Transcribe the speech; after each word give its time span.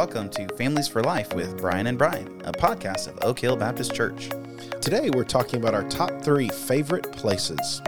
welcome 0.00 0.30
to 0.30 0.48
Families 0.56 0.88
for 0.88 1.02
Life 1.02 1.34
with 1.34 1.58
Brian 1.58 1.86
and 1.86 1.98
Brian, 1.98 2.40
a 2.46 2.52
podcast 2.52 3.06
of 3.06 3.18
Oak 3.20 3.38
Hill 3.38 3.54
Baptist 3.54 3.94
Church. 3.94 4.30
Today 4.80 5.10
we're 5.10 5.24
talking 5.24 5.60
about 5.60 5.74
our 5.74 5.86
top 5.90 6.22
three 6.22 6.48
favorite 6.48 7.12
places. 7.12 7.82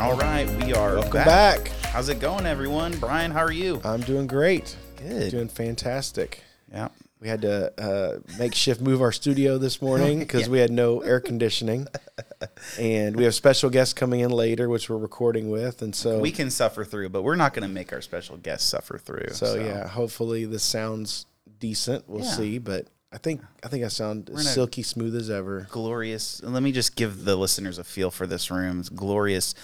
All 0.00 0.16
right, 0.16 0.48
we 0.64 0.74
are 0.74 0.96
Welcome 0.96 1.12
back. 1.12 1.68
How's 1.84 2.08
it 2.08 2.18
going, 2.18 2.46
everyone? 2.46 2.98
Brian, 2.98 3.30
how 3.30 3.44
are 3.44 3.52
you? 3.52 3.80
I'm 3.84 4.00
doing 4.00 4.26
great. 4.26 4.76
Good. 4.96 5.30
Doing 5.30 5.46
fantastic. 5.46 6.42
Yeah. 6.72 6.88
We 7.22 7.28
had 7.28 7.42
to 7.42 7.72
uh, 7.80 8.18
make 8.36 8.52
shift 8.52 8.80
move 8.80 9.00
our 9.00 9.12
studio 9.12 9.56
this 9.56 9.80
morning 9.80 10.18
because 10.18 10.48
we 10.48 10.58
had 10.58 10.72
no 10.72 11.02
air 11.02 11.20
conditioning, 11.20 11.86
and 12.80 13.14
we 13.14 13.22
have 13.22 13.34
special 13.36 13.70
guests 13.70 13.94
coming 13.94 14.18
in 14.18 14.32
later, 14.32 14.68
which 14.68 14.90
we're 14.90 14.96
recording 14.96 15.48
with, 15.48 15.82
and 15.82 15.94
so 15.94 16.18
We 16.18 16.32
can 16.32 16.50
suffer 16.50 16.84
through, 16.84 17.10
but 17.10 17.22
we're 17.22 17.36
not 17.36 17.54
going 17.54 17.62
to 17.62 17.72
make 17.72 17.92
our 17.92 18.00
special 18.00 18.38
guests 18.38 18.68
suffer 18.68 18.98
through. 18.98 19.28
so, 19.34 19.54
yeah. 19.54 19.86
Hopefully 19.86 20.46
this 20.46 20.64
sounds 20.64 21.26
decent. 21.60 22.08
We'll 22.08 22.24
Yeah. 22.24 22.30
see, 22.32 22.58
but 22.58 22.88
I 23.12 23.18
think 23.18 23.42
I 23.62 23.68
think 23.68 23.84
I 23.84 23.88
sound 23.88 24.30
as 24.30 24.52
silky 24.52 24.82
smooth 24.82 25.14
as 25.14 25.28
ever. 25.28 25.66
glorious. 25.70 26.42
Let 26.42 26.62
me 26.62 26.72
just 26.72 26.96
give 26.96 27.24
the 27.24 27.36
listeners 27.36 27.78
a 27.78 27.84
feel 27.84 28.10
for 28.10 28.26
this 28.26 28.50
room. 28.50 28.80
It's 28.80 28.88
glorious 28.88 29.54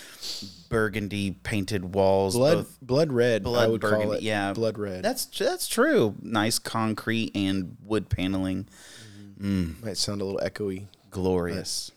burgundy 0.68 1.30
painted 1.30 1.94
walls. 1.94 2.34
Blood 2.34 2.66
blood 2.82 3.12
red. 3.12 3.42
I 3.42 3.44
blood 3.44 3.70
would 3.70 3.80
burgundy. 3.80 4.04
call 4.04 4.12
it. 4.14 4.22
Yeah, 4.22 4.52
blood 4.52 4.78
red. 4.78 5.02
That's 5.02 5.24
that's 5.26 5.66
true. 5.66 6.14
Nice 6.20 6.58
concrete 6.58 7.32
and 7.34 7.76
wood 7.82 8.10
paneling. 8.10 8.68
Mm-hmm. 9.40 9.86
might 9.86 9.96
sound 9.96 10.20
a 10.20 10.24
little 10.24 10.40
echoey. 10.40 10.86
Glorious. 11.10 11.90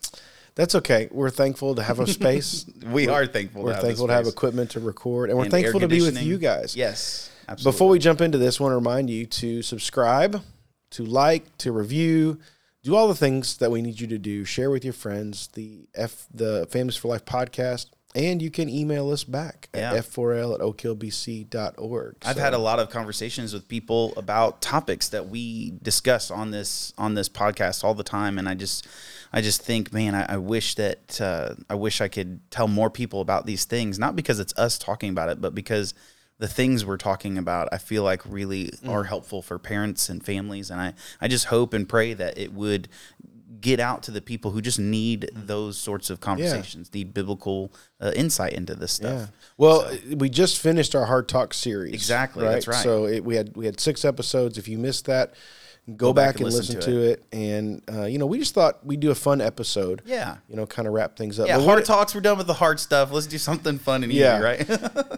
That's 0.56 0.76
okay. 0.76 1.08
We're 1.12 1.30
thankful 1.30 1.76
to 1.76 1.84
have 1.84 2.00
a 2.00 2.08
space. 2.08 2.66
We 2.86 3.08
are 3.08 3.26
thankful. 3.26 3.64
We're 3.64 3.70
to 3.72 3.76
have 3.76 3.84
thankful 3.84 4.08
to 4.08 4.14
have 4.14 4.28
equipment 4.28 4.72
to 4.72 4.80
record, 4.80 5.30
and 5.30 5.38
we're 5.38 5.46
And 5.46 5.52
thankful 5.52 5.80
to 5.80 5.88
be 5.88 6.02
with 6.02 6.22
you 6.22 6.38
guys. 6.38 6.76
Yes, 6.76 7.30
absolutely. 7.48 7.72
Before 7.72 7.90
we 7.90 8.00
jump 8.00 8.22
into 8.22 8.38
this, 8.38 8.60
I 8.60 8.64
want 8.64 8.72
to 8.74 8.76
remind 8.78 9.10
you 9.10 9.26
to 9.28 9.62
subscribe, 9.62 10.42
to 10.92 11.04
like, 11.04 11.58
to 11.60 11.72
review, 11.72 12.40
do 12.84 12.96
all 12.96 13.08
the 13.08 13.16
things 13.16 13.58
that 13.58 13.72
we 13.72 13.82
need 13.82 14.00
you 14.00 14.08
to 14.08 14.18
do. 14.18 14.46
Share 14.46 14.70
with 14.72 14.84
your 14.84 14.94
friends 14.94 15.48
the 15.54 15.88
F 15.96 16.28
the 16.34 16.68
Families 16.70 16.98
for 16.98 17.10
Life 17.10 17.26
podcast, 17.26 17.88
and 18.16 18.42
you 18.42 18.50
can 18.52 18.68
email 18.70 19.12
us 19.12 19.24
back 19.24 19.70
Yeah. 19.74 19.94
at 19.94 20.06
f4l 20.06 20.54
at 20.56 20.62
oakhillbc.org. 20.62 22.16
I've 22.26 22.38
had 22.38 22.54
a 22.54 22.58
lot 22.58 22.80
of 22.80 22.90
conversations 22.90 23.54
with 23.54 23.68
people 23.68 24.14
about 24.18 24.62
topics 24.62 25.10
that 25.10 25.28
we 25.30 25.74
discuss 25.82 26.32
on 26.32 26.52
this 26.52 26.94
on 26.98 27.14
this 27.14 27.30
podcast 27.30 27.84
all 27.84 27.94
the 27.94 28.04
time, 28.04 28.38
and 28.38 28.48
I 28.50 28.56
just 28.56 28.88
I 29.34 29.42
just 29.42 29.62
think, 29.62 29.94
man, 29.94 30.16
I, 30.16 30.34
I 30.34 30.38
wish 30.38 30.76
that 30.76 31.22
uh, 31.22 31.56
I 31.70 31.76
wish 31.76 32.02
I 32.02 32.08
could 32.08 32.40
tell 32.52 32.68
more 32.68 32.90
people 32.90 33.22
about 33.22 33.46
these 33.46 33.66
things, 33.66 33.98
not 34.00 34.16
because 34.16 34.40
it's 34.40 34.54
us 34.58 34.78
talking 34.78 35.10
about 35.10 35.30
it, 35.30 35.40
but 35.42 35.56
because 35.56 35.94
the 36.42 36.48
things 36.48 36.84
we're 36.84 36.98
talking 36.98 37.38
about, 37.38 37.70
I 37.72 37.78
feel 37.78 38.02
like 38.02 38.26
really 38.26 38.72
are 38.88 39.04
mm. 39.04 39.08
helpful 39.08 39.44
for 39.44 39.60
parents 39.60 40.10
and 40.10 40.26
families, 40.26 40.72
and 40.72 40.82
I 40.82 40.94
I 41.22 41.28
just 41.28 41.46
hope 41.46 41.72
and 41.72 41.88
pray 41.88 42.16
that 42.16 42.36
it 42.36 42.52
would 42.52 42.90
get 43.62 43.80
out 43.80 44.02
to 44.02 44.12
the 44.12 44.22
people 44.22 44.50
who 44.50 44.60
just 44.60 44.80
need 44.80 45.30
mm. 45.32 45.46
those 45.46 45.78
sorts 45.78 46.10
of 46.10 46.20
conversations, 46.20 46.92
need 46.96 47.14
biblical 47.14 47.72
uh, 48.00 48.12
insight 48.16 48.54
into 48.54 48.74
this 48.74 48.92
stuff. 48.92 49.20
Yeah. 49.20 49.28
Well, 49.58 49.82
uh, 49.82 50.16
we 50.16 50.30
just 50.30 50.58
finished 50.58 50.96
our 50.96 51.06
Hard 51.06 51.30
Talk 51.30 51.54
series. 51.54 51.94
Exactly, 51.94 52.44
that's 52.44 52.68
right. 52.68 52.84
So 52.84 53.06
it, 53.06 53.24
we 53.24 53.36
had 53.36 53.56
we 53.56 53.68
had 53.68 53.80
six 53.80 54.04
episodes. 54.04 54.58
If 54.58 54.68
you 54.68 54.80
missed 54.80 55.06
that, 55.06 55.36
go, 55.98 56.14
back, 56.14 56.36
and 56.40 56.46
listen, 56.46 56.80
to, 56.80 57.02
it. 57.02 57.24
And 57.32 57.82
uh, 57.92 58.06
you 58.06 58.18
know, 58.18 58.26
we 58.26 58.40
just 58.40 58.54
thought 58.54 58.86
we'd 58.86 59.00
do 59.00 59.12
a 59.12 59.16
fun 59.16 59.42
episode. 59.42 60.02
Yeah. 60.06 60.38
You 60.48 60.56
know, 60.56 60.66
kind 60.66 60.88
of 60.88 60.94
wrap 60.94 61.18
things 61.18 61.40
up. 61.40 61.48
Yeah, 61.48 61.58
But 61.58 61.66
hard 61.66 61.86
talks. 61.86 62.14
We're 62.16 62.22
done 62.22 62.38
with 62.38 62.48
the 62.48 62.54
hard 62.54 62.80
stuff. 62.80 63.12
Let's 63.12 63.28
do 63.28 63.38
something 63.38 63.78
fun 63.78 64.04
and 64.04 64.12
easy, 64.12 64.22
Yeah. 64.22 64.40
right? 64.40 64.68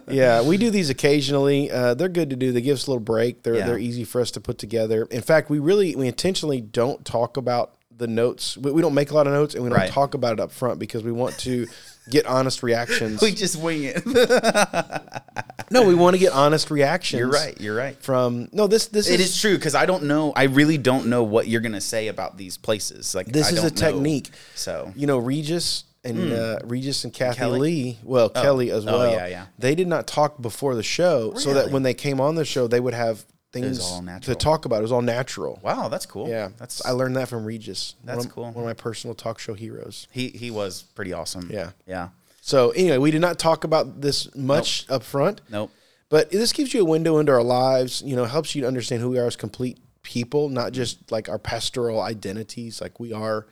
yeah, 0.08 0.42
we 0.42 0.56
do 0.56 0.70
these 0.70 0.90
occasionally. 0.90 1.70
Uh, 1.70 1.94
they're 1.94 2.08
good 2.08 2.30
to 2.30 2.36
do. 2.36 2.52
They 2.52 2.60
give 2.60 2.74
us 2.74 2.86
a 2.86 2.90
little 2.90 3.00
break. 3.04 3.42
They're 3.42 3.56
Yeah. 3.56 3.66
they're 3.66 3.78
easy 3.78 4.04
for 4.04 4.20
us 4.20 4.30
to 4.32 4.40
put 4.40 4.58
together. 4.58 5.06
In 5.10 5.22
fact, 5.22 5.50
we 5.50 5.58
really 5.58 5.94
we 5.96 6.06
intentionally 6.08 6.60
don't 6.60 7.04
talk 7.04 7.36
about 7.36 7.76
the 7.96 8.06
notes. 8.08 8.56
We, 8.56 8.72
we 8.72 8.82
don't 8.82 8.94
make 8.94 9.10
a 9.10 9.14
lot 9.14 9.26
of 9.28 9.32
notes, 9.32 9.54
and 9.54 9.62
we 9.62 9.70
don't 9.70 9.78
Right. 9.78 9.90
talk 9.90 10.14
about 10.14 10.32
it 10.32 10.40
up 10.40 10.50
front 10.50 10.78
because 10.80 11.04
we 11.04 11.12
want 11.12 11.38
to 11.40 11.66
get 12.08 12.26
honest 12.26 12.62
reactions. 12.62 13.20
we 13.22 13.32
just 13.32 13.56
wing 13.56 13.84
it. 13.84 14.04
no, 15.70 15.86
we 15.86 15.94
want 15.94 16.14
to 16.14 16.18
get 16.18 16.32
honest 16.32 16.70
reactions. 16.70 17.18
you're 17.18 17.30
right. 17.30 17.60
You're 17.60 17.76
right. 17.76 17.96
From 18.02 18.48
no, 18.52 18.66
this 18.66 18.86
this 18.88 19.08
It 19.08 19.20
is 19.20 19.30
is 19.34 19.40
true 19.40 19.56
because 19.56 19.74
I 19.74 19.86
don't 19.86 20.04
know. 20.04 20.32
I 20.34 20.44
really 20.44 20.78
don't 20.78 21.06
know 21.06 21.22
what 21.22 21.46
you're 21.48 21.60
gonna 21.60 21.80
say 21.80 22.08
about 22.08 22.36
these 22.36 22.56
places. 22.56 23.14
Like 23.14 23.26
this 23.26 23.48
I 23.48 23.52
is 23.52 23.58
a 23.64 23.70
don't 23.70 23.80
know. 23.80 23.90
technique. 23.92 24.30
So 24.54 24.92
you 24.96 25.06
know 25.06 25.18
Regis 25.18 25.84
and 26.04 26.32
uh, 26.32 26.58
Regis 26.64 27.04
and 27.04 27.12
Kathie 27.12 27.38
Kelly? 27.38 27.60
Lee, 27.60 27.98
well 28.02 28.28
Kelly 28.28 28.70
as 28.70 28.84
well. 28.84 28.96
Oh, 28.96 28.98
well. 28.98 29.12
yeah, 29.12 29.26
yeah. 29.26 29.46
They 29.58 29.74
did 29.74 29.88
not 29.88 30.06
talk 30.06 30.40
before 30.40 30.74
the 30.74 30.82
show, 30.82 31.34
so 31.34 31.54
that 31.54 31.70
when 31.70 31.82
they 31.82 31.94
came 31.94 32.20
on 32.20 32.34
the 32.34 32.44
show, 32.44 32.66
they 32.66 32.80
would 32.80 32.94
have 32.94 33.24
things 33.54 33.80
all 33.80 34.04
to 34.20 34.34
talk 34.34 34.64
about. 34.66 34.80
It 34.80 34.82
was 34.82 34.92
all 34.92 35.02
natural. 35.02 35.58
wow, 35.62 35.88
that's 35.88 36.04
cool. 36.06 36.28
Yeah, 36.28 36.50
that's 36.58 36.84
I 36.84 36.90
learned 36.90 37.16
that 37.16 37.28
from 37.28 37.44
Regis. 37.44 37.94
That's 38.04 38.18
one 38.18 38.26
of, 38.26 38.32
cool. 38.32 38.44
One 38.44 38.56
of 38.56 38.64
my 38.64 38.74
personal 38.74 39.14
talk 39.14 39.38
show 39.38 39.54
heroes. 39.54 40.06
he 40.10 40.28
he 40.28 40.50
was 40.50 40.82
pretty 40.94 41.12
awesome. 41.12 41.48
Yeah. 41.50 41.70
yeah. 41.86 42.08
So 42.42 42.70
anyway, 42.70 42.98
we 42.98 43.10
did 43.10 43.22
not 43.22 43.38
talk 43.38 43.64
about 43.64 44.02
this 44.02 44.34
much 44.34 44.84
up 44.90 45.02
front, 45.02 45.40
Nope. 45.48 45.70
but 46.10 46.30
this 46.30 46.52
gives 46.52 46.74
you 46.74 46.82
a 46.82 46.84
window 46.84 47.16
into 47.18 47.32
our 47.32 47.42
lives. 47.42 48.02
You 48.04 48.16
know, 48.16 48.26
helps 48.26 48.54
you 48.54 48.60
to 48.62 48.68
understand 48.68 49.00
who 49.00 49.08
we 49.08 49.18
are 49.18 49.26
as 49.26 49.36
complete 49.36 49.78
people, 50.02 50.50
not 50.50 50.72
just 50.72 51.10
like 51.10 51.30
our 51.30 51.38
pastoral 51.38 52.02
identities. 52.02 52.80
Like 52.82 53.00
we 53.00 53.12
are 53.14 53.46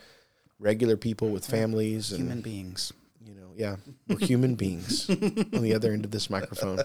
regular 0.58 0.96
people 0.96 1.30
with 1.30 1.46
families 1.46 2.12
and 2.12 2.20
Human 2.20 2.40
beings. 2.42 2.92
Yeah, 3.56 3.76
we're 4.08 4.18
human 4.18 4.54
beings 4.54 5.08
on 5.08 5.62
the 5.62 5.72
other 5.74 5.92
end 5.92 6.04
of 6.04 6.10
this 6.10 6.30
microphone. 6.30 6.80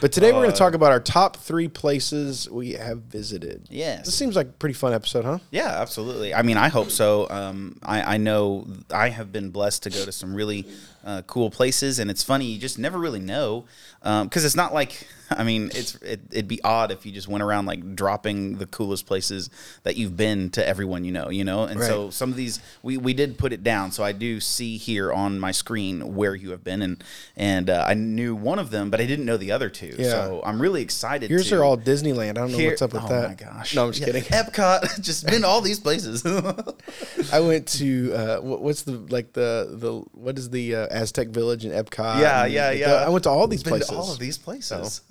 But 0.00 0.12
today 0.12 0.32
we're 0.32 0.42
going 0.42 0.52
to 0.52 0.56
talk 0.56 0.74
about 0.74 0.92
our 0.92 1.00
top 1.00 1.36
three 1.36 1.68
places 1.68 2.48
we 2.48 2.72
have 2.72 2.98
visited. 3.02 3.68
Yes. 3.70 4.06
This 4.06 4.14
seems 4.14 4.36
like 4.36 4.46
a 4.46 4.52
pretty 4.52 4.74
fun 4.74 4.92
episode, 4.92 5.24
huh? 5.24 5.38
Yeah, 5.50 5.80
absolutely. 5.80 6.34
I 6.34 6.42
mean, 6.42 6.56
I 6.56 6.68
hope 6.68 6.90
so. 6.90 7.28
Um, 7.30 7.78
I, 7.82 8.14
I 8.14 8.16
know 8.16 8.66
I 8.90 9.08
have 9.08 9.32
been 9.32 9.50
blessed 9.50 9.84
to 9.84 9.90
go 9.90 10.04
to 10.04 10.12
some 10.12 10.34
really 10.34 10.66
uh, 11.04 11.22
cool 11.26 11.50
places, 11.50 11.98
and 11.98 12.10
it's 12.10 12.22
funny 12.22 12.46
you 12.46 12.58
just 12.58 12.78
never 12.78 12.98
really 12.98 13.20
know 13.20 13.64
because 14.02 14.44
it's 14.44 14.56
not 14.56 14.72
like 14.74 15.06
I 15.30 15.44
mean, 15.44 15.70
it's 15.74 15.94
it, 15.96 16.20
it'd 16.32 16.48
be 16.48 16.60
odd 16.64 16.90
if 16.90 17.06
you 17.06 17.12
just 17.12 17.28
went 17.28 17.42
around 17.42 17.66
like 17.66 17.94
dropping 17.94 18.56
the 18.56 18.66
coolest 18.66 19.06
places 19.06 19.48
that 19.84 19.96
you've 19.96 20.16
been 20.16 20.50
to 20.50 20.66
everyone 20.66 21.04
you 21.04 21.12
know, 21.12 21.30
you 21.30 21.44
know. 21.44 21.64
And 21.64 21.80
so 21.80 22.10
some 22.10 22.30
of 22.30 22.36
these 22.36 22.58
we, 22.82 22.96
we 22.96 23.14
did 23.14 23.38
put 23.38 23.52
it 23.52 23.62
down, 23.62 23.92
so 23.92 24.02
I 24.02 24.12
do 24.12 24.40
see 24.40 24.76
here 24.76 25.12
on 25.12 25.38
my 25.38 25.52
screen 25.52 26.16
where 26.16 26.34
you 26.34 26.50
have 26.50 26.64
been, 26.64 26.82
and 26.82 27.04
and 27.36 27.70
uh, 27.70 27.84
I 27.86 27.94
knew 27.94 28.34
one 28.34 28.58
of 28.58 28.70
them, 28.70 28.90
but 28.90 29.00
I 29.00 29.06
didn't 29.06 29.24
know 29.24 29.36
the 29.36 29.52
other 29.52 29.68
two. 29.70 29.94
Yeah. 29.98 30.10
So 30.10 30.42
I'm 30.44 30.60
really 30.60 30.82
excited. 30.82 31.30
Yours 31.30 31.48
to 31.50 31.58
are 31.60 31.64
all 31.64 31.78
Disneyland. 31.78 32.30
I 32.30 32.32
don't 32.32 32.50
know 32.52 32.58
hear- 32.58 32.70
what's 32.70 32.82
up 32.82 32.92
with 32.92 33.04
oh 33.04 33.08
that. 33.08 33.24
Oh 33.24 33.28
my 33.28 33.34
gosh! 33.34 33.74
No, 33.74 33.84
I'm 33.86 33.92
just 33.92 34.00
Yeah, 34.00 34.06
kidding. 34.06 34.24
Epcot, 34.24 35.00
just 35.00 35.26
been 35.26 35.42
to 35.42 35.46
all 35.46 35.60
these 35.60 35.78
places. 35.78 36.26
I 37.32 37.38
went 37.40 37.68
to 37.68 38.12
uh, 38.14 38.40
what's 38.40 38.82
the 38.82 38.92
like 38.92 39.32
the 39.32 39.68
the 39.78 39.92
what 40.12 40.38
is 40.38 40.50
the 40.50 40.74
uh, 40.74 40.88
Aztec 40.90 41.28
Village 41.28 41.64
in 41.64 41.72
Epcot? 41.72 42.20
Yeah, 42.20 42.44
and 42.44 42.52
yeah, 42.52 42.70
yeah. 42.72 42.92
I 42.94 43.08
went 43.08 43.24
to 43.24 43.30
all 43.30 43.46
these 43.46 43.62
Been 43.62 43.74
to 43.74 43.78
places. 43.78 43.96
all 43.96 44.12
of 44.12 44.18
these 44.18 44.38
places. 44.38 45.00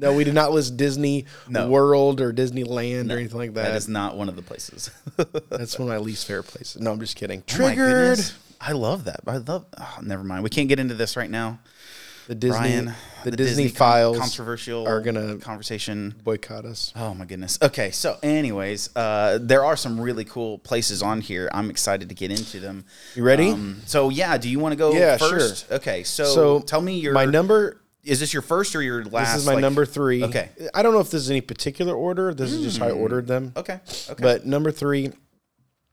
No, 0.00 0.12
we 0.12 0.22
did 0.22 0.34
not 0.34 0.52
list 0.52 0.76
Disney 0.76 1.24
No. 1.48 1.68
World 1.68 2.20
or 2.20 2.32
Disneyland 2.32 3.10
or 3.12 3.16
anything 3.18 3.36
like 3.36 3.54
that. 3.54 3.64
that 3.64 3.74
is 3.74 3.88
not 3.88 4.16
one 4.16 4.28
of 4.28 4.36
the 4.36 4.42
places. 4.42 4.92
That's 5.50 5.76
one 5.76 5.88
of 5.88 5.92
my 5.92 5.98
least 5.98 6.24
favorite 6.24 6.44
places. 6.46 6.80
No, 6.80 6.92
I'm 6.92 7.00
just 7.00 7.16
kidding. 7.16 7.40
Oh 7.40 7.42
Triggered. 7.48 7.76
goodness. 8.16 8.38
I 8.60 8.72
love 8.72 9.06
that. 9.06 9.22
I 9.26 9.38
love. 9.38 9.66
Oh, 9.76 9.98
never 10.02 10.22
mind. 10.22 10.44
We 10.44 10.50
can't 10.50 10.68
get 10.68 10.78
into 10.78 10.94
this 10.94 11.16
right 11.16 11.28
now. 11.28 11.58
The 12.28 12.34
Disney, 12.34 12.58
Brian, 12.58 12.94
the, 13.24 13.30
Disney, 13.32 13.68
con- 13.70 13.74
files 13.76 14.18
controversial 14.18 14.86
are 14.86 15.00
gonna 15.00 15.38
conversation. 15.38 16.14
boycott 16.22 16.64
us. 16.66 16.92
Oh 16.94 17.14
my 17.14 17.24
goodness. 17.24 17.58
Okay, 17.60 17.90
so 17.90 18.18
anyways, 18.22 18.90
uh, 18.94 19.38
there 19.40 19.64
are 19.64 19.76
some 19.76 20.00
really 20.00 20.24
cool 20.24 20.58
places 20.58 21.02
on 21.02 21.20
here. 21.22 21.48
I'm 21.52 21.70
excited 21.70 22.10
to 22.10 22.14
get 22.14 22.30
into 22.30 22.60
them. 22.60 22.84
You 23.14 23.24
ready? 23.24 23.48
Um, 23.50 23.80
so 23.86 24.10
yeah, 24.10 24.38
do 24.38 24.48
you 24.48 24.58
want 24.58 24.72
to 24.72 24.76
go 24.76 24.92
Yeah, 24.92 25.16
first? 25.16 25.72
Okay, 25.72 26.04
so, 26.04 26.24
So 26.24 26.60
tell 26.60 26.80
me 26.82 26.98
your 27.00 27.14
my 27.14 27.24
number. 27.24 27.80
Is 28.04 28.20
this 28.20 28.32
your 28.32 28.42
first 28.42 28.76
or 28.76 28.82
your 28.82 29.04
last? 29.04 29.32
This 29.32 29.40
is 29.42 29.46
my 29.46 29.54
like- 29.54 29.62
number 29.62 29.84
three. 29.84 30.22
Okay. 30.24 30.50
I 30.74 30.82
don't 30.82 30.92
know 30.94 31.00
if 31.00 31.10
this 31.10 31.22
is 31.22 31.30
any 31.30 31.40
particular 31.40 31.94
order. 31.94 32.32
This 32.32 32.52
is 32.52 32.62
just 32.62 32.78
how 32.78 32.86
I 32.88 32.92
ordered 32.92 33.26
them. 33.26 33.52
Okay. 33.56 33.80
Okay. 34.08 34.22
But 34.22 34.46
number 34.46 34.70
three 34.70 35.10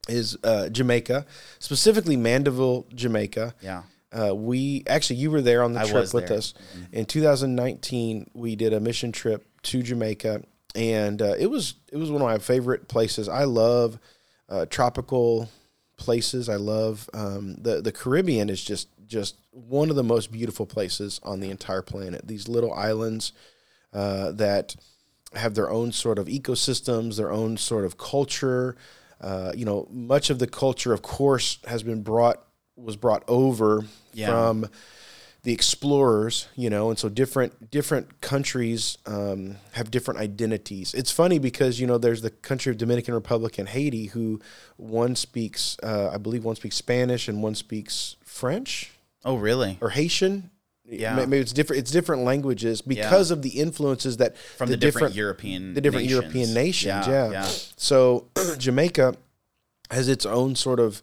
is 0.07 0.37
uh, 0.43 0.69
Jamaica, 0.69 1.25
specifically 1.59 2.15
Mandeville, 2.15 2.85
Jamaica. 2.93 3.55
yeah. 3.61 3.83
Uh, 4.15 4.33
we 4.33 4.83
actually, 4.87 5.17
you 5.17 5.29
were 5.29 5.41
there 5.41 5.61
on 5.61 5.73
the 5.73 5.81
I 5.81 5.85
trip 5.89 6.13
with 6.13 6.27
there. 6.27 6.37
us 6.37 6.53
in 6.93 7.05
2019. 7.05 8.29
We 8.33 8.55
did 8.55 8.71
a 8.71 8.79
mission 8.79 9.11
trip 9.11 9.45
to 9.63 9.83
Jamaica, 9.83 10.43
and 10.73 11.21
uh, 11.21 11.35
it 11.37 11.47
was 11.47 11.75
it 11.91 11.97
was 11.97 12.09
one 12.09 12.21
of 12.21 12.27
my 12.27 12.37
favorite 12.37 12.87
places. 12.87 13.27
I 13.27 13.43
love 13.43 13.99
uh, 14.47 14.67
tropical 14.67 15.49
places. 15.97 16.47
I 16.47 16.55
love 16.55 17.09
um, 17.13 17.55
the 17.55 17.81
the 17.81 17.91
Caribbean 17.91 18.49
is 18.49 18.63
just 18.63 18.87
just 19.05 19.35
one 19.51 19.89
of 19.89 19.95
the 19.95 20.03
most 20.03 20.31
beautiful 20.31 20.65
places 20.65 21.19
on 21.23 21.39
the 21.39 21.49
entire 21.49 21.81
planet. 21.81 22.27
These 22.27 22.47
little 22.47 22.73
islands 22.73 23.33
uh, 23.93 24.31
that 24.33 24.75
have 25.33 25.55
their 25.55 25.69
own 25.69 25.91
sort 25.91 26.19
of 26.19 26.27
ecosystems, 26.27 27.17
their 27.17 27.31
own 27.31 27.57
sort 27.57 27.85
of 27.85 27.97
culture. 27.97 28.77
Uh, 29.19 29.51
you 29.55 29.65
know, 29.65 29.87
much 29.89 30.29
of 30.29 30.39
the 30.39 30.47
culture, 30.47 30.93
of 30.93 31.01
course, 31.01 31.59
has 31.67 31.83
been 31.83 32.01
brought 32.01 32.44
was 32.75 32.95
brought 32.95 33.23
over 33.27 33.85
Yeah. 34.13 34.27
from 34.27 34.67
the 35.43 35.53
explorers, 35.53 36.47
you 36.55 36.69
know, 36.71 36.89
and 36.89 36.97
so 36.97 37.07
different 37.07 37.69
different 37.69 38.19
countries 38.21 38.97
um, 39.05 39.57
have 39.73 39.91
different 39.91 40.19
identities. 40.19 40.93
It's 40.95 41.11
funny 41.11 41.37
because 41.37 41.79
you 41.79 41.85
know 41.85 41.97
there's 41.99 42.21
the 42.21 42.31
country 42.31 42.71
of 42.71 42.77
Dominican 42.77 43.13
Republic 43.13 43.59
and 43.59 43.69
Haiti, 43.69 44.07
who 44.07 44.39
one 44.77 45.15
speaks, 45.15 45.77
uh, 45.83 46.09
I 46.11 46.17
believe, 46.17 46.43
one 46.43 46.55
speaks 46.55 46.75
Spanish 46.75 47.27
and 47.27 47.43
one 47.43 47.53
speaks 47.55 48.15
French 48.23 48.91
Oh, 49.23 49.35
really? 49.35 49.77
or 49.81 49.89
Haitian. 49.91 50.49
Yeah. 50.87 51.15
Maybe 51.15 51.37
it's 51.37 51.51
different. 51.53 51.79
It's 51.81 51.91
different 51.91 52.23
languages 52.23 52.81
because 52.81 53.31
of 53.31 53.41
the 53.41 53.49
influences 53.49 54.17
that 54.17 54.37
From 54.37 54.69
the, 54.69 54.77
different, 54.77 55.15
European 55.15 55.73
the 55.73 55.81
different 55.81 56.05
nations. 56.05 56.21
European 56.21 56.53
nations. 56.53 57.07
Yeah, 57.07 57.09
Yeah. 57.09 57.31
yeah. 57.31 57.47
So 57.75 58.27
Jamaica 58.57 59.15
has 59.91 60.07
its 60.09 60.25
own 60.27 60.55
sort 60.55 60.79
of 60.79 61.01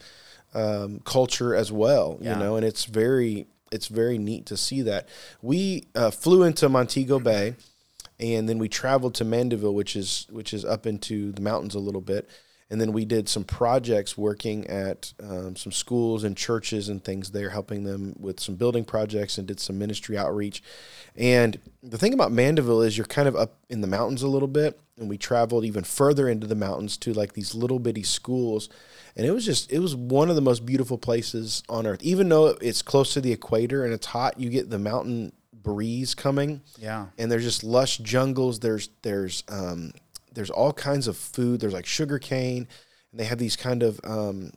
um, 0.54 1.00
culture 1.04 1.54
as 1.54 1.70
well, 1.72 2.18
Yeah. 2.20 2.34
you 2.34 2.38
know, 2.44 2.56
and 2.56 2.64
it's 2.64 2.84
very 2.84 3.46
it's 3.70 3.86
very 3.86 4.18
neat 4.18 4.44
to 4.46 4.56
see 4.56 4.82
that. 4.82 5.08
We 5.40 5.86
uh, 5.94 6.10
flew 6.10 6.42
into 6.42 6.68
Montego 6.68 7.18
Bay, 7.18 7.54
and 8.20 8.46
then 8.48 8.58
we 8.58 8.68
traveled 8.68 9.14
to 9.14 9.24
Mandeville, 9.24 9.74
which 9.74 9.96
is 9.96 10.26
which 10.30 10.52
is 10.52 10.64
up 10.64 10.86
into 10.86 11.32
the 11.32 11.40
mountains 11.40 11.74
a 11.74 11.78
little 11.78 12.02
bit. 12.02 12.28
And 12.72 12.80
then 12.80 12.92
we 12.92 13.04
did 13.04 13.28
some 13.28 13.44
projects 13.44 14.16
working 14.16 14.66
at 14.66 15.12
um, 15.22 15.56
some 15.56 15.72
schools 15.72 16.24
and 16.24 16.34
churches 16.34 16.88
and 16.88 17.04
things 17.04 17.30
there, 17.32 17.50
helping 17.50 17.84
them 17.84 18.14
with 18.18 18.40
some 18.40 18.54
building 18.54 18.82
projects 18.84 19.36
and 19.36 19.46
did 19.46 19.60
some 19.60 19.78
ministry 19.78 20.16
outreach. 20.16 20.62
And 21.14 21.58
the 21.82 21.98
thing 21.98 22.14
about 22.14 22.32
Mandeville 22.32 22.80
is 22.80 22.96
you're 22.96 23.06
kind 23.06 23.28
of 23.28 23.36
up 23.36 23.56
in 23.68 23.82
the 23.82 23.86
mountains 23.86 24.22
a 24.22 24.28
little 24.28 24.48
bit. 24.48 24.80
And 24.98 25.08
we 25.10 25.18
traveled 25.18 25.66
even 25.66 25.84
further 25.84 26.28
into 26.30 26.46
the 26.46 26.54
mountains 26.54 26.96
to 26.98 27.12
like 27.12 27.34
these 27.34 27.54
little 27.54 27.78
bitty 27.78 28.04
schools. 28.04 28.70
And 29.16 29.26
it 29.26 29.32
was 29.32 29.44
just, 29.44 29.70
it 29.70 29.80
was 29.80 29.94
one 29.94 30.30
of 30.30 30.36
the 30.36 30.40
most 30.42 30.64
beautiful 30.64 30.96
places 30.96 31.62
on 31.68 31.86
earth. 31.86 32.02
Even 32.02 32.30
though 32.30 32.46
it's 32.62 32.80
close 32.80 33.12
to 33.12 33.20
the 33.20 33.32
equator 33.32 33.84
and 33.84 33.92
it's 33.92 34.06
hot, 34.06 34.40
you 34.40 34.48
get 34.48 34.70
the 34.70 34.78
mountain 34.78 35.32
breeze 35.62 36.14
coming 36.14 36.60
Yeah. 36.78 37.06
and 37.18 37.30
there's 37.30 37.44
just 37.44 37.62
lush 37.62 37.98
jungles. 37.98 38.58
There's 38.60 38.88
there's 39.02 39.44
um, 39.48 39.92
there's 40.34 40.50
all 40.50 40.72
kinds 40.72 41.06
of 41.08 41.16
food. 41.16 41.60
There's 41.60 41.72
like 41.72 41.86
sugar 41.86 42.18
cane, 42.18 42.66
and 43.10 43.20
they 43.20 43.24
have 43.24 43.38
these 43.38 43.56
kind 43.56 43.82
of 43.82 44.00
um, 44.04 44.52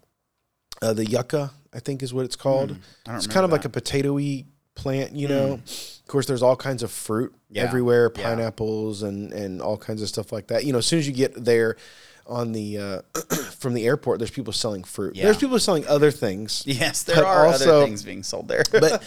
uh, 0.81 0.93
the 0.93 1.05
yucca, 1.05 1.51
I 1.73 1.79
think 1.79 2.03
is 2.03 2.13
what 2.13 2.25
it's 2.25 2.35
called. 2.35 2.77
Don't 3.05 3.15
it's 3.15 3.27
kind 3.27 3.43
of 3.45 3.51
like 3.51 3.61
that. 3.63 3.71
Hmm. 3.73 3.77
a 3.77 3.81
potatoy 3.81 4.45
plant, 4.75 5.13
you 5.13 5.27
know. 5.27 5.53
Of 5.63 6.07
course, 6.07 6.25
there's 6.27 6.43
all 6.43 6.55
kinds 6.55 6.83
of 6.83 6.91
fruit 6.91 7.33
Yeah. 7.49 7.63
everywhere, 7.63 8.11
Yeah. 8.15 8.23
pineapples 8.23 9.03
and 9.03 9.31
and 9.33 9.61
all 9.61 9.77
kinds 9.77 10.01
of 10.01 10.07
stuff 10.09 10.31
like 10.31 10.47
that. 10.47 10.65
You 10.65 10.73
know, 10.73 10.79
as 10.79 10.85
soon 10.85 10.99
as 10.99 11.07
you 11.07 11.13
get 11.13 11.43
there. 11.45 11.77
On 12.27 12.53
the 12.53 12.77
uh, 12.79 13.01
from 13.59 13.75
the 13.75 13.85
airport, 13.85 14.17
there's 14.19 14.31
people 14.31 14.51
selling 14.51 14.83
fruit. 14.83 15.15
Yeah. 15.15 15.25
There's 15.25 15.37
people 15.37 15.59
selling 15.59 15.85
other 15.87 16.09
things. 16.09 16.63
Yes, 16.65 17.03
there 17.03 17.23
are 17.23 17.45
also- 17.45 17.77
other 17.77 17.85
things 17.85 18.01
being 18.01 18.23
sold 18.23 18.47
there. 18.47 18.63
But 18.71 19.03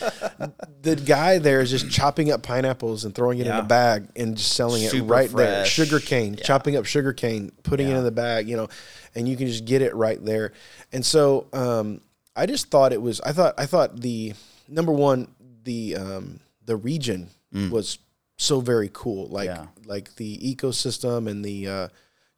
the 0.82 0.94
guy 0.94 1.38
there 1.38 1.60
is 1.60 1.70
just 1.70 1.90
chopping 1.90 2.30
up 2.30 2.42
pineapples 2.44 3.04
and 3.04 3.12
throwing 3.14 3.38
it 3.40 3.46
in 3.48 3.52
a 3.52 3.62
bag 3.64 4.06
and 4.14 4.36
just 4.36 4.52
selling 4.52 4.82
it 4.84 4.90
Super 4.92 5.06
right 5.12 5.30
there. 5.30 5.64
Sugar 5.64 5.98
cane, 5.98 6.34
Yeah. 6.34 6.44
chopping 6.44 6.76
up 6.76 6.84
sugar 6.86 7.12
cane, 7.12 7.50
putting 7.64 7.88
it 7.88 7.96
in 7.96 8.04
the 8.04 8.12
bag, 8.12 8.48
you 8.48 8.56
know, 8.56 8.68
and 9.16 9.28
you 9.28 9.36
can 9.36 9.48
just 9.48 9.64
get 9.64 9.82
it 9.82 9.94
right 9.96 10.24
there. 10.24 10.52
And 10.92 11.04
so 11.04 11.48
um, 11.52 12.00
I 12.36 12.46
just 12.46 12.70
thought 12.70 12.92
it 12.92 13.02
was. 13.02 13.20
I 13.22 13.32
thought 13.32 13.54
I 13.58 13.66
thought 13.66 14.00
the 14.00 14.34
number 14.68 14.92
one 14.92 15.34
the 15.64 15.96
um, 15.96 16.38
the 16.64 16.76
region 16.76 17.30
was 17.52 17.98
so 18.36 18.60
very 18.60 18.90
cool. 18.92 19.26
Like 19.26 19.48
Mm. 19.50 19.56
Yeah. 19.56 19.66
like 19.86 20.14
the 20.14 20.38
ecosystem 20.54 21.28
and 21.28 21.44
the 21.44 21.66
uh, 21.66 21.88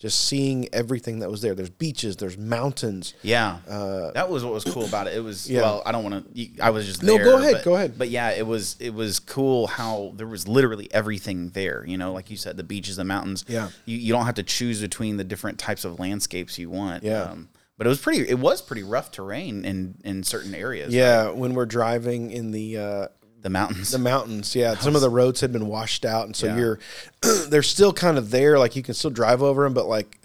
just 0.00 0.24
seeing 0.26 0.66
everything 0.72 1.18
that 1.20 1.30
was 1.30 1.42
there. 1.42 1.54
There's 1.54 1.70
beaches, 1.70 2.16
there's 2.16 2.36
mountains. 2.38 3.14
Yeah, 3.22 3.58
that 3.68 4.28
was 4.28 4.42
what 4.44 4.52
was 4.54 4.64
cool 4.64 4.84
about 4.86 5.06
it. 5.06 5.14
It 5.14 5.20
was 5.20 5.48
Uh, 5.48 5.52
Yeah. 5.52 5.60
well, 5.60 5.82
I 5.86 5.92
don't 5.92 6.02
want 6.02 6.34
to. 6.34 6.48
I 6.60 6.70
was 6.70 6.86
just 6.86 7.02
No, 7.02 7.14
there, 7.16 7.24
go 7.24 7.36
ahead, 7.38 7.52
but- 7.52 7.64
go 7.64 7.74
ahead. 7.76 7.98
But 7.98 8.08
yeah, 8.08 8.30
it 8.30 8.46
was 8.46 8.76
it 8.80 8.94
was 8.94 9.20
cool 9.20 9.66
how 9.68 10.12
there 10.16 10.26
was 10.26 10.48
literally 10.48 10.88
everything 10.92 11.50
there. 11.50 11.84
You 11.86 11.98
know, 11.98 12.12
like 12.12 12.30
you 12.30 12.36
said, 12.36 12.56
the 12.56 12.64
beaches, 12.64 12.96
the 12.96 13.04
mountains. 13.04 13.44
Yeah. 13.46 13.68
you, 13.84 13.96
you 13.98 14.12
don't 14.12 14.24
have 14.26 14.34
to 14.36 14.42
choose 14.42 14.80
between 14.80 15.18
the 15.18 15.24
different 15.24 15.58
types 15.58 15.84
of 15.84 16.00
landscapes 16.00 16.58
you 16.58 16.70
want. 16.70 17.04
Yeah. 17.04 17.22
um, 17.24 17.50
but 17.76 17.86
it 17.86 17.90
was 17.90 18.00
pretty. 18.00 18.28
It 18.28 18.38
was 18.38 18.60
pretty 18.60 18.82
rough 18.82 19.10
terrain 19.10 19.64
in 19.64 19.94
in 20.04 20.22
certain 20.22 20.54
areas. 20.54 20.92
Yeah, 20.94 21.30
when 21.30 21.54
we're 21.54 21.64
driving 21.66 22.30
in 22.30 22.50
the 22.50 22.76
uh, 22.76 23.06
the 23.42 23.50
mountains. 23.50 23.90
the 23.90 23.98
mountains 23.98 24.54
yeah. 24.54 24.74
Some 24.76 24.94
of 24.94 25.00
the 25.00 25.10
roads 25.10 25.40
had 25.40 25.52
been 25.52 25.66
washed 25.66 26.04
out 26.04 26.26
and 26.26 26.36
so 26.36 26.46
Yeah. 26.46 26.56
you're 26.56 26.78
they're 27.48 27.62
still 27.62 27.92
kind 27.92 28.18
of 28.18 28.30
there. 28.30 28.58
Like 28.58 28.76
you 28.76 28.82
can 28.82 28.94
still 28.94 29.10
drive 29.10 29.42
over 29.42 29.64
them 29.64 29.74
but 29.74 29.86
like 29.86 30.18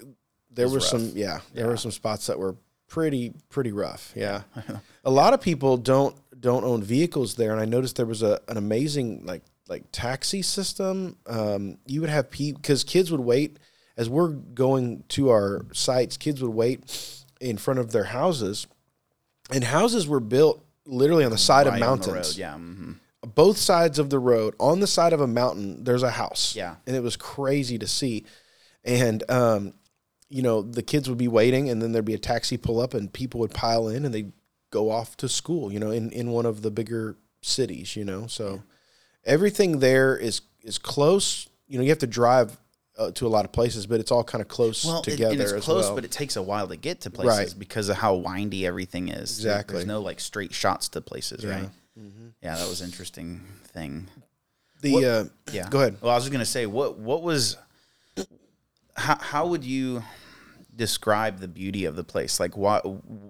there 0.50 0.66
was 0.66 0.74
were 0.74 0.80
some 0.80 1.12
yeah 1.14 1.40
there 1.54 1.66
were 1.66 1.76
some 1.76 1.90
spots 1.90 2.26
that 2.28 2.38
were 2.38 2.56
pretty 2.88 3.32
pretty 3.48 3.72
rough 3.72 4.12
yeah. 4.14 4.42
A 5.04 5.10
lot 5.10 5.34
of 5.34 5.40
people 5.40 5.76
don't 5.76 6.14
don't 6.38 6.64
own 6.64 6.82
vehicles 6.82 7.34
there 7.36 7.52
and 7.52 7.60
i 7.60 7.64
noticed 7.64 7.96
there 7.96 8.06
was 8.06 8.22
a 8.22 8.40
an 8.48 8.56
amazing 8.56 9.24
like 9.24 9.42
like 9.68 9.82
taxi 9.92 10.42
system. 10.42 11.16
Um 11.26 11.78
you 11.86 12.00
would 12.00 12.10
have 12.10 12.30
people 12.30 12.60
because 12.60 12.84
kids 12.84 13.10
would 13.10 13.20
wait 13.20 13.58
as 13.96 14.08
we're 14.08 14.28
going 14.28 15.04
to 15.08 15.30
our 15.30 15.64
sites 15.72 16.16
kids 16.16 16.40
would 16.42 16.52
wait 16.54 17.24
in 17.40 17.56
front 17.56 17.80
of 17.80 17.92
their 17.92 18.04
houses 18.04 18.66
and 19.50 19.64
houses 19.64 20.06
were 20.06 20.20
built 20.20 20.62
literally 20.86 21.24
on 21.24 21.30
the 21.32 21.38
side 21.38 21.66
right 21.66 21.74
of 21.74 21.80
mountains 21.80 22.28
road. 22.30 22.36
Yeah, 22.38 22.54
hmm 22.54 22.92
both 23.34 23.56
sides 23.58 23.98
of 23.98 24.08
the 24.10 24.18
road 24.18 24.54
on 24.60 24.80
the 24.80 24.86
side 24.86 25.12
of 25.12 25.20
a 25.20 25.26
mountain 25.26 25.82
there's 25.84 26.02
a 26.02 26.10
house 26.10 26.54
Yeah. 26.56 26.76
and 26.86 26.94
it 26.94 27.02
was 27.02 27.16
crazy 27.16 27.78
to 27.78 27.86
see 27.86 28.24
and 28.84 29.28
um 29.30 29.74
you 30.28 30.42
know 30.42 30.62
the 30.62 30.82
kids 30.82 31.08
would 31.08 31.18
be 31.18 31.28
waiting 31.28 31.68
and 31.70 31.82
then 31.82 31.92
there'd 31.92 32.04
be 32.04 32.14
a 32.14 32.18
taxi 32.18 32.56
pull 32.56 32.80
up 32.80 32.94
and 32.94 33.12
people 33.12 33.40
would 33.40 33.52
pile 33.52 33.88
in 33.88 34.04
and 34.04 34.14
they'd 34.14 34.32
go 34.70 34.90
off 34.90 35.16
to 35.18 35.28
school 35.28 35.72
you 35.72 35.78
know 35.80 35.90
in 35.90 36.10
in 36.10 36.30
one 36.30 36.46
of 36.46 36.62
the 36.62 36.70
bigger 36.70 37.16
cities 37.42 37.96
you 37.96 38.04
know 38.04 38.26
so 38.26 38.62
everything 39.24 39.78
there 39.80 40.16
is 40.16 40.40
is 40.62 40.78
close 40.78 41.48
you 41.68 41.78
know 41.78 41.82
you 41.84 41.90
have 41.90 41.98
to 41.98 42.06
drive 42.06 42.56
uh, 42.98 43.10
to 43.12 43.26
a 43.26 43.28
lot 43.28 43.44
of 43.44 43.52
places 43.52 43.86
but 43.86 44.00
it's 44.00 44.10
all 44.10 44.24
kind 44.24 44.40
of 44.42 44.48
close 44.48 44.84
well, 44.84 44.98
it- 45.00 45.04
together 45.04 45.32
and 45.32 45.40
it's 45.40 45.64
close, 45.64 45.84
well 45.84 45.94
but 45.94 46.04
it 46.04 46.10
takes 46.10 46.36
a 46.36 46.42
while 46.42 46.66
to 46.66 46.76
get 46.76 47.00
to 47.02 47.10
places 47.10 47.38
Right. 47.52 47.58
because 47.58 47.88
of 47.88 47.96
how 47.96 48.14
windy 48.14 48.66
everything 48.66 49.08
is. 49.08 49.36
Exactly. 49.38 49.74
There's 49.76 49.86
no 49.86 50.00
like 50.00 50.18
straight 50.18 50.54
shots 50.54 50.88
to 50.90 51.00
places, 51.00 51.44
Yeah. 51.44 51.50
right? 51.60 51.68
Yeah, 52.42 52.56
that 52.56 52.68
was 52.68 52.82
interesting 52.82 53.40
thing. 53.68 54.08
the 54.82 54.92
What- 54.92 55.04
uh 55.04 55.24
Yeah. 55.52 55.68
Go 55.70 55.78
ahead. 55.80 55.96
Well, 56.00 56.12
I 56.12 56.14
was 56.14 56.24
just 56.24 56.32
gonna 56.32 56.44
say, 56.44 56.66
what 56.66 56.98
what 56.98 57.22
was, 57.22 57.56
how 58.96 59.16
how 59.18 59.46
would 59.46 59.64
you 59.64 60.02
describe 60.74 61.40
the 61.40 61.48
beauty 61.48 61.84
of 61.84 61.96
the 61.96 62.04
place? 62.04 62.38
Like, 62.40 62.56
what 62.56 62.82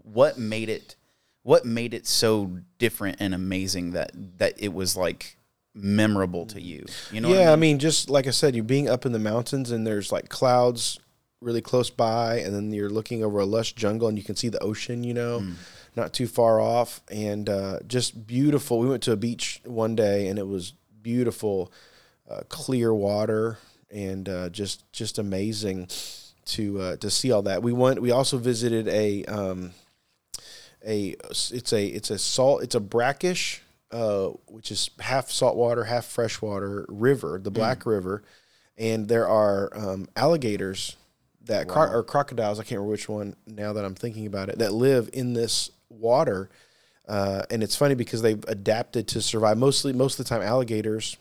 what 0.04 0.38
made 0.38 0.68
it, 0.68 0.96
what 1.42 1.64
made 1.64 1.94
it 1.94 2.06
so 2.06 2.58
different 2.78 3.16
and 3.20 3.34
amazing 3.34 3.92
that 3.92 4.10
that 4.38 4.54
it 4.58 4.72
was 4.72 4.96
like 4.96 5.36
memorable 5.74 6.46
to 6.46 6.60
you? 6.60 6.86
You 7.12 7.20
know? 7.20 7.28
yeah, 7.32 7.50
I 7.50 7.52
I 7.52 7.56
mean? 7.56 7.60
mean, 7.60 7.78
just 7.78 8.10
like 8.10 8.26
I 8.26 8.30
said, 8.30 8.54
you're 8.54 8.64
being 8.64 8.88
up 8.88 9.06
in 9.06 9.12
the 9.12 9.18
mountains 9.18 9.70
and 9.70 9.86
there's 9.86 10.10
like 10.12 10.28
clouds 10.28 10.98
really 11.40 11.60
close 11.62 11.90
by, 11.90 12.38
and 12.38 12.54
then 12.54 12.72
you're 12.72 12.90
looking 12.90 13.22
over 13.22 13.38
a 13.40 13.44
lush 13.46 13.74
jungle 13.74 14.08
and 14.08 14.16
you 14.18 14.24
can 14.24 14.34
see 14.36 14.48
the 14.48 14.58
ocean, 14.60 15.04
you 15.04 15.14
know, 15.14 15.40
Mm. 15.40 15.54
Not 15.96 16.12
too 16.12 16.26
far 16.26 16.60
off, 16.60 17.00
and 17.10 17.48
uh, 17.48 17.80
just 17.86 18.26
beautiful. 18.26 18.78
We 18.78 18.88
went 18.88 19.02
to 19.04 19.12
a 19.12 19.16
beach 19.16 19.60
one 19.64 19.96
day 19.96 20.28
and 20.28 20.38
it 20.38 20.46
was 20.46 20.72
beautiful, 21.02 21.72
uh, 22.30 22.42
clear 22.48 22.92
water, 22.92 23.58
and 23.90 24.28
uh, 24.28 24.48
just 24.50 24.90
just 24.92 25.18
amazing 25.18 25.88
to 26.46 26.80
uh, 26.80 26.96
to 26.96 27.10
see 27.10 27.32
all 27.32 27.42
that. 27.42 27.62
We 27.62 27.72
went. 27.72 28.00
We 28.00 28.10
also 28.10 28.38
visited 28.38 28.88
a. 28.88 29.24
Um, 29.24 29.72
a 30.86 31.16
it's 31.30 31.72
a 31.72 31.84
it's 31.86 32.10
a 32.10 32.18
salt 32.18 32.62
it's 32.62 32.74
a 32.74 32.80
brackish 32.80 33.60
uh, 33.90 34.26
which 34.46 34.70
is 34.70 34.90
half 35.00 35.30
saltwater 35.30 35.84
half 35.84 36.04
freshwater 36.04 36.86
river 36.88 37.40
the 37.42 37.50
black 37.50 37.84
river 37.84 38.22
and 38.78 39.08
there 39.08 39.26
are 39.26 39.70
um, 39.74 40.08
alligators 40.16 40.96
that 41.44 41.66
cro- 41.66 41.90
or 41.90 42.04
crocodiles 42.04 42.60
i 42.60 42.62
can't 42.62 42.78
remember 42.78 42.90
which 42.92 43.08
one 43.08 43.34
now 43.46 43.72
that 43.72 43.84
i'm 43.84 43.94
thinking 43.94 44.26
about 44.26 44.48
it 44.48 44.58
that 44.58 44.72
live 44.72 45.10
in 45.12 45.32
this 45.32 45.70
water 45.96 46.48
uh, 47.08 47.42
and 47.50 47.62
it's 47.62 47.76
funny 47.76 47.94
because 47.94 48.22
they've 48.22 48.44
adapted 48.48 49.06
to 49.08 49.22
survive 49.22 49.56
mostly 49.56 49.92
most 49.92 50.18
of 50.18 50.24
the 50.26 50.28
time 50.28 50.42
alligators 50.42 51.16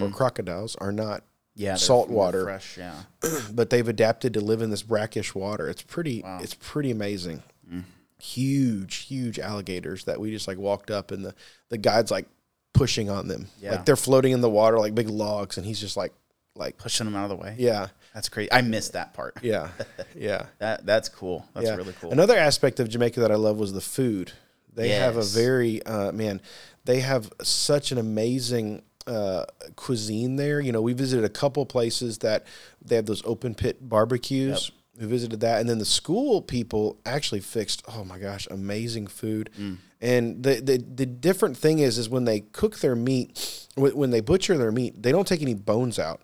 or 0.00 0.08
crocodiles 0.10 0.76
are 0.76 0.92
not 0.92 1.22
yeah, 1.58 1.74
salt 1.76 2.08
water. 2.10 2.44
fresh. 2.44 2.76
Yeah, 2.78 2.94
but 3.52 3.70
they've 3.70 3.88
adapted 3.88 4.34
to 4.34 4.40
live 4.40 4.60
in 4.62 4.70
this 4.70 4.82
brackish 4.82 5.34
water. 5.34 5.68
It's 5.68 5.80
pretty. 5.82 6.22
It's 6.40 6.52
pretty 6.54 6.90
amazing. 6.90 7.42
Mm. 7.70 7.84
Huge, 8.20 8.94
huge 8.96 9.38
alligators 9.38 10.04
that 10.04 10.20
we 10.20 10.30
just 10.30 10.46
like 10.48 10.58
walked 10.58 10.90
up, 10.90 11.10
and 11.10 11.24
the 11.24 11.34
the 11.70 11.78
guide's 11.78 12.10
like 12.10 12.26
pushing 12.74 13.08
on 13.10 13.26
them, 13.28 13.48
Yeah. 13.60 13.72
like 13.72 13.86
they're 13.86 13.96
floating 13.96 14.32
in 14.32 14.40
the 14.42 14.50
water 14.50 14.78
like 14.78 14.94
big 14.94 15.08
logs, 15.08 15.56
and 15.56 15.66
he's 15.66 15.80
just 15.80 15.96
like, 15.96 16.12
like, 16.54 16.76
pushing 16.76 17.06
them 17.06 17.16
out 17.16 17.24
of 17.24 17.30
the 17.30 17.36
way. 17.42 17.54
yeah, 17.58 17.88
That's 18.16 18.30
crazy. 18.30 18.50
I 18.50 18.62
missed 18.62 18.94
that 18.94 19.12
part. 19.12 19.36
yeah, 19.42 19.68
yeah, 20.14 20.46
That 20.58 20.86
that's 20.86 21.10
cool. 21.10 21.44
That's 21.52 21.66
yeah. 21.66 21.76
really 21.76 21.92
cool. 22.00 22.12
Another 22.12 22.34
aspect 22.34 22.80
of 22.80 22.88
Jamaica 22.88 23.20
that 23.20 23.30
I 23.30 23.34
love 23.34 23.58
was 23.58 23.74
the 23.74 23.82
food. 23.82 24.32
They 24.72 24.88
have 24.88 25.18
a 25.18 25.22
very 25.22 25.82
uh, 25.84 26.12
man. 26.12 26.40
They 26.86 27.00
have 27.00 27.30
such 27.42 27.92
an 27.92 27.98
amazing 27.98 28.84
uh, 29.06 29.44
cuisine 29.76 30.36
there. 30.36 30.60
You 30.60 30.72
know, 30.72 30.80
we 30.80 30.94
visited 30.94 31.26
a 31.26 31.28
couple 31.28 31.66
places 31.66 32.18
that 32.18 32.46
they 32.82 32.96
have 32.96 33.04
those 33.04 33.22
open 33.26 33.54
pit 33.54 33.86
barbecues. 33.86 34.72
We 34.98 35.04
visited 35.04 35.40
that, 35.40 35.60
and 35.60 35.68
then 35.68 35.76
the 35.78 35.84
school 35.84 36.40
people 36.40 36.98
actually 37.04 37.40
fixed. 37.40 37.82
Oh 37.86 38.02
my 38.02 38.18
gosh, 38.18 38.48
amazing 38.50 39.08
food, 39.08 39.50
Mm. 39.60 39.76
And 40.06 40.42
the, 40.42 40.60
the 40.60 40.76
the 40.78 41.06
different 41.06 41.56
thing 41.56 41.80
is 41.80 41.98
is 41.98 42.08
when 42.08 42.24
they 42.24 42.40
cook 42.40 42.78
their 42.78 42.94
meat, 42.94 43.66
when, 43.74 43.96
when 43.96 44.10
they 44.10 44.20
butcher 44.20 44.56
their 44.56 44.70
meat, 44.70 45.02
they 45.02 45.10
don't 45.10 45.26
take 45.26 45.42
any 45.42 45.54
bones 45.54 45.98
out. 45.98 46.20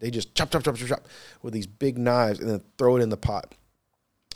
They 0.00 0.10
just 0.10 0.34
chop 0.34 0.50
chop 0.50 0.64
chop 0.64 0.76
chop 0.76 0.88
chop 0.88 1.06
with 1.42 1.54
these 1.54 1.66
big 1.68 1.96
knives 1.96 2.40
and 2.40 2.48
then 2.50 2.60
throw 2.76 2.96
it 2.96 3.02
in 3.02 3.08
the 3.10 3.16
pot. 3.16 3.54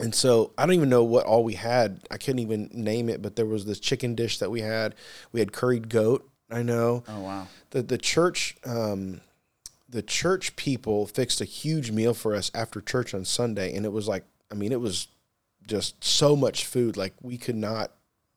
And 0.00 0.14
so 0.14 0.52
I 0.56 0.64
don't 0.66 0.74
even 0.74 0.88
know 0.90 1.02
what 1.04 1.24
all 1.26 1.42
we 1.44 1.54
had. 1.54 2.00
I 2.10 2.18
couldn't 2.18 2.40
even 2.40 2.68
name 2.72 3.08
it, 3.08 3.20
but 3.22 3.36
there 3.36 3.46
was 3.46 3.64
this 3.64 3.80
chicken 3.80 4.14
dish 4.14 4.38
that 4.38 4.50
we 4.50 4.60
had. 4.60 4.94
We 5.32 5.40
had 5.40 5.52
curried 5.52 5.88
goat. 5.88 6.28
I 6.50 6.62
know 6.62 7.02
Oh 7.08 7.20
wow. 7.20 7.48
the 7.70 7.82
the 7.82 7.98
church 7.98 8.56
um, 8.64 9.22
the 9.88 10.02
church 10.02 10.54
people 10.56 11.06
fixed 11.06 11.40
a 11.40 11.44
huge 11.44 11.90
meal 11.90 12.14
for 12.14 12.34
us 12.34 12.50
after 12.54 12.80
church 12.80 13.12
on 13.14 13.24
Sunday, 13.24 13.74
and 13.74 13.84
it 13.86 13.92
was 13.92 14.06
like 14.06 14.24
I 14.52 14.54
mean 14.54 14.70
it 14.70 14.80
was 14.80 15.08
just 15.66 16.04
so 16.04 16.36
much 16.36 16.64
food. 16.64 16.96
Like 16.96 17.14
we 17.22 17.38
could 17.38 17.56
not. 17.56 17.90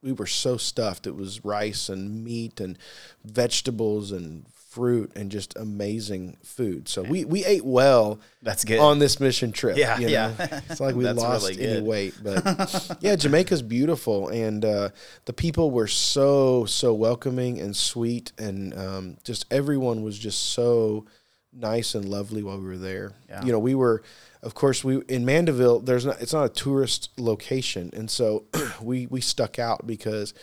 We 0.08 0.14
were 0.14 0.26
so 0.26 0.56
stuffed. 0.56 1.06
It 1.06 1.18
was 1.18 1.44
rice 1.44 1.90
and 1.90 2.24
meat 2.24 2.62
and 2.62 2.78
vegetables 3.26 4.14
and 4.14 4.46
fruit 4.70 5.12
and 5.18 5.30
just 5.30 5.54
amazing 5.58 6.38
food. 6.42 6.88
So 6.88 7.04
we, 7.04 7.26
we 7.26 7.44
ate 7.44 7.66
well 7.66 8.22
That's 8.42 8.64
good. 8.64 8.80
on 8.80 9.00
this 9.00 9.20
mission 9.20 9.52
trip. 9.52 9.76
Yeah, 9.76 10.00
you 10.00 10.08
yeah. 10.08 10.32
It's 10.70 10.80
like 10.80 10.96
we 10.96 11.04
lost 11.12 11.50
really 11.50 11.68
any 11.68 11.82
weight, 11.82 12.14
but 12.24 12.98
yeah, 13.02 13.18
Jamaica's 13.18 13.62
beautiful, 13.62 14.30
and 14.30 14.64
uh, 14.64 14.90
the 15.26 15.34
people 15.34 15.72
were 15.72 15.88
so 15.88 16.64
so 16.64 16.94
welcoming 16.94 17.60
and 17.60 17.76
sweet, 17.76 18.32
and 18.38 18.74
um, 18.78 19.18
just 19.26 19.46
everyone 19.52 20.04
was 20.04 20.18
just 20.18 20.52
so 20.54 21.06
nice 21.52 21.96
and 21.96 22.06
lovely 22.06 22.44
while 22.44 22.58
we 22.58 22.66
were 22.66 22.78
there. 22.78 23.12
Yeah. 23.28 23.44
You 23.44 23.52
know, 23.52 23.60
we 23.60 23.76
were, 23.76 24.04
of 24.44 24.54
course, 24.54 24.84
we 24.84 25.02
in 25.08 25.26
Mandeville. 25.26 25.80
There's 25.80 26.06
not 26.06 26.22
it's 26.22 26.34
not 26.34 26.46
a 26.46 26.50
tourist 26.50 27.10
location, 27.18 27.90
and 27.94 28.10
so 28.10 28.46
we 28.82 29.08
we 29.08 29.22
stuck 29.22 29.60
out 29.60 29.86
because. 29.88 30.34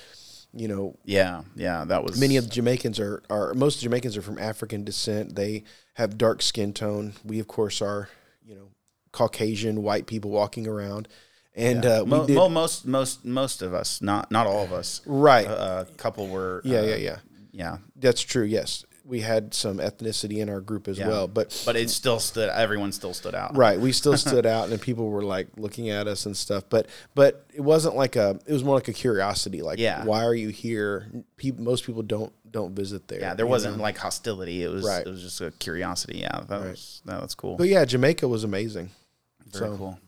You 0.57 0.69
know, 0.69 0.97
yeah, 1.05 1.43
yeah. 1.57 1.85
That 1.85 2.05
was 2.05 2.17
many 2.21 2.37
of 2.37 2.45
the 2.45 2.51
Jamaicans 2.51 3.01
are, 3.01 3.25
are 3.29 3.55
most 3.55 3.81
Jamaicans 3.81 4.17
are 4.17 4.23
from 4.23 4.39
African 4.39 4.85
descent. 4.85 5.35
They 5.35 5.65
have 5.95 6.17
dark 6.17 6.43
skin 6.43 6.73
tone. 6.73 7.15
We 7.25 7.41
of 7.41 7.49
course 7.49 7.83
are, 7.83 8.09
you 8.47 8.55
know, 8.55 8.69
Caucasian 9.11 9.83
white 9.83 10.07
people 10.07 10.31
walking 10.31 10.69
around, 10.69 11.09
and 11.57 11.85
uh, 11.85 12.03
we 12.05 12.11
Mo- 12.11 12.27
did 12.29 12.37
mo- 12.37 12.49
most 12.49 12.87
most 12.87 13.25
most 13.25 13.63
of 13.63 13.75
us, 13.75 14.01
not 14.01 14.31
not 14.31 14.47
all 14.47 14.63
of 14.63 14.73
us. 14.73 15.01
right. 15.07 15.45
A, 15.45 15.81
a 15.81 15.85
couple 15.97 16.29
were. 16.29 16.63
yeah, 16.65 16.79
uh, 16.79 16.83
yeah, 16.85 16.97
yeah. 16.97 17.19
yeah. 17.51 17.77
That's 17.97 18.23
true. 18.23 18.45
Yes, 18.45 18.85
we 19.06 19.20
had 19.20 19.52
some 19.52 19.78
ethnicity 19.78 20.38
in 20.38 20.49
our 20.49 20.61
group 20.61 20.88
as 20.88 20.99
Yeah. 20.99 21.08
well, 21.08 21.28
but 21.28 21.62
But 21.66 21.76
it 21.76 21.90
still 21.90 22.18
stood. 22.18 22.49
Everyone 22.49 22.90
still 22.92 23.12
stood 23.12 23.34
out. 23.34 23.54
right, 23.56 23.78
we 23.78 23.92
still 23.92 24.16
stood 24.26 24.46
out, 24.46 24.70
and 24.70 24.80
people 24.80 25.08
were 25.11 25.23
like 25.23 25.49
looking 25.56 25.90
at 25.90 26.06
us 26.08 26.25
and 26.26 26.37
stuff. 26.37 26.64
But 26.70 26.87
but 27.14 27.44
it 27.54 27.61
wasn't 27.61 27.96
like 27.96 28.16
a. 28.16 28.38
It 28.46 28.52
was 28.52 28.64
more 28.64 28.75
like 28.76 28.88
a 28.88 28.92
curiosity. 28.94 29.61
Like, 29.62 29.78
Yeah. 29.78 30.04
why 30.04 30.25
are 30.25 30.34
you 30.34 30.49
here? 30.49 31.06
People, 31.37 31.62
most 31.64 31.84
people 31.84 32.02
don't 32.02 32.32
don't 32.50 32.75
visit 32.75 33.08
there. 33.08 33.20
Yeah, 33.20 33.34
there 33.34 33.46
wasn't 33.46 33.76
know? 33.76 33.82
like 33.82 33.99
hostility. 33.99 34.62
It 34.62 34.68
was 34.70 34.84
Right. 34.84 35.06
it 35.06 35.11
was 35.11 35.20
just 35.23 35.40
a 35.40 35.50
curiosity. 35.50 36.18
Yeah, 36.20 36.40
that 36.49 36.61
was 36.61 37.02
that 37.04 37.20
was 37.20 37.34
cool. 37.34 37.56
But 37.56 37.68
yeah, 37.68 37.84
Jamaica 37.84 38.26
was 38.28 38.42
amazing. 38.44 38.90
Very 39.52 39.66
so- 39.70 39.76
cool. 39.76 39.99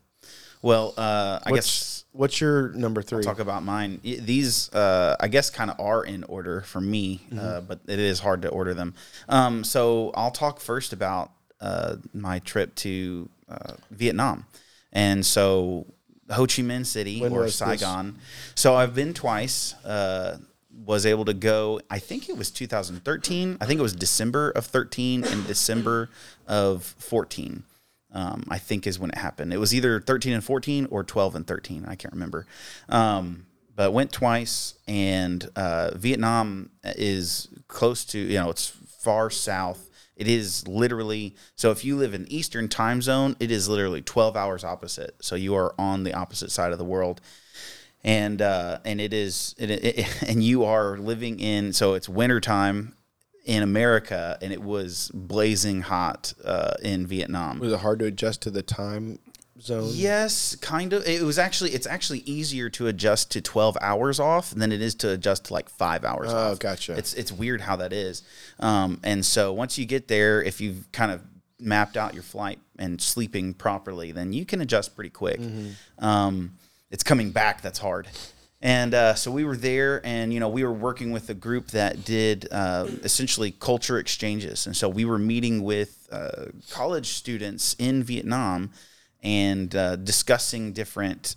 Well, 0.61 0.93
uh, 0.97 1.39
I 1.43 1.51
What's 1.51 1.67
guess 1.67 2.05
what's 2.13 2.41
your 2.41 2.69
number 2.69 3.01
3 3.03 3.17
I'll 3.19 3.23
talk 3.23 3.39
about 3.39 3.63
mine. 3.63 3.99
These, 4.03 4.73
uh, 4.73 5.15
I 5.19 5.27
guess, 5.27 5.49
kind 5.51 5.69
of 5.69 5.79
are 5.79 6.03
in 6.03 6.23
order 6.23 6.61
for 6.61 6.81
me, 6.81 7.21
Mm-hmm. 7.29 7.39
uh, 7.39 7.61
but 7.61 7.79
it 7.87 7.99
is 7.99 8.19
hard 8.19 8.41
to 8.41 8.49
order 8.49 8.73
them. 8.73 8.95
Um, 9.29 9.63
so 9.63 10.11
I'll 10.15 10.31
talk 10.31 10.59
first 10.59 10.93
about 10.93 11.31
uh, 11.61 11.97
my 12.13 12.39
trip 12.39 12.73
to 12.75 13.29
uh, 13.49 13.73
Vietnam, 13.91 14.45
and 14.91 15.25
so 15.25 15.85
Ho 16.31 16.41
Chi 16.47 16.61
Minh 16.63 16.85
City 16.85 17.21
When 17.21 17.31
or 17.33 17.41
was 17.41 17.57
this? 17.59 17.79
Saigon. 17.81 18.17
So 18.55 18.75
I've 18.75 18.95
been 18.95 19.13
twice. 19.13 19.73
Uh, 19.85 20.37
was 20.85 21.05
able 21.07 21.25
to 21.25 21.33
go. 21.33 21.81
I 21.89 21.97
think 21.99 22.29
it 22.29 22.37
was 22.37 22.51
2013. 22.51 23.57
I 23.59 23.65
think 23.65 23.79
it 23.79 23.83
was 23.83 23.93
December 23.93 24.51
of 24.51 24.65
13 24.67 25.23
and 25.23 25.45
December 25.47 26.09
of 26.47 26.83
14 26.99 27.63
um, 28.13 28.43
I 28.49 28.57
think 28.57 28.87
is 28.87 28.99
when 28.99 29.11
it 29.11 29.17
happened. 29.17 29.53
It 29.53 29.59
was 29.59 29.73
either 29.73 29.99
13 29.99 30.33
and 30.33 30.43
14 30.43 30.87
or 30.89 31.03
12 31.03 31.35
and 31.35 31.47
13. 31.47 31.85
I 31.87 31.95
can't 31.95 32.13
remember. 32.13 32.45
Um, 32.89 33.45
but 33.75 33.93
went 33.93 34.11
twice, 34.11 34.73
and 34.87 35.47
uh, 35.55 35.91
Vietnam 35.95 36.71
is 36.83 37.47
close 37.67 38.03
to, 38.05 38.17
you 38.17 38.39
know, 38.39 38.49
it's 38.49 38.67
far 38.67 39.29
south. 39.29 39.89
It 40.15 40.27
is 40.27 40.67
literally, 40.67 41.35
so 41.55 41.69
if 41.69 41.85
you 41.85 41.95
live 41.95 42.15
in 42.15 42.25
Eastern 42.31 42.69
time 42.69 43.03
zone, 43.03 43.35
it 43.39 43.51
is 43.51 43.69
literally 43.69 44.01
12 44.01 44.35
hours 44.35 44.63
opposite. 44.63 45.15
So 45.21 45.35
you 45.35 45.53
are 45.53 45.75
on 45.77 46.03
the 46.03 46.15
opposite 46.15 46.49
side 46.49 46.71
of 46.71 46.79
the 46.79 46.85
world. 46.85 47.21
And 48.03 48.41
uh, 48.41 48.79
and 48.85 48.99
it 49.01 49.13
is 49.13 49.53
it, 49.57 49.69
it, 49.69 50.23
and 50.27 50.43
you 50.43 50.63
are 50.63 50.97
living 50.97 51.39
in 51.39 51.73
so 51.73 51.93
it's 51.93 52.07
wintertime 52.07 52.96
in 53.47 53.63
America 53.63 54.37
and 54.41 54.51
it 54.53 54.61
was 54.61 55.09
blazing 55.13 55.81
hot 55.81 56.33
uh, 56.45 56.73
in 56.83 57.07
Vietnam. 57.07 57.59
Was 57.59 57.73
it 57.73 57.79
hard 57.79 57.97
to 57.99 58.05
adjust 58.05 58.41
to 58.43 58.51
the 58.51 58.61
time 58.61 59.17
zone? 59.59 59.89
Yes, 59.93 60.55
kind 60.57 60.91
of. 60.93 61.07
It 61.07 61.23
was 61.23 61.39
actually 61.39 61.71
it's 61.71 61.87
actually 61.87 62.19
easier 62.19 62.69
to 62.71 62.87
adjust 62.87 63.31
to 63.31 63.41
12 63.41 63.77
hours 63.81 64.19
off 64.19 64.51
than 64.51 64.71
it 64.73 64.81
is 64.81 64.93
to 64.95 65.11
adjust 65.11 65.45
to 65.45 65.53
like 65.53 65.69
5 65.69 66.03
hours 66.03 66.31
Oh, 66.31 66.51
off. 66.51 66.59
gotcha. 66.59 66.93
It's 66.97 67.13
it's 67.13 67.31
weird 67.31 67.61
how 67.61 67.77
that 67.77 67.93
is. 67.93 68.21
Um, 68.59 68.99
and 69.03 69.25
so 69.25 69.53
once 69.53 69.77
you 69.77 69.85
get 69.85 70.07
there 70.09 70.43
if 70.43 70.59
you've 70.61 70.91
kind 70.91 71.11
of 71.11 71.21
mapped 71.59 71.95
out 71.97 72.13
your 72.13 72.23
flight 72.23 72.59
and 72.77 73.01
sleeping 73.01 73.53
properly, 73.53 74.11
then 74.11 74.33
you 74.33 74.45
can 74.45 74.59
adjust 74.61 74.93
pretty 74.93 75.09
quick. 75.09 75.39
Um, 75.99 76.57
it's 76.91 77.03
coming 77.03 77.31
back 77.31 77.61
that's 77.61 77.79
hard. 77.79 78.07
And 78.59 78.93
uh, 78.95 79.13
so 79.13 79.29
we 79.29 79.45
were 79.45 79.55
there, 79.55 80.03
and 80.03 80.33
you 80.33 80.39
know 80.39 80.49
we 80.49 80.63
were 80.63 80.73
working 80.73 81.11
with 81.11 81.29
a 81.29 81.35
group 81.35 81.67
that 81.67 82.03
did 82.03 82.47
uh, 82.51 82.87
essentially 83.03 83.51
culture 83.51 83.99
exchanges, 83.99 84.65
and 84.65 84.75
so 84.75 84.89
we 84.89 85.05
were 85.05 85.19
meeting 85.19 85.63
with 85.63 86.07
uh, 86.11 86.45
college 86.71 87.09
students 87.09 87.75
in 87.77 88.01
Vietnam 88.01 88.71
and 89.21 89.75
uh, 89.75 89.95
discussing 89.95 90.73
different 90.73 91.35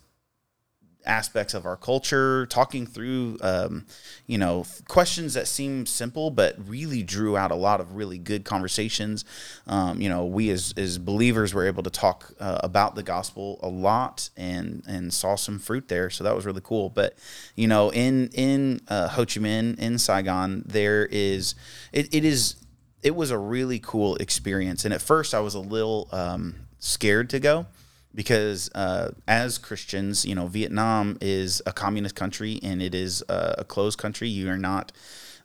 aspects 1.06 1.54
of 1.54 1.66
our 1.66 1.76
culture, 1.76 2.46
talking 2.46 2.86
through, 2.86 3.38
um, 3.42 3.86
you 4.26 4.38
know, 4.38 4.64
questions 4.88 5.34
that 5.34 5.48
seem 5.48 5.86
simple 5.86 6.30
but 6.30 6.56
really 6.68 7.02
drew 7.02 7.36
out 7.36 7.50
a 7.50 7.56
lot 7.56 7.80
of 7.80 7.94
really 7.94 8.18
good 8.18 8.44
conversations. 8.44 9.24
Um, 9.66 10.00
you 10.00 10.08
know, 10.08 10.24
we 10.26 10.50
as 10.50 10.74
as 10.76 10.98
believers 10.98 11.54
were 11.54 11.66
able 11.66 11.82
to 11.82 11.90
talk 11.90 12.32
uh, 12.40 12.60
about 12.62 12.94
the 12.94 13.02
gospel 13.02 13.58
a 13.62 13.68
lot 13.68 14.30
and 14.36 14.82
and 14.86 15.12
saw 15.12 15.36
some 15.36 15.58
fruit 15.58 15.88
there, 15.88 16.10
so 16.10 16.24
that 16.24 16.34
was 16.34 16.46
really 16.46 16.62
cool. 16.62 16.90
But 16.90 17.16
you 17.54 17.68
know, 17.68 17.90
in 17.92 18.28
in 18.34 18.80
uh, 18.88 19.08
Ho 19.08 19.24
Chi 19.24 19.40
Minh 19.40 19.78
in 19.78 19.98
Saigon, 19.98 20.64
there 20.66 21.06
is 21.06 21.54
it, 21.92 22.14
it 22.14 22.24
is 22.24 22.56
it 23.02 23.14
was 23.14 23.30
a 23.30 23.38
really 23.38 23.78
cool 23.78 24.16
experience, 24.16 24.84
and 24.84 24.92
at 24.92 25.00
first 25.00 25.34
I 25.34 25.40
was 25.40 25.54
a 25.54 25.60
little 25.60 26.08
um, 26.12 26.54
scared 26.78 27.30
to 27.30 27.40
go 27.40 27.66
because 28.14 28.70
uh, 28.74 29.12
as 29.28 29.58
Christians, 29.58 30.24
you 30.24 30.34
know, 30.34 30.46
Vietnam 30.46 31.18
is 31.20 31.62
a 31.66 31.72
communist 31.72 32.14
country 32.14 32.58
and 32.62 32.82
it 32.82 32.94
is 32.94 33.22
a, 33.28 33.56
a 33.58 33.64
closed 33.64 33.98
country. 33.98 34.28
You 34.28 34.50
are 34.50 34.58
not 34.58 34.92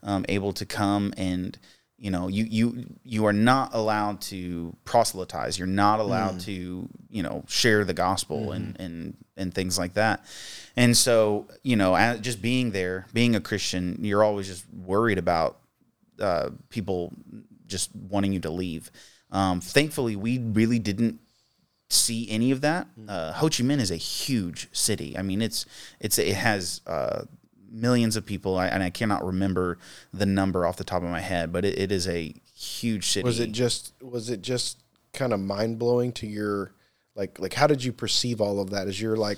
um, 0.03 0.25
able 0.29 0.53
to 0.53 0.65
come 0.65 1.13
and 1.17 1.57
you 1.97 2.11
know 2.11 2.27
you 2.27 2.43
you 2.43 2.85
you 3.03 3.25
are 3.25 3.33
not 3.33 3.73
allowed 3.73 4.19
to 4.21 4.75
proselytize. 4.83 5.57
You're 5.57 5.67
not 5.67 5.99
allowed 6.01 6.41
to 6.41 6.89
you 7.09 7.23
know 7.23 7.45
share 7.47 7.85
the 7.85 7.93
gospel 7.93 8.51
and 8.51 8.75
and 8.79 9.15
and 9.37 9.53
things 9.53 9.77
like 9.77 9.93
that. 9.93 10.25
And 10.75 10.95
so 10.95 11.47
you 11.63 11.77
know, 11.77 11.95
as, 11.95 12.19
just 12.19 12.41
being 12.41 12.71
there, 12.71 13.05
being 13.13 13.33
a 13.35 13.39
Christian, 13.39 13.97
you're 14.01 14.23
always 14.23 14.47
just 14.47 14.65
worried 14.73 15.17
about 15.17 15.57
uh, 16.19 16.49
people 16.69 17.13
just 17.65 17.95
wanting 17.95 18.33
you 18.33 18.41
to 18.41 18.49
leave. 18.49 18.91
Um, 19.31 19.61
thankfully, 19.61 20.15
we 20.17 20.37
really 20.39 20.79
didn't 20.79 21.19
see 21.95 22.29
any 22.29 22.51
of 22.51 22.61
that. 22.61 22.87
Uh, 23.07 23.33
Ho 23.33 23.47
Chi 23.47 23.63
Minh 23.63 23.79
is 23.79 23.91
a 23.91 23.95
huge 23.95 24.67
city. 24.71 25.17
I 25.17 25.21
mean, 25.21 25.41
it's 25.41 25.65
it's 25.99 26.17
it 26.17 26.35
has 26.35 26.81
uh, 26.85 27.23
millions 27.71 28.15
of 28.15 28.25
people, 28.25 28.57
I, 28.57 28.67
and 28.67 28.81
I 28.81 28.89
cannot 28.89 29.25
remember 29.25 29.77
the 30.13 30.25
number 30.25 30.65
off 30.65 30.77
the 30.77 30.83
top 30.83 31.03
of 31.03 31.09
my 31.09 31.21
head, 31.21 31.51
but 31.51 31.65
it, 31.65 31.77
it 31.77 31.91
is 31.91 32.07
a 32.07 32.33
huge 32.55 33.09
city. 33.09 33.25
Was 33.25 33.39
it 33.39 33.51
just 33.51 33.93
was 34.01 34.29
it 34.29 34.41
just 34.41 34.83
kind 35.13 35.33
of 35.33 35.39
mind 35.39 35.79
blowing 35.79 36.11
to 36.13 36.27
your 36.27 36.73
like 37.15 37.39
like 37.39 37.53
how 37.53 37.67
did 37.67 37.83
you 37.83 37.91
perceive 37.91 38.41
all 38.41 38.59
of 38.59 38.69
that? 38.71 38.87
As 38.87 38.99
you're 39.01 39.17
like 39.17 39.37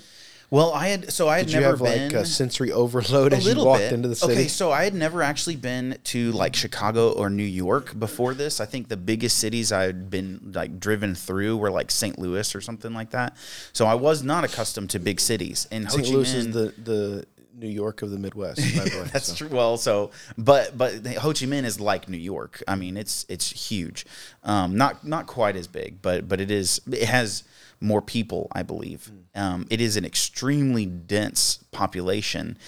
well, 0.50 0.72
I 0.72 0.88
had 0.88 1.12
so 1.12 1.28
I 1.28 1.38
had 1.38 1.46
did 1.46 1.54
you 1.54 1.60
never 1.60 1.76
have 1.76 1.94
been 1.94 2.12
like 2.12 2.22
a 2.22 2.26
sensory 2.26 2.72
overload 2.72 3.34
a 3.34 3.36
as 3.36 3.46
you 3.46 3.62
walked 3.62 3.80
bit. 3.80 3.92
into 3.92 4.08
the 4.08 4.16
city? 4.16 4.32
Okay, 4.32 4.48
so 4.48 4.72
I 4.72 4.84
had 4.84 4.94
never 4.94 5.22
actually 5.22 5.56
been 5.56 5.98
to 6.04 6.32
like 6.32 6.56
Chicago 6.56 7.12
or 7.12 7.28
New 7.28 7.42
York 7.42 7.98
before 7.98 8.32
this. 8.32 8.58
I 8.58 8.64
think 8.64 8.88
the 8.88 8.96
biggest 8.96 9.38
cities 9.38 9.72
I 9.72 9.82
had 9.82 10.08
been 10.08 10.52
like 10.54 10.80
driven 10.80 11.14
through 11.14 11.58
were 11.58 11.70
like 11.70 11.90
St. 11.90 12.18
Louis 12.18 12.54
or 12.54 12.62
something 12.62 12.94
like 12.94 13.10
that. 13.10 13.36
So 13.74 13.86
I 13.86 13.94
was 13.94 14.22
not 14.22 14.44
accustomed 14.44 14.90
to 14.90 14.98
big 14.98 15.20
cities. 15.20 15.68
And 15.70 15.84
Ho 15.86 15.96
St. 15.96 16.06
Chi 16.06 16.12
Louis 16.14 16.32
Minh, 16.32 16.36
is 16.36 16.52
the 16.52 16.74
the 16.82 17.26
New 17.58 17.68
York 17.68 18.00
of 18.00 18.10
the 18.10 18.18
Midwest. 18.18 18.60
By 18.76 18.84
the 18.84 18.98
way, 19.00 19.08
That's 19.12 19.26
so. 19.26 19.34
true. 19.34 19.48
Well, 19.48 19.76
so 19.76 20.12
but 20.38 20.78
but 20.78 21.06
Ho 21.18 21.28
Chi 21.28 21.44
Minh 21.44 21.64
is 21.64 21.78
like 21.78 22.08
New 22.08 22.16
York. 22.16 22.62
I 22.66 22.74
mean, 22.74 22.96
it's 22.96 23.26
it's 23.28 23.68
huge. 23.68 24.06
Um, 24.44 24.76
not 24.76 25.06
not 25.06 25.26
quite 25.26 25.56
as 25.56 25.66
big, 25.66 26.00
but 26.00 26.26
but 26.26 26.40
it 26.40 26.50
is. 26.50 26.80
It 26.90 27.04
has 27.04 27.44
more 27.80 28.02
people, 28.02 28.48
I 28.52 28.62
believe. 28.62 29.10
Um, 29.34 29.66
it 29.70 29.80
is 29.80 29.96
an 29.96 30.04
extremely 30.04 30.86
dense 30.86 31.64
population. 31.72 32.58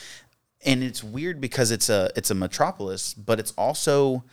and 0.65 0.83
it's 0.83 1.03
weird 1.03 1.41
because 1.41 1.71
it's 1.71 1.89
a 1.89 2.11
it's 2.17 2.31
a 2.31 2.35
metropolis, 2.35 3.15
but 3.15 3.41
it's 3.41 3.53
also 3.53 4.25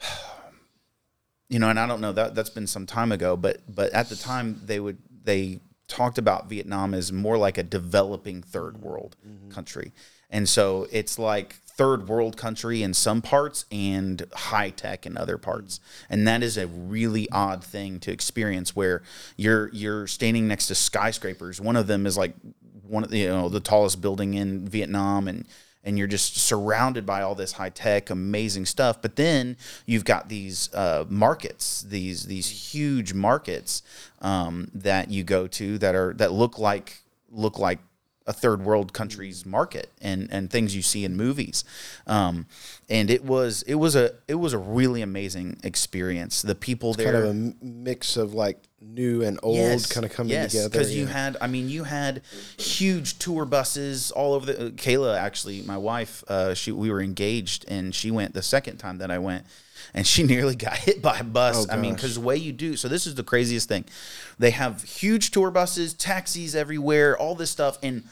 you 1.48 1.58
know, 1.58 1.68
and 1.68 1.78
I 1.78 1.86
don't 1.86 2.00
know 2.00 2.12
that 2.12 2.34
that's 2.34 2.50
been 2.50 2.66
some 2.66 2.86
time 2.86 3.12
ago, 3.12 3.36
but 3.36 3.60
but 3.68 3.92
at 3.92 4.08
the 4.08 4.16
time 4.16 4.60
they 4.64 4.80
would 4.80 4.98
they 5.24 5.60
talked 5.88 6.18
about 6.18 6.48
Vietnam 6.48 6.94
as 6.94 7.12
more 7.12 7.36
like 7.36 7.58
a 7.58 7.62
developing 7.62 8.42
third 8.42 8.82
world 8.82 9.16
country. 9.50 9.92
And 10.30 10.48
so 10.48 10.88
it's 10.90 11.18
like 11.18 11.56
third 11.76 12.08
world 12.08 12.36
country 12.36 12.82
in 12.82 12.94
some 12.94 13.20
parts 13.20 13.64
and 13.70 14.24
high 14.32 14.70
tech 14.70 15.06
in 15.06 15.16
other 15.16 15.38
parts. 15.38 15.80
And 16.08 16.26
that 16.28 16.42
is 16.42 16.56
a 16.56 16.66
really 16.66 17.28
odd 17.30 17.64
thing 17.64 17.98
to 18.00 18.12
experience 18.12 18.76
where 18.76 19.02
you're 19.36 19.70
you're 19.72 20.06
standing 20.06 20.46
next 20.48 20.68
to 20.68 20.74
skyscrapers. 20.74 21.60
One 21.60 21.76
of 21.76 21.86
them 21.86 22.06
is 22.06 22.16
like 22.16 22.34
one 22.86 23.04
of 23.04 23.10
the 23.10 23.18
you 23.18 23.28
know 23.28 23.48
the 23.48 23.60
tallest 23.60 24.00
building 24.00 24.34
in 24.34 24.68
Vietnam 24.68 25.28
and 25.28 25.46
and 25.84 25.98
you're 25.98 26.06
just 26.06 26.38
surrounded 26.38 27.04
by 27.04 27.20
all 27.20 27.34
this 27.34 27.52
high 27.52 27.68
tech, 27.68 28.08
amazing 28.08 28.64
stuff. 28.64 29.02
But 29.02 29.16
then 29.16 29.56
you've 29.84 30.04
got 30.04 30.28
these 30.28 30.72
uh, 30.72 31.04
markets, 31.08 31.82
these 31.82 32.24
these 32.24 32.72
huge 32.72 33.12
markets 33.12 33.82
um, 34.22 34.70
that 34.74 35.10
you 35.10 35.22
go 35.24 35.46
to 35.48 35.78
that 35.78 35.94
are 35.94 36.14
that 36.14 36.32
look 36.32 36.58
like 36.58 37.02
look 37.30 37.58
like 37.58 37.80
a 38.26 38.32
third 38.32 38.62
world 38.62 38.92
country's 38.92 39.44
market 39.44 39.90
and 40.00 40.28
and 40.30 40.50
things 40.50 40.74
you 40.74 40.82
see 40.82 41.04
in 41.04 41.16
movies. 41.16 41.64
Um, 42.06 42.46
and 42.88 43.10
it 43.10 43.24
was 43.24 43.62
it 43.62 43.74
was 43.74 43.94
a 43.96 44.14
it 44.28 44.36
was 44.36 44.52
a 44.52 44.58
really 44.58 45.02
amazing 45.02 45.58
experience. 45.62 46.42
The 46.42 46.54
people 46.54 46.94
there 46.94 47.12
kind 47.12 47.16
of 47.16 47.30
a 47.30 47.64
mix 47.64 48.16
of 48.16 48.34
like 48.34 48.62
new 48.80 49.22
and 49.22 49.38
old 49.42 49.88
kind 49.90 50.04
of 50.04 50.12
coming 50.12 50.32
together. 50.52 50.68
because 50.68 50.94
you 50.94 51.06
had 51.06 51.36
i 51.40 51.46
mean 51.46 51.68
you 51.70 51.84
had 51.84 52.20
huge 52.58 53.18
tour 53.18 53.44
buses 53.44 54.10
all 54.10 54.34
over 54.34 54.44
the 54.46 54.66
uh, 54.66 54.70
kayla 54.70 55.18
actually 55.18 55.62
my 55.62 55.78
wife 55.78 56.22
uh, 56.28 56.52
she 56.52 56.70
we 56.70 56.90
were 56.90 57.00
engaged 57.00 57.64
and 57.68 57.94
she 57.94 58.10
went 58.10 58.34
the 58.34 58.42
second 58.42 58.76
time 58.76 58.98
that 58.98 59.10
i 59.10 59.18
went 59.18 59.46
and 59.92 60.06
she 60.06 60.22
nearly 60.34 60.56
got 60.56 60.76
hit 60.76 61.02
by 61.02 61.18
a 61.18 61.24
bus. 61.24 61.66
Oh, 61.68 61.72
i 61.72 61.76
mean 61.76 61.94
because 61.94 62.14
the 62.14 62.20
way 62.20 62.36
you 62.36 62.52
do 62.52 62.76
so 62.76 62.88
this 62.88 63.06
is 63.06 63.14
the 63.14 63.24
craziest 63.24 63.68
thing. 63.68 63.84
They 64.38 64.50
have 64.50 64.82
huge 64.82 65.30
tour 65.30 65.50
buses 65.50 65.94
taxis 65.94 66.54
everywhere 66.54 67.16
all 67.16 67.34
this 67.34 67.50
stuff 67.50 67.78
and 67.82 68.04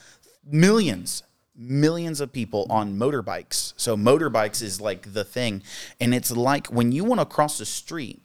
millions 0.44 1.22
millions 1.54 2.20
of 2.20 2.32
people 2.32 2.66
on 2.70 2.98
motorbikes. 2.98 3.74
So 3.76 3.94
motorbikes 3.94 4.62
is 4.62 4.80
like 4.80 5.12
the 5.12 5.22
thing. 5.22 5.62
And 6.00 6.14
it's 6.14 6.30
like 6.30 6.68
when 6.68 6.92
you 6.92 7.04
want 7.04 7.20
to 7.20 7.26
cross 7.26 7.58
the 7.58 7.66
street 7.66 8.22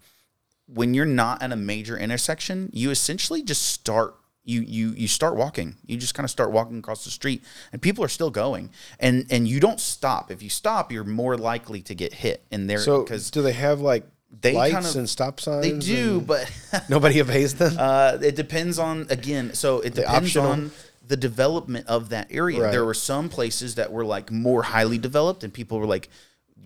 when 0.68 0.94
you're 0.94 1.06
not 1.06 1.42
at 1.42 1.51
a 1.51 1.56
major 1.56 1.98
intersection, 1.98 2.70
you 2.74 2.92
essentially 2.92 3.42
just 3.42 3.63
start 3.63 4.16
you 4.48 4.62
you 4.62 4.89
you 4.92 5.08
start 5.08 5.36
walking. 5.36 5.75
You 5.86 5.98
just 5.98 6.13
kind 6.13 6.24
of 6.24 6.32
start 6.32 6.51
walking 6.51 6.80
across 6.80 7.04
the 7.04 7.12
street 7.12 7.44
and 7.72 7.82
people 7.82 8.04
are 8.04 8.08
still 8.10 8.30
going. 8.32 8.70
And 9.00 9.25
and 9.30 9.48
you 9.48 9.60
don't 9.60 9.80
stop. 9.80 10.32
If 10.32 10.42
you 10.42 10.50
stop, 10.50 10.92
you're 10.92 11.04
more 11.04 11.38
likely 11.38 11.82
to 11.84 11.94
get 11.94 12.13
hit 12.13 12.44
in 12.50 12.68
there 12.68 12.80
So 12.80 13.04
because 13.04 13.30
do 13.30 13.42
they 13.42 13.54
have 13.54 13.82
like 13.82 14.06
they 14.42 14.54
lights 14.54 14.74
kind 14.74 14.86
of- 14.86 14.96
and 14.96 15.10
stop 15.10 15.39
signs? 15.39 15.63
they 15.63 15.77
do, 15.77 16.22
but 16.22 16.50
Nobody 16.89 17.22
obeys 17.22 17.56
them. 17.56 17.75
uh, 17.80 18.18
it 18.22 18.36
depends 18.36 18.80
on 18.80 19.08
again. 19.10 19.54
So 19.54 19.82
it 19.82 19.94
depends 19.94 20.36
optional? 20.38 20.48
on 20.51 20.72
the 21.06 21.18
development 21.18 21.88
of 21.88 22.10
that 22.10 22.27
area. 22.32 22.62
Right. 22.62 22.72
There 22.72 22.84
were 22.86 22.94
some 22.94 23.30
places 23.30 23.75
that 23.75 23.92
were 23.92 24.06
like 24.06 24.32
more 24.32 24.63
highly 24.63 24.98
developed, 24.98 25.44
and 25.44 25.54
people 25.54 25.80
were 25.80 25.86
like, 25.86 26.10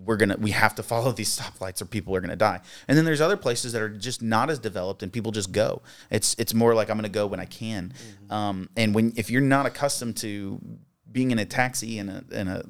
"We're 0.04 0.18
gonna, 0.18 0.38
we 0.38 0.52
have 0.52 0.76
to 0.76 0.84
follow 0.84 1.12
these 1.12 1.38
stoplights, 1.38 1.82
or 1.82 1.86
people 1.86 2.16
are 2.16 2.22
gonna 2.22 2.36
die." 2.36 2.62
And 2.88 2.98
then 2.98 3.06
there's 3.06 3.22
other 3.22 3.38
places 3.38 3.74
that 3.74 3.82
are 3.82 3.90
just 3.90 4.22
not 4.22 4.50
as 4.50 4.60
developed, 4.60 5.04
and 5.04 5.12
people 5.12 5.32
just 5.32 5.52
go. 5.52 5.82
It's 6.10 6.36
it's 6.40 6.54
more 6.54 6.74
like 6.74 6.90
I'm 6.90 6.98
gonna 6.98 7.10
go 7.10 7.28
when 7.28 7.40
I 7.40 7.46
can. 7.46 7.94
Um, 8.30 8.70
and 8.78 8.94
when 8.96 9.14
if 9.16 9.30
you're 9.30 9.42
not 9.42 9.66
accustomed 9.66 10.18
to 10.18 10.60
being 11.12 11.32
in 11.32 11.40
a 11.40 11.46
taxi 11.46 12.00
in 12.00 12.10
a 12.10 12.24
in 12.32 12.48
a 12.48 12.64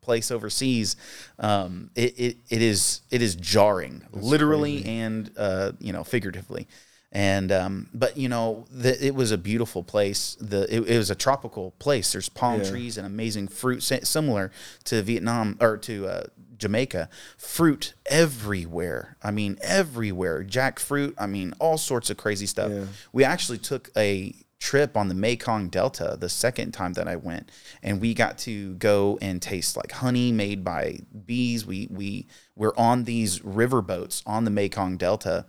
place 0.00 0.30
overseas, 0.30 0.94
um, 1.38 1.90
it, 1.94 2.18
it, 2.18 2.36
it 2.48 2.62
is 2.62 3.00
it 3.10 3.22
is 3.22 3.34
jarring, 3.36 4.02
literally 4.12 4.84
and 4.84 5.30
uh, 5.36 5.72
you 5.80 5.92
know 5.92 6.04
figuratively. 6.04 6.68
And 7.12 7.50
um, 7.52 7.88
but 7.94 8.16
you 8.16 8.28
know 8.28 8.66
the, 8.70 9.04
it 9.04 9.14
was 9.14 9.30
a 9.32 9.38
beautiful 9.38 9.82
place. 9.82 10.36
The 10.40 10.62
it, 10.74 10.80
it 10.88 10.98
was 10.98 11.08
a 11.10 11.14
tropical 11.14 11.70
place. 11.78 12.12
There's 12.12 12.28
palm 12.28 12.60
Yeah. 12.62 12.68
trees 12.70 12.98
and 12.98 13.06
amazing 13.06 13.48
fruit, 13.48 13.82
similar 13.82 14.50
to 14.84 15.02
Vietnam 15.02 15.56
or 15.60 15.76
to 15.78 16.06
uh, 16.08 16.24
Jamaica. 16.58 17.08
Fruit 17.36 17.94
everywhere. 18.06 19.16
I 19.22 19.30
mean 19.30 19.58
everywhere. 19.62 20.44
Jackfruit. 20.44 21.14
I 21.18 21.26
mean 21.26 21.54
all 21.58 21.78
sorts 21.78 22.10
of 22.10 22.16
crazy 22.16 22.46
stuff. 22.46 22.70
Yeah. 22.70 22.84
We 23.12 23.24
actually 23.24 23.58
took 23.58 23.90
a 23.96 24.34
trip 24.58 24.96
on 24.96 25.08
the 25.08 25.14
Mekong 25.14 25.68
Delta 25.68 26.16
the 26.18 26.28
second 26.28 26.72
time 26.72 26.94
that 26.94 27.06
I 27.06 27.16
went, 27.16 27.50
and 27.82 28.00
we 28.00 28.14
got 28.14 28.38
to 28.38 28.74
go 28.74 29.18
and 29.20 29.40
taste 29.40 29.76
like 29.76 29.92
honey 29.92 30.32
made 30.32 30.64
by 30.64 30.98
bees. 31.24 31.66
We 31.66 31.88
we 31.90 32.26
were 32.54 32.78
on 32.78 33.04
these 33.04 33.44
river 33.44 33.82
boats 33.82 34.22
on 34.26 34.44
the 34.44 34.50
Mekong 34.50 34.96
Delta. 34.96 35.46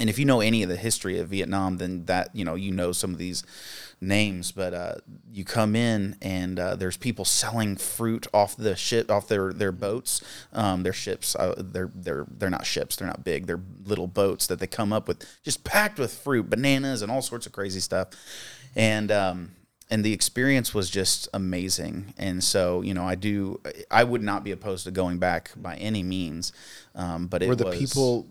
And 0.00 0.10
if 0.10 0.18
you 0.18 0.24
know 0.24 0.40
any 0.40 0.62
of 0.62 0.68
the 0.68 0.76
history 0.76 1.18
of 1.18 1.28
Vietnam, 1.28 1.76
then 1.78 2.04
that 2.06 2.34
you 2.34 2.44
know 2.44 2.54
you 2.56 2.72
know 2.72 2.92
some 2.92 3.12
of 3.12 3.18
these 3.18 3.44
names. 4.00 4.52
But 4.52 4.74
uh, 4.74 4.94
you 5.32 5.44
come 5.44 5.76
in 5.76 6.16
and 6.20 6.58
uh, 6.58 6.76
there's 6.76 6.96
people 6.96 7.24
selling 7.24 7.76
fruit 7.76 8.26
off 8.34 8.56
the 8.56 8.74
ship, 8.76 9.10
off 9.10 9.28
their 9.28 9.52
their 9.52 9.72
boats, 9.72 10.20
um, 10.52 10.82
their 10.82 10.92
ships. 10.92 11.36
Uh, 11.36 11.54
they're 11.58 11.90
they're 11.94 12.26
they're 12.28 12.50
not 12.50 12.66
ships. 12.66 12.96
They're 12.96 13.08
not 13.08 13.24
big. 13.24 13.46
They're 13.46 13.60
little 13.84 14.08
boats 14.08 14.46
that 14.48 14.58
they 14.58 14.66
come 14.66 14.92
up 14.92 15.06
with, 15.06 15.24
just 15.42 15.64
packed 15.64 15.98
with 15.98 16.12
fruit, 16.12 16.50
bananas, 16.50 17.02
and 17.02 17.10
all 17.10 17.22
sorts 17.22 17.46
of 17.46 17.52
crazy 17.52 17.80
stuff. 17.80 18.08
And 18.74 19.12
um, 19.12 19.52
and 19.90 20.04
the 20.04 20.12
experience 20.12 20.74
was 20.74 20.90
just 20.90 21.28
amazing. 21.32 22.14
And 22.18 22.42
so 22.42 22.82
you 22.82 22.94
know, 22.94 23.06
I 23.06 23.14
do. 23.14 23.60
I 23.90 24.04
would 24.04 24.22
not 24.22 24.42
be 24.44 24.50
opposed 24.50 24.84
to 24.84 24.90
going 24.90 25.18
back 25.18 25.52
by 25.56 25.76
any 25.76 26.02
means. 26.02 26.52
Um, 26.96 27.26
but 27.26 27.42
it 27.42 27.48
Were 27.48 27.56
the 27.56 27.66
was, 27.66 27.78
people 27.78 28.26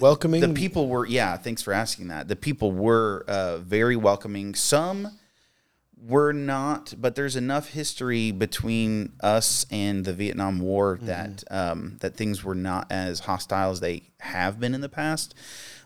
welcoming? 0.00 0.40
the 0.40 0.48
people 0.48 0.88
were 0.88 1.06
yeah 1.06 1.36
thanks 1.36 1.62
for 1.62 1.72
asking 1.72 2.08
that. 2.08 2.28
The 2.28 2.36
people 2.36 2.72
were 2.72 3.24
uh, 3.28 3.58
very 3.58 3.96
welcoming. 3.96 4.54
Some 4.54 5.18
were 5.96 6.32
not 6.32 6.94
but 6.98 7.14
there's 7.14 7.36
enough 7.36 7.68
history 7.70 8.30
between 8.30 9.12
us 9.20 9.64
and 9.70 10.04
the 10.04 10.12
vietnam 10.12 10.60
war 10.60 10.98
that 11.00 11.42
um, 11.50 11.96
that 12.00 12.14
things 12.14 12.44
were 12.44 12.54
not 12.54 12.86
as 12.90 13.20
hostile 13.20 13.70
as 13.70 13.80
they 13.80 14.02
have 14.20 14.60
been 14.60 14.74
in 14.74 14.82
the 14.82 14.88
past 14.88 15.34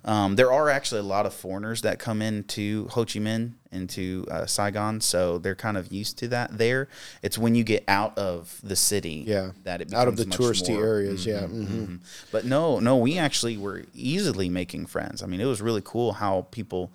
um, 0.05 0.37
there 0.37 0.53
are 0.53 0.69
actually 0.71 1.01
a 1.01 1.05
lot 1.05 1.27
of 1.27 1.35
foreigners 1.35 1.83
that 1.83 1.99
come 1.99 2.23
into 2.23 2.89
Ho 2.89 3.05
Chi 3.05 3.19
Minh 3.19 3.53
into 3.73 4.25
uh, 4.31 4.47
Saigon, 4.47 5.01
so 5.01 5.39
they're 5.39 5.55
kind 5.55 5.77
of 5.77 5.93
used 5.93 6.17
to 6.19 6.29
that. 6.29 6.57
There, 6.57 6.89
it's 7.23 7.37
when 7.37 7.55
you 7.55 7.65
get 7.65 7.85
out 7.89 8.17
of 8.17 8.59
the 8.63 8.77
city, 8.77 9.25
Yeah. 9.27 9.51
that 9.65 9.81
it 9.83 9.93
out 9.93 10.09
of 10.09 10.17
the 10.17 10.25
touristy 10.25 10.75
more- 10.75 10.85
areas. 10.85 11.27
Yeah. 11.27 11.43
Mhm, 11.43 11.67
hmm 11.67 11.85
mhm. 11.85 11.99
But 12.33 12.45
no, 12.47 12.79
no, 12.81 12.97
we 12.97 13.19
actually 13.19 13.57
were 13.59 13.85
easily 13.95 14.49
making 14.49 14.87
friends. 14.87 15.23
I 15.23 15.27
mean, 15.27 15.41
it 15.41 15.47
was 15.47 15.61
really 15.61 15.83
cool 15.85 16.13
how 16.15 16.47
people. 16.51 16.93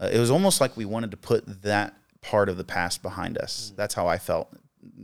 Uh, 0.00 0.08
it 0.12 0.18
was 0.18 0.30
almost 0.30 0.60
like 0.60 0.76
we 0.76 0.84
wanted 0.84 1.10
to 1.12 1.16
put 1.16 1.62
that 1.62 1.94
part 2.20 2.48
of 2.48 2.56
the 2.56 2.64
past 2.64 3.02
behind 3.02 3.36
Mm. 3.36 3.42
us. 3.44 3.72
That's 3.76 3.94
how 3.94 4.06
I 4.08 4.18
felt 4.18 4.48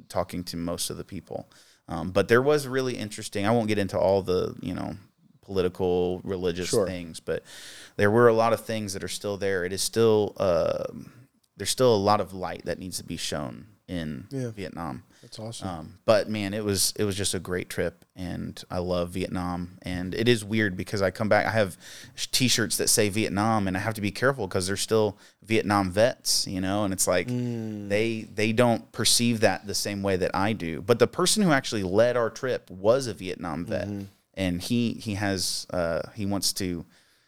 talking 0.09 0.43
to 0.45 0.57
most 0.57 0.91
of 0.91 0.97
the 0.97 1.05
people. 1.05 1.49
Um, 1.89 2.11
but 2.11 2.29
there 2.29 2.41
was 2.43 2.67
really 2.67 2.97
interesting. 2.97 3.47
I 3.47 3.51
won't 3.51 3.69
get 3.69 3.79
into 3.79 3.99
all 3.99 4.23
the 4.23 4.55
you 4.61 4.75
know 4.75 4.97
political, 5.45 6.21
religious 6.25 6.69
Sure. 6.71 6.87
things, 6.87 7.21
but 7.21 7.43
there 7.97 8.11
were 8.11 8.29
a 8.29 8.35
lot 8.35 8.53
of 8.53 8.61
things 8.61 8.93
that 8.95 9.05
are 9.05 9.09
still 9.09 9.37
there. 9.37 9.65
It 9.65 9.73
is 9.73 9.83
still 9.83 10.35
um 10.39 11.13
there's 11.57 11.71
still 11.71 11.95
a 11.95 11.97
lot 12.11 12.21
of 12.21 12.33
light 12.35 12.65
that 12.65 12.79
needs 12.81 12.97
to 12.99 13.05
be 13.05 13.17
shown 13.17 13.67
in 13.87 14.27
Yeah. 14.31 14.51
Vietnam. 14.51 15.05
That's 15.23 15.39
awesome. 15.39 15.69
Um, 15.69 15.99
but 16.05 16.29
man, 16.29 16.53
it 16.53 16.65
was 16.65 16.93
it 16.97 17.05
was 17.05 17.17
just 17.17 17.33
a 17.35 17.39
great 17.39 17.69
trip, 17.71 18.05
and 18.17 18.63
I 18.71 18.79
love 18.79 19.11
Vietnam. 19.11 19.79
And 19.83 20.15
it 20.15 20.29
is 20.29 20.45
weird 20.45 20.77
because 20.77 21.01
I 21.01 21.11
come 21.11 21.29
back, 21.31 21.47
I 21.47 21.51
have 21.51 21.77
T-shirts 22.33 22.77
that 22.79 22.89
say 22.89 23.09
Vietnam, 23.09 23.67
and 23.69 23.77
I 23.77 23.81
have 23.81 23.95
to 23.95 24.01
be 24.03 24.11
careful 24.11 24.47
because 24.47 24.67
they're 24.67 24.77
still 24.77 25.17
Vietnam 25.43 25.91
vets, 25.91 26.47
you 26.47 26.61
know. 26.61 26.85
And 26.85 26.93
it's 26.93 27.07
like 27.07 27.29
Mm. 27.29 27.89
they 27.89 28.23
they 28.35 28.53
don't 28.53 28.91
perceive 28.93 29.41
that 29.41 29.67
the 29.67 29.75
same 29.75 30.03
way 30.03 30.17
that 30.17 30.33
I 30.35 30.53
do. 30.53 30.83
But 30.83 30.99
the 30.99 31.07
person 31.07 31.43
who 31.43 31.53
actually 31.53 31.85
led 31.85 32.17
our 32.17 32.31
trip 32.31 32.69
was 32.71 33.07
a 33.07 33.15
Vietnam 33.15 33.65
vet, 33.65 33.87
Mm-hmm. 33.89 34.05
And 34.37 34.61
he 34.61 34.95
he 34.95 35.15
has 35.15 35.67
uh, 35.71 36.03
he 36.15 36.27
wants 36.27 36.53
to. 36.55 36.85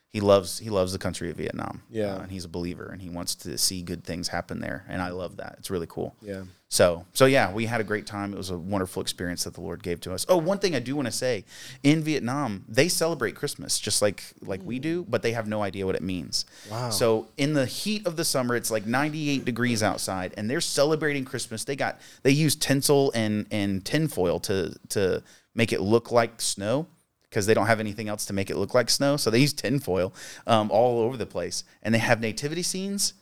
He 0.09 0.21
loves 0.21 0.59
he 0.59 0.71
loves 0.71 0.93
the 0.93 0.99
country 0.99 1.31
of 1.31 1.37
Vietnam. 1.37 1.83
Yeah. 1.91 2.15
Uh, 2.15 2.21
and 2.21 2.31
he's 2.33 2.47
a 2.47 2.49
believer, 2.49 2.89
and 2.91 3.03
he 3.03 3.11
wants 3.11 3.35
to 3.35 3.59
see 3.59 3.83
good 3.83 4.03
things 4.03 4.29
happen 4.29 4.61
there, 4.61 4.87
and 4.89 5.03
I 5.03 5.11
love 5.11 5.37
that. 5.37 5.57
It's 5.59 5.71
really 5.71 5.87
cool. 5.89 6.15
yeah. 6.23 6.45
So, 6.69 7.05
so 7.13 7.27
yeah, 7.27 7.53
we 7.53 7.67
had 7.67 7.81
a 7.81 7.85
great 7.85 8.07
time. 8.07 8.33
It 8.33 8.37
was 8.37 8.51
a 8.51 8.59
wonderful 8.59 9.01
experience 9.01 9.45
that 9.45 9.55
the 9.55 9.61
Lord 9.61 9.85
gave 9.85 10.01
to 10.01 10.13
us. 10.13 10.27
Oh, 10.29 10.37
one 10.37 10.59
thing 10.59 10.75
I 10.75 10.81
do 10.81 10.97
want 10.97 11.07
to 11.07 11.13
say: 11.13 11.45
in 11.83 12.03
Vietnam, 12.03 12.65
they 12.67 12.89
celebrate 12.89 13.37
Christmas 13.37 13.79
just 13.79 14.03
like 14.03 14.25
like 14.41 14.61
we 14.65 14.79
do, 14.79 15.05
but 15.09 15.23
they 15.23 15.33
have 15.33 15.47
no 15.47 15.63
idea 15.63 15.87
what 15.87 15.95
it 15.95 16.03
means. 16.03 16.45
Wow. 16.71 16.91
So, 16.91 17.29
in 17.37 17.53
the 17.53 17.67
heat 17.67 18.07
of 18.07 18.17
the 18.17 18.25
summer, 18.25 18.57
it's 18.57 18.71
like 18.71 18.85
98 18.87 19.45
degrees 19.45 19.83
outside, 19.83 20.35
and 20.37 20.51
they're 20.51 20.61
celebrating 20.61 21.25
Christmas. 21.25 21.63
They 21.65 21.77
got 21.77 22.01
they 22.23 22.33
use 22.33 22.57
tinsel 22.57 23.13
and 23.15 23.47
and 23.51 23.85
tinfoil 23.85 24.41
to 24.41 24.75
to 24.89 25.23
make 25.55 25.73
it 25.73 25.81
look 25.81 26.11
like 26.11 26.41
snow 26.41 26.89
because 27.37 27.45
they 27.45 27.53
don't 27.53 27.67
have 27.67 27.81
anything 27.81 28.09
else 28.09 28.25
to 28.25 28.33
make 28.33 28.49
it 28.49 28.57
look 28.57 28.73
like 28.73 28.89
snow. 28.89 29.19
So 29.19 29.29
they 29.29 29.41
use 29.41 29.53
tinfoil 29.53 30.15
um, 30.47 30.71
all 30.71 31.01
over 31.01 31.19
the 31.19 31.27
place, 31.27 31.65
and 31.83 31.95
they 31.95 31.99
have 31.99 32.19
nativity 32.19 32.63
scenes, 32.63 33.13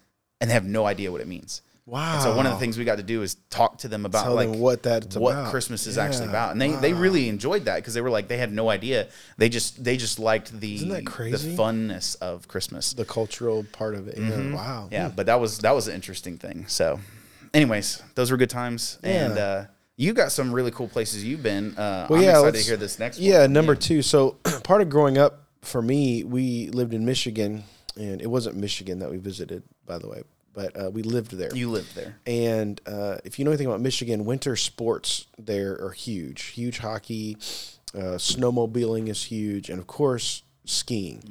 and 0.40 0.48
they 0.48 0.54
have 0.54 0.64
no 0.64 0.86
idea 0.86 1.10
what 1.10 1.20
it 1.20 1.26
means. 1.26 1.62
Wow. 1.84 2.14
And 2.14 2.22
so 2.22 2.36
one 2.36 2.46
of 2.46 2.52
the 2.52 2.58
things 2.58 2.78
we 2.78 2.84
got 2.84 2.98
to 2.98 3.02
do 3.02 3.22
is 3.22 3.34
talk 3.50 3.78
to 3.78 3.88
them 3.88 4.06
about 4.06 4.22
Tell 4.22 4.34
like 4.34 4.52
them 4.52 4.60
what 4.60 4.84
that 4.84 5.16
what 5.16 5.32
about. 5.32 5.50
Christmas 5.50 5.88
is 5.88 5.98
actually 5.98 6.28
about, 6.28 6.52
and 6.52 6.62
they 6.62 6.70
they 6.76 6.92
really 6.92 7.28
enjoyed 7.28 7.64
that 7.64 7.74
because 7.78 7.92
they 7.92 8.00
were 8.00 8.08
like 8.08 8.28
they 8.28 8.36
had 8.36 8.52
no 8.52 8.70
idea. 8.70 9.08
They 9.36 9.48
just 9.48 9.82
they 9.82 9.96
just 9.96 10.20
liked 10.20 10.60
the 10.60 10.78
the 10.78 11.02
funness 11.58 12.16
of 12.20 12.46
Christmas. 12.46 12.92
the 12.92 13.04
cultural 13.04 13.64
part 13.72 13.96
of 13.96 14.06
it. 14.06 14.16
Yeah, 14.16 14.54
Wow. 14.54 14.88
Yeah, 14.92 15.08
but 15.08 15.26
that 15.26 15.40
was 15.40 15.58
that 15.58 15.74
was 15.74 15.88
an 15.88 15.96
interesting 15.96 16.38
thing. 16.38 16.66
So, 16.68 17.00
anyways, 17.52 18.00
those 18.14 18.30
were 18.30 18.36
good 18.36 18.50
times, 18.50 19.00
and 19.02 19.36
uh, 19.36 19.64
you 19.96 20.12
got 20.12 20.32
some 20.32 20.52
really 20.52 20.70
cool 20.70 20.88
places 20.88 21.24
you've 21.24 21.42
been. 21.42 21.76
Uh, 21.76 22.06
Well, 22.10 22.18
I'm 22.18 22.24
yeah, 22.24 22.30
excited 22.38 22.58
to 22.58 22.64
hear 22.64 22.76
this 22.76 22.98
next. 22.98 23.18
Yeah, 23.18 23.42
one. 23.42 23.52
number 23.52 23.74
two. 23.74 24.02
So 24.02 24.36
part 24.64 24.80
of 24.82 24.88
growing 24.88 25.18
up 25.18 25.44
for 25.62 25.80
me, 25.82 26.24
we 26.24 26.68
lived 26.70 26.94
in 26.94 27.04
Michigan, 27.04 27.64
and 27.96 28.20
it 28.20 28.26
wasn't 28.26 28.56
Michigan 28.56 28.98
that 28.98 29.10
we 29.10 29.16
visited, 29.18 29.62
by 29.86 29.98
the 29.98 30.08
way, 30.08 30.22
but 30.52 30.78
uh, 30.78 30.90
we 30.90 31.02
lived 31.02 31.32
there. 31.32 31.54
you 31.54 31.70
lived 31.70 31.94
there. 31.94 32.16
And 32.26 32.80
uh, 32.86 33.18
if 33.24 33.38
you 33.38 33.44
know 33.44 33.50
anything 33.50 33.66
about 33.68 33.80
Michigan, 33.80 34.24
winter 34.24 34.56
sports 34.56 35.26
there 35.38 35.72
are 35.82 35.90
huge. 35.92 36.42
Huge 36.46 36.78
hockey, 36.78 37.36
uh, 37.94 38.18
snowmobiling 38.18 39.08
is 39.08 39.24
huge, 39.24 39.70
and 39.70 39.78
of 39.78 39.86
course 39.86 40.42
skiing. 40.66 41.22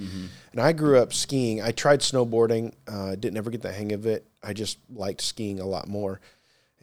And 0.52 0.62
I 0.62 0.74
grew 0.74 1.00
up 1.00 1.12
skiing. 1.12 1.62
I 1.62 1.72
tried 1.72 2.02
snowboarding. 2.02 2.74
Uh, 2.88 3.16
didn't 3.16 3.38
ever 3.38 3.50
get 3.50 3.62
the 3.64 3.72
hang 3.72 3.92
of 3.92 4.06
it. 4.06 4.26
I 4.44 4.54
just 4.54 4.78
liked 4.94 5.22
skiing 5.22 5.60
a 5.60 5.66
lot 5.66 5.88
more. 5.88 6.22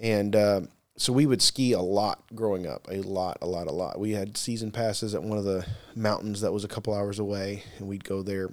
And 0.00 0.34
uh, 0.34 0.60
so 1.00 1.14
we 1.14 1.24
would 1.24 1.40
ski 1.40 1.72
a 1.72 1.80
lot 1.80 2.22
growing 2.34 2.66
up, 2.66 2.86
a 2.90 3.00
lot, 3.00 3.38
a 3.40 3.46
lot, 3.46 3.68
a 3.68 3.72
lot. 3.72 3.98
We 3.98 4.10
had 4.10 4.36
season 4.36 4.70
passes 4.70 5.14
at 5.14 5.22
one 5.22 5.38
of 5.38 5.44
the 5.44 5.64
mountains 5.94 6.42
that 6.42 6.52
was 6.52 6.62
a 6.62 6.68
couple 6.68 6.92
hours 6.92 7.18
away, 7.18 7.62
and 7.78 7.88
we'd 7.88 8.04
go 8.04 8.22
there 8.22 8.50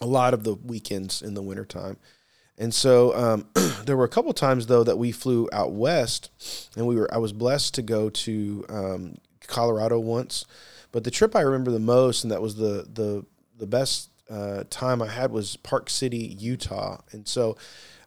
a 0.00 0.06
lot 0.06 0.34
of 0.34 0.42
the 0.42 0.54
weekends 0.54 1.22
in 1.22 1.34
the 1.34 1.42
wintertime. 1.42 1.98
And 2.58 2.74
so 2.74 3.14
um, 3.14 3.46
there 3.84 3.96
were 3.96 4.04
a 4.04 4.08
couple 4.08 4.32
times 4.32 4.66
though 4.66 4.82
that 4.82 4.98
we 4.98 5.12
flew 5.12 5.48
out 5.52 5.70
west, 5.70 6.30
and 6.76 6.84
we 6.84 6.96
were 6.96 7.08
I 7.14 7.18
was 7.18 7.32
blessed 7.32 7.74
to 7.74 7.82
go 7.82 8.10
to 8.10 8.64
um, 8.68 9.18
Colorado 9.46 10.00
once, 10.00 10.44
but 10.90 11.04
the 11.04 11.12
trip 11.12 11.36
I 11.36 11.42
remember 11.42 11.70
the 11.70 11.78
most, 11.78 12.24
and 12.24 12.32
that 12.32 12.42
was 12.42 12.56
the 12.56 12.88
the 12.92 13.24
the 13.56 13.68
best 13.68 14.10
uh, 14.28 14.64
time 14.68 15.00
I 15.00 15.06
had 15.06 15.30
was 15.30 15.56
Park 15.58 15.90
City, 15.90 16.36
Utah. 16.40 17.02
And 17.12 17.28
so 17.28 17.56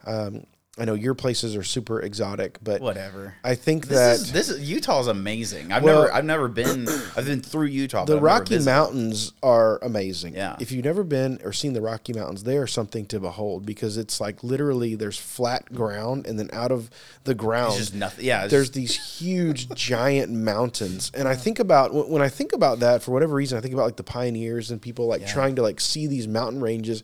um, 0.06 0.46
I 0.78 0.84
know 0.84 0.94
your 0.94 1.14
places 1.14 1.56
are 1.56 1.64
super 1.64 2.02
exotic, 2.02 2.58
but 2.62 2.82
Whatever. 2.82 3.36
I 3.46 3.56
think 3.56 3.88
that 3.88 3.90
This 3.90 4.20
that 4.20 4.26
is 4.28 4.32
this 4.34 4.50
is, 4.50 4.70
Utah's 4.70 5.08
amazing. 5.08 5.72
I've 5.72 5.84
Well- 5.84 6.02
never 6.04 6.14
I've 6.14 6.26
never 6.26 6.48
been 6.50 6.86
I've 7.16 7.26
been 7.26 7.42
through 7.42 7.68
Utah. 7.68 8.04
the 8.04 8.20
Rocky. 8.20 8.60
Mountains 8.60 9.32
are 9.42 9.80
amazing. 9.82 10.36
Yeah. 10.36 10.58
If 10.60 10.74
you've 10.74 10.84
never 10.84 11.06
been 11.06 11.40
or 11.46 11.54
seen 11.54 11.72
the 11.72 11.82
Rocky 11.82 12.12
Mountains, 12.12 12.44
they 12.44 12.58
are 12.58 12.68
something 12.68 13.06
to 13.06 13.22
behold 13.22 13.66
because 13.66 13.96
it's 13.98 14.20
like 14.20 14.44
literally 14.44 14.96
there's 14.96 15.18
flat 15.18 15.74
ground 15.74 16.28
and 16.28 16.38
then 16.38 16.50
out 16.52 16.74
of 16.74 16.90
the 17.24 17.36
ground 17.36 17.76
just 17.78 17.94
nothing. 17.96 18.26
Yeah, 18.26 18.48
there's 18.48 18.72
these 18.72 19.18
huge 19.20 19.70
giant 19.76 20.32
mountains 20.32 21.10
and 21.14 21.28
i 21.28 21.36
think 21.36 21.60
about 21.60 21.94
when 21.94 22.10
when 22.10 22.22
i 22.22 22.30
think 22.30 22.52
about 22.54 22.80
that 22.80 23.02
for 23.02 23.12
whatever 23.12 23.34
reason 23.34 23.58
i 23.58 23.62
think 23.62 23.74
about 23.74 23.86
like 23.86 23.96
the 23.96 24.04
pioneers 24.04 24.72
and 24.72 24.82
people 24.82 25.08
like 25.08 25.26
trying 25.28 25.56
to 25.56 25.62
like 25.62 25.80
see 25.80 26.06
these 26.08 26.28
mountain 26.28 26.62
ranges 26.62 27.04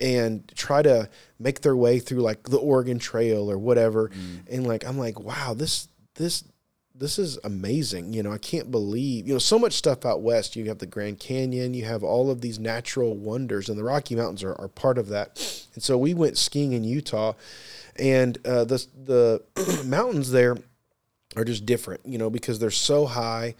and 0.00 0.50
try 0.54 0.82
to 0.82 1.08
make 1.38 1.60
their 1.60 1.76
way 1.76 1.98
through 1.98 2.20
like 2.20 2.44
the 2.44 2.58
oregon 2.58 2.98
trail 2.98 3.50
or 3.50 3.58
whatever. 3.58 4.10
And 4.50 4.66
like 4.66 4.86
i'm 4.86 4.98
like 4.98 5.18
wow 5.18 5.54
this 5.54 5.88
this 6.14 6.44
this 6.98 7.18
is 7.18 7.38
amazing. 7.44 8.12
You 8.14 8.22
know 8.22 8.32
i 8.32 8.38
can't 8.38 8.70
believe 8.70 9.26
you 9.26 9.34
know 9.34 9.38
so 9.38 9.58
much 9.58 9.74
stuff 9.74 10.04
out 10.04 10.22
west. 10.22 10.56
You 10.56 10.66
have 10.66 10.78
the 10.78 10.86
grand 10.86 11.20
canyon. 11.20 11.74
You 11.74 11.84
have 11.84 12.02
all 12.02 12.30
of 12.30 12.40
these 12.40 12.58
natural 12.58 13.14
wonders 13.14 13.68
and 13.68 13.78
the 13.78 13.84
rocky 13.84 14.16
mountains 14.16 14.42
are, 14.42 14.54
are 14.60 14.68
part 14.68 14.98
of 14.98 15.08
that. 15.08 15.36
And 15.74 15.82
so 15.82 15.98
we 15.98 16.14
went 16.14 16.38
skiing 16.38 16.72
in 16.72 16.84
utah 16.84 17.34
and 17.98 18.38
uh, 18.46 18.64
the 18.64 18.86
the 19.04 19.42
mountains 19.86 20.30
there 20.30 20.56
are 21.36 21.44
just 21.44 21.66
different, 21.66 22.00
you 22.04 22.18
know, 22.18 22.30
because 22.30 22.58
they're 22.58 22.70
so 22.70 23.06
high. 23.06 23.54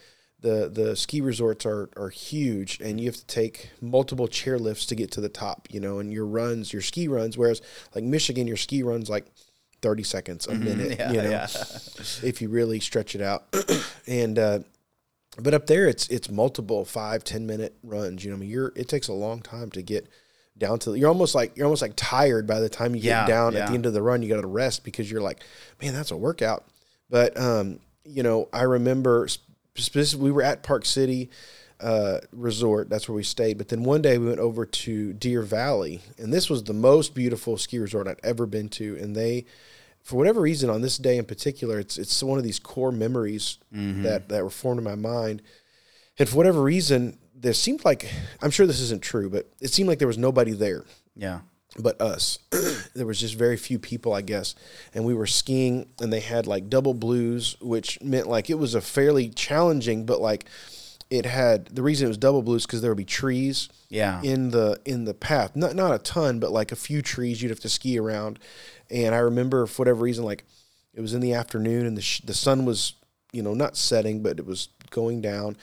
The 0.47 0.69
the 0.69 0.95
ski 0.95 1.19
resorts 1.19 1.65
are 1.65 1.89
are 1.97 2.09
huge, 2.09 2.79
and 2.79 2.99
you 2.99 3.07
have 3.07 3.17
to 3.17 3.25
take 3.25 3.71
multiple 3.81 4.27
chairlifts 4.27 4.87
to 4.87 4.95
get 4.95 5.11
to 5.11 5.21
the 5.21 5.29
top, 5.29 5.67
you 5.69 5.79
know. 5.79 5.99
And 5.99 6.13
your 6.13 6.25
runs, 6.25 6.71
your 6.71 6.81
ski 6.81 7.07
runs, 7.07 7.37
whereas 7.37 7.61
like 7.93 8.03
Michigan, 8.03 8.47
your 8.47 8.57
ski 8.57 8.83
runs 8.83 9.09
like 9.09 9.25
thirty 9.81 10.03
seconds 10.03 10.47
a 10.47 10.53
minute, 10.53 10.95
yeah, 10.99 11.11
you 11.11 11.21
know, 11.21 11.29
yeah. 11.29 11.47
if 12.23 12.41
you 12.41 12.49
really 12.49 12.79
stretch 12.79 13.15
it 13.15 13.21
out. 13.21 13.45
and 14.07 14.39
uh, 14.39 14.59
but 15.37 15.53
up 15.53 15.67
there, 15.67 15.87
it's 15.87 16.07
it's 16.07 16.29
multiple 16.29 16.85
five 16.85 17.23
ten 17.23 17.45
minute 17.45 17.75
runs. 17.83 18.23
You 18.23 18.31
know, 18.31 18.37
I 18.37 18.39
mean, 18.39 18.49
you're 18.49 18.71
it 18.75 18.87
takes 18.87 19.07
a 19.07 19.13
long 19.13 19.41
time 19.41 19.69
to 19.71 19.81
get 19.81 20.07
down 20.57 20.79
to. 20.79 20.95
You're 20.95 21.09
almost 21.09 21.35
like 21.35 21.57
you're 21.57 21.65
almost 21.65 21.81
like 21.81 21.93
tired 21.95 22.47
by 22.47 22.59
the 22.59 22.69
time 22.69 22.95
you 22.95 23.01
Yeah, 23.01 23.25
get 23.25 23.33
down 23.33 23.55
at 23.55 23.67
the 23.67 23.73
end 23.73 23.85
of 23.85 23.93
the 23.93 24.01
run. 24.01 24.21
You 24.21 24.29
got 24.29 24.41
to 24.41 24.47
rest 24.47 24.83
because 24.83 25.11
you're 25.11 25.21
like, 25.21 25.43
man, 25.81 25.93
that's 25.93 26.11
a 26.11 26.17
workout. 26.17 26.65
But 27.09 27.39
um, 27.39 27.79
you 28.05 28.23
know, 28.23 28.49
I 28.53 28.63
remember 28.63 29.27
we 30.15 30.31
were 30.31 30.43
at 30.43 30.63
Park 30.63 30.85
City 30.85 31.29
uh, 31.79 32.19
Resort. 32.31 32.89
That's 32.89 33.07
where 33.07 33.15
we 33.15 33.23
stayed. 33.23 33.57
But 33.57 33.69
then 33.69 33.83
one 33.83 34.01
day 34.01 34.17
we 34.17 34.27
went 34.27 34.39
over 34.39 34.65
to 34.65 35.13
Deer 35.13 35.41
Valley, 35.41 36.01
and 36.17 36.33
this 36.33 36.49
was 36.49 36.63
the 36.63 36.73
most 36.73 37.13
beautiful 37.13 37.57
ski 37.57 37.79
resort 37.79 38.07
I'd 38.07 38.19
ever 38.23 38.45
been 38.45 38.69
to. 38.69 38.97
And 38.99 39.15
they, 39.15 39.45
for 40.01 40.15
whatever 40.15 40.41
reason, 40.41 40.69
on 40.69 40.81
this 40.81 40.97
day 40.97 41.17
in 41.17 41.25
particular, 41.25 41.79
it's 41.79 41.97
it's 41.97 42.23
one 42.23 42.37
of 42.37 42.43
these 42.43 42.59
core 42.59 42.91
memories 42.91 43.57
that 44.03 44.29
that 44.29 44.43
were 44.43 44.49
formed 44.49 44.79
in 44.79 44.83
my 44.83 44.95
mind. 44.95 45.41
And 46.19 46.27
for 46.27 46.37
whatever 46.37 46.61
reason, 46.61 47.19
there 47.35 47.53
seemed 47.53 47.85
like 47.85 48.09
I'm 48.41 48.51
sure 48.51 48.65
this 48.65 48.81
isn't 48.81 49.03
true, 49.03 49.29
but 49.29 49.47
it 49.61 49.71
seemed 49.71 49.87
like 49.87 49.99
there 49.99 50.07
was 50.07 50.17
nobody 50.17 50.53
there 50.53 50.83
yeah. 51.17 51.39
But 51.77 51.99
us. 52.01 52.39
there 52.95 53.05
was 53.05 53.19
just 53.19 53.35
very 53.35 53.57
few 53.57 53.77
people, 53.79 54.13
I 54.13 54.21
guess. 54.21 54.55
And 54.93 55.05
we 55.05 55.13
were 55.13 55.27
skiing 55.27 55.89
and 56.01 56.11
they 56.11 56.21
had 56.21 56.47
like 56.47 56.69
double 56.69 56.93
blues, 56.93 57.55
which 57.61 58.01
meant 58.01 58.27
like 58.27 58.49
it 58.49 58.55
was 58.57 58.73
a 58.75 58.81
fairly 58.81 59.29
challenging, 59.29 60.05
but 60.05 60.21
like 60.21 60.45
it 61.09 61.25
had 61.25 61.67
the 61.67 61.81
reason 61.83 62.05
it 62.05 62.09
was 62.09 62.17
double 62.17 62.41
blues 62.41 62.65
because 62.65 62.81
there 62.81 62.91
would 62.91 62.97
be 62.97 63.05
trees 63.05 63.69
Yeah. 63.89 64.21
in 64.23 64.51
the 64.51 64.79
in 64.85 65.05
the 65.05 65.13
path. 65.13 65.55
Not 65.55 65.75
not 65.75 65.93
a 65.93 65.99
ton, 65.99 66.39
but 66.39 66.51
like 66.51 66.71
a 66.71 66.75
few 66.75 67.01
trees 67.01 67.41
you'd 67.41 67.49
have 67.51 67.59
to 67.61 67.69
ski 67.69 67.97
around. 67.99 68.39
And 68.89 69.13
I 69.13 69.19
remember 69.19 69.65
for 69.67 69.81
whatever 69.83 70.01
reason, 70.01 70.23
like 70.25 70.43
it 70.93 71.01
was 71.01 71.13
in 71.13 71.21
the 71.21 71.33
afternoon 71.33 71.85
and 71.85 71.95
the 71.95 72.01
sh- 72.01 72.21
the 72.21 72.33
sun 72.33 72.65
was 72.65 72.93
you 73.31 73.43
know 73.43 73.53
not 73.53 73.77
setting, 73.77 74.23
but 74.23 74.39
it 74.39 74.45
was 74.45 74.69
going 74.89 75.21
down. 75.21 75.55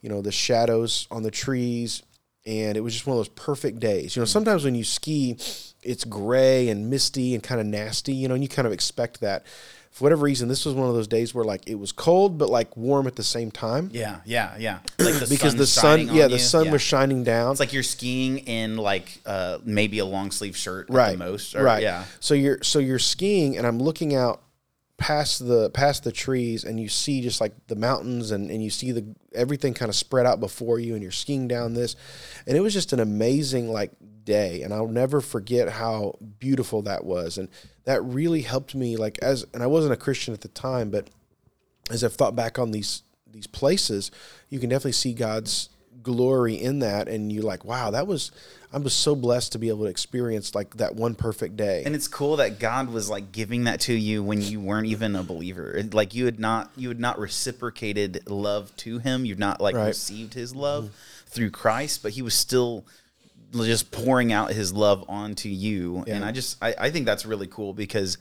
You 0.00 0.08
know 0.10 0.22
the 0.22 0.32
shadows 0.32 1.06
on 1.10 1.24
the 1.24 1.30
trees, 1.30 2.02
and 2.46 2.76
it 2.76 2.80
was 2.80 2.94
just 2.94 3.06
one 3.06 3.14
of 3.14 3.18
those 3.18 3.28
perfect 3.28 3.80
days. 3.80 4.16
You 4.16 4.20
know 4.22 4.26
sometimes 4.26 4.64
when 4.64 4.74
you 4.74 4.84
ski, 4.84 5.36
it's 5.82 6.04
gray 6.04 6.68
and 6.68 6.88
misty 6.88 7.34
and 7.34 7.42
kind 7.42 7.60
of 7.60 7.66
nasty. 7.66 8.14
You 8.14 8.28
know, 8.28 8.34
and 8.34 8.42
you 8.42 8.48
kind 8.48 8.66
of 8.66 8.72
expect 8.72 9.20
that. 9.20 9.44
For 9.90 10.04
whatever 10.04 10.24
reason, 10.24 10.48
this 10.48 10.66
was 10.66 10.74
one 10.74 10.90
of 10.90 10.94
those 10.94 11.08
days 11.08 11.34
where 11.34 11.42
like 11.46 11.66
it 11.66 11.76
was 11.76 11.90
cold 11.90 12.36
but 12.36 12.50
like 12.50 12.76
warm 12.76 13.06
at 13.06 13.16
the 13.16 13.22
same 13.22 13.50
time 13.50 13.88
Yeah, 13.94 14.20
yeah, 14.26 14.54
yeah. 14.58 14.80
Like 14.98 15.14
the 15.20 15.26
because 15.30 15.56
the 15.56 15.66
sun, 15.66 16.08
yeah, 16.14 16.26
the 16.28 16.34
you. 16.34 16.38
sun 16.38 16.66
Yeah. 16.66 16.72
was 16.72 16.82
shining 16.82 17.24
down. 17.24 17.52
It's 17.52 17.60
like 17.60 17.72
you're 17.72 17.82
skiing 17.82 18.40
in 18.40 18.76
like 18.76 19.22
uh, 19.24 19.56
maybe 19.64 19.98
a 20.00 20.04
long 20.04 20.30
sleeve 20.32 20.54
shirt 20.54 20.88
right 20.90 21.12
at 21.12 21.18
the 21.18 21.24
most. 21.24 21.54
Or, 21.54 21.62
right 21.62 21.82
Yeah. 21.82 22.04
so 22.20 22.34
you're 22.34 22.58
so 22.62 22.78
you're 22.78 22.98
skiing 22.98 23.56
and 23.56 23.66
i'm 23.66 23.78
looking 23.78 24.14
out 24.14 24.42
past 24.98 25.46
the 25.46 25.70
past 25.70 26.04
the 26.04 26.12
trees 26.12 26.64
and 26.64 26.80
you 26.80 26.88
see 26.88 27.20
just 27.20 27.40
like 27.40 27.52
the 27.66 27.76
mountains 27.76 28.30
and, 28.30 28.50
and 28.50 28.64
you 28.64 28.70
see 28.70 28.92
the 28.92 29.04
everything 29.34 29.74
kind 29.74 29.90
of 29.90 29.94
spread 29.94 30.24
out 30.24 30.40
before 30.40 30.78
you 30.78 30.94
and 30.94 31.02
you're 31.02 31.12
skiing 31.12 31.46
down 31.46 31.74
this. 31.74 31.96
And 32.46 32.56
it 32.56 32.60
was 32.60 32.72
just 32.72 32.92
an 32.92 33.00
amazing 33.00 33.68
like 33.70 33.92
day. 34.24 34.62
And 34.62 34.72
i'll 34.72 34.88
never 34.88 35.20
forget 35.20 35.68
how 35.68 36.18
beautiful 36.38 36.82
that 36.82 37.04
was. 37.04 37.38
And 37.38 37.48
that 37.84 38.02
really 38.02 38.42
helped 38.42 38.74
me 38.74 38.96
like 38.96 39.18
as 39.22 39.46
and 39.54 39.62
i 39.62 39.66
wasn't 39.66 39.92
a 39.92 39.96
christian 39.96 40.34
at 40.34 40.40
the 40.40 40.48
time 40.48 40.90
but 40.90 41.08
as 41.90 42.02
I've 42.02 42.14
thought 42.14 42.36
back 42.36 42.58
on 42.58 42.70
these 42.70 43.02
these 43.30 43.46
places, 43.46 44.10
you 44.48 44.58
can 44.58 44.70
definitely 44.70 44.92
see 44.92 45.12
God's 45.12 45.68
glory 46.06 46.54
in 46.54 46.78
that, 46.78 47.08
and 47.08 47.32
you're 47.32 47.42
like, 47.42 47.64
wow, 47.64 47.90
that 47.90 48.06
was 48.06 48.30
I 48.72 48.78
was 48.78 48.94
so 48.94 49.14
blessed 49.16 49.52
to 49.52 49.58
be 49.58 49.68
able 49.68 49.84
to 49.84 49.90
experience 49.90 50.54
like 50.54 50.76
that 50.76 50.94
one 50.94 51.14
perfect 51.14 51.56
day. 51.56 51.82
And 51.84 51.94
it's 51.94 52.08
cool 52.08 52.36
that 52.36 52.58
God 52.58 52.88
was 52.88 53.10
like 53.10 53.32
giving 53.32 53.64
that 53.64 53.80
to 53.80 53.92
you 53.92 54.22
when 54.22 54.40
you 54.40 54.60
weren't 54.60 54.86
even 54.86 55.16
a 55.16 55.22
believer. 55.22 55.80
Like 55.92 56.14
you 56.14 56.24
had 56.24 56.38
not 56.38 56.70
you 56.76 56.88
had 56.88 57.00
not 57.00 57.18
reciprocated 57.18 58.28
love 58.30 58.74
to 58.78 58.98
him. 58.98 59.24
You've 59.24 59.38
not 59.38 59.60
like 59.60 59.74
Right. 59.74 59.88
received 59.88 60.34
his 60.34 60.54
love 60.54 60.90
through 61.26 61.50
Christ, 61.50 62.02
but 62.02 62.12
he 62.12 62.22
was 62.22 62.34
still 62.34 62.86
just 63.52 63.90
pouring 63.90 64.32
out 64.32 64.52
his 64.52 64.72
love 64.72 65.04
onto 65.08 65.48
you. 65.48 66.04
And 66.06 66.24
I 66.24 66.32
just 66.32 66.62
I, 66.62 66.74
I 66.78 66.90
think 66.90 67.06
that's 67.06 67.26
really 67.26 67.46
cool 67.48 67.72
because 67.72 68.18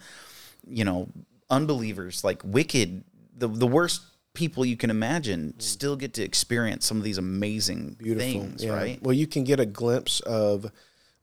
you 0.67 0.83
know, 0.83 1.07
unbelievers, 1.49 2.23
like 2.23 2.41
wicked, 2.43 3.03
the 3.37 3.47
the 3.47 3.67
worst 3.67 4.01
people 4.35 4.65
you 4.65 4.77
can 4.77 4.89
imagine 4.89 5.59
still 5.59 5.95
get 5.95 6.13
to 6.15 6.23
experience 6.23 6.85
some 6.85 6.97
of 6.97 7.03
these 7.03 7.17
amazing 7.17 7.95
Beautiful. 7.97 8.27
things, 8.27 8.63
yeah. 8.63 8.73
right? 8.73 9.01
Well, 9.01 9.13
you 9.13 9.27
can 9.27 9.43
get 9.43 9.59
a 9.59 9.65
glimpse 9.65 10.19
of 10.19 10.71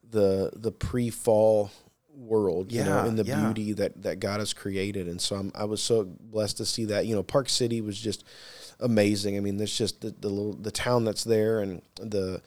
the 0.09 0.51
the 0.53 0.71
pre-fall 0.71 1.71
world, 2.15 2.71
you 2.71 2.83
know, 2.83 2.99
and 2.99 3.17
the 3.17 3.23
yeah. 3.23 3.41
beauty 3.41 3.73
that 3.73 4.01
that 4.03 4.19
God 4.19 4.39
has 4.39 4.53
created, 4.53 5.07
and 5.07 5.21
so 5.21 5.35
I'm, 5.35 5.51
I 5.55 5.65
was 5.65 5.81
so 5.81 6.03
blessed 6.03 6.57
to 6.57 6.65
see 6.65 6.85
that. 6.85 7.05
You 7.05 7.15
know, 7.15 7.23
Park 7.23 7.49
City 7.49 7.81
was 7.81 7.99
just 7.99 8.23
amazing. 8.79 9.37
I 9.37 9.39
mean, 9.39 9.57
there's 9.57 9.77
just 9.77 10.01
the 10.01 10.11
the, 10.11 10.29
little, 10.29 10.53
the 10.53 10.71
town 10.71 11.05
that's 11.05 11.23
there 11.23 11.59
and 11.61 11.81
the 11.95 12.41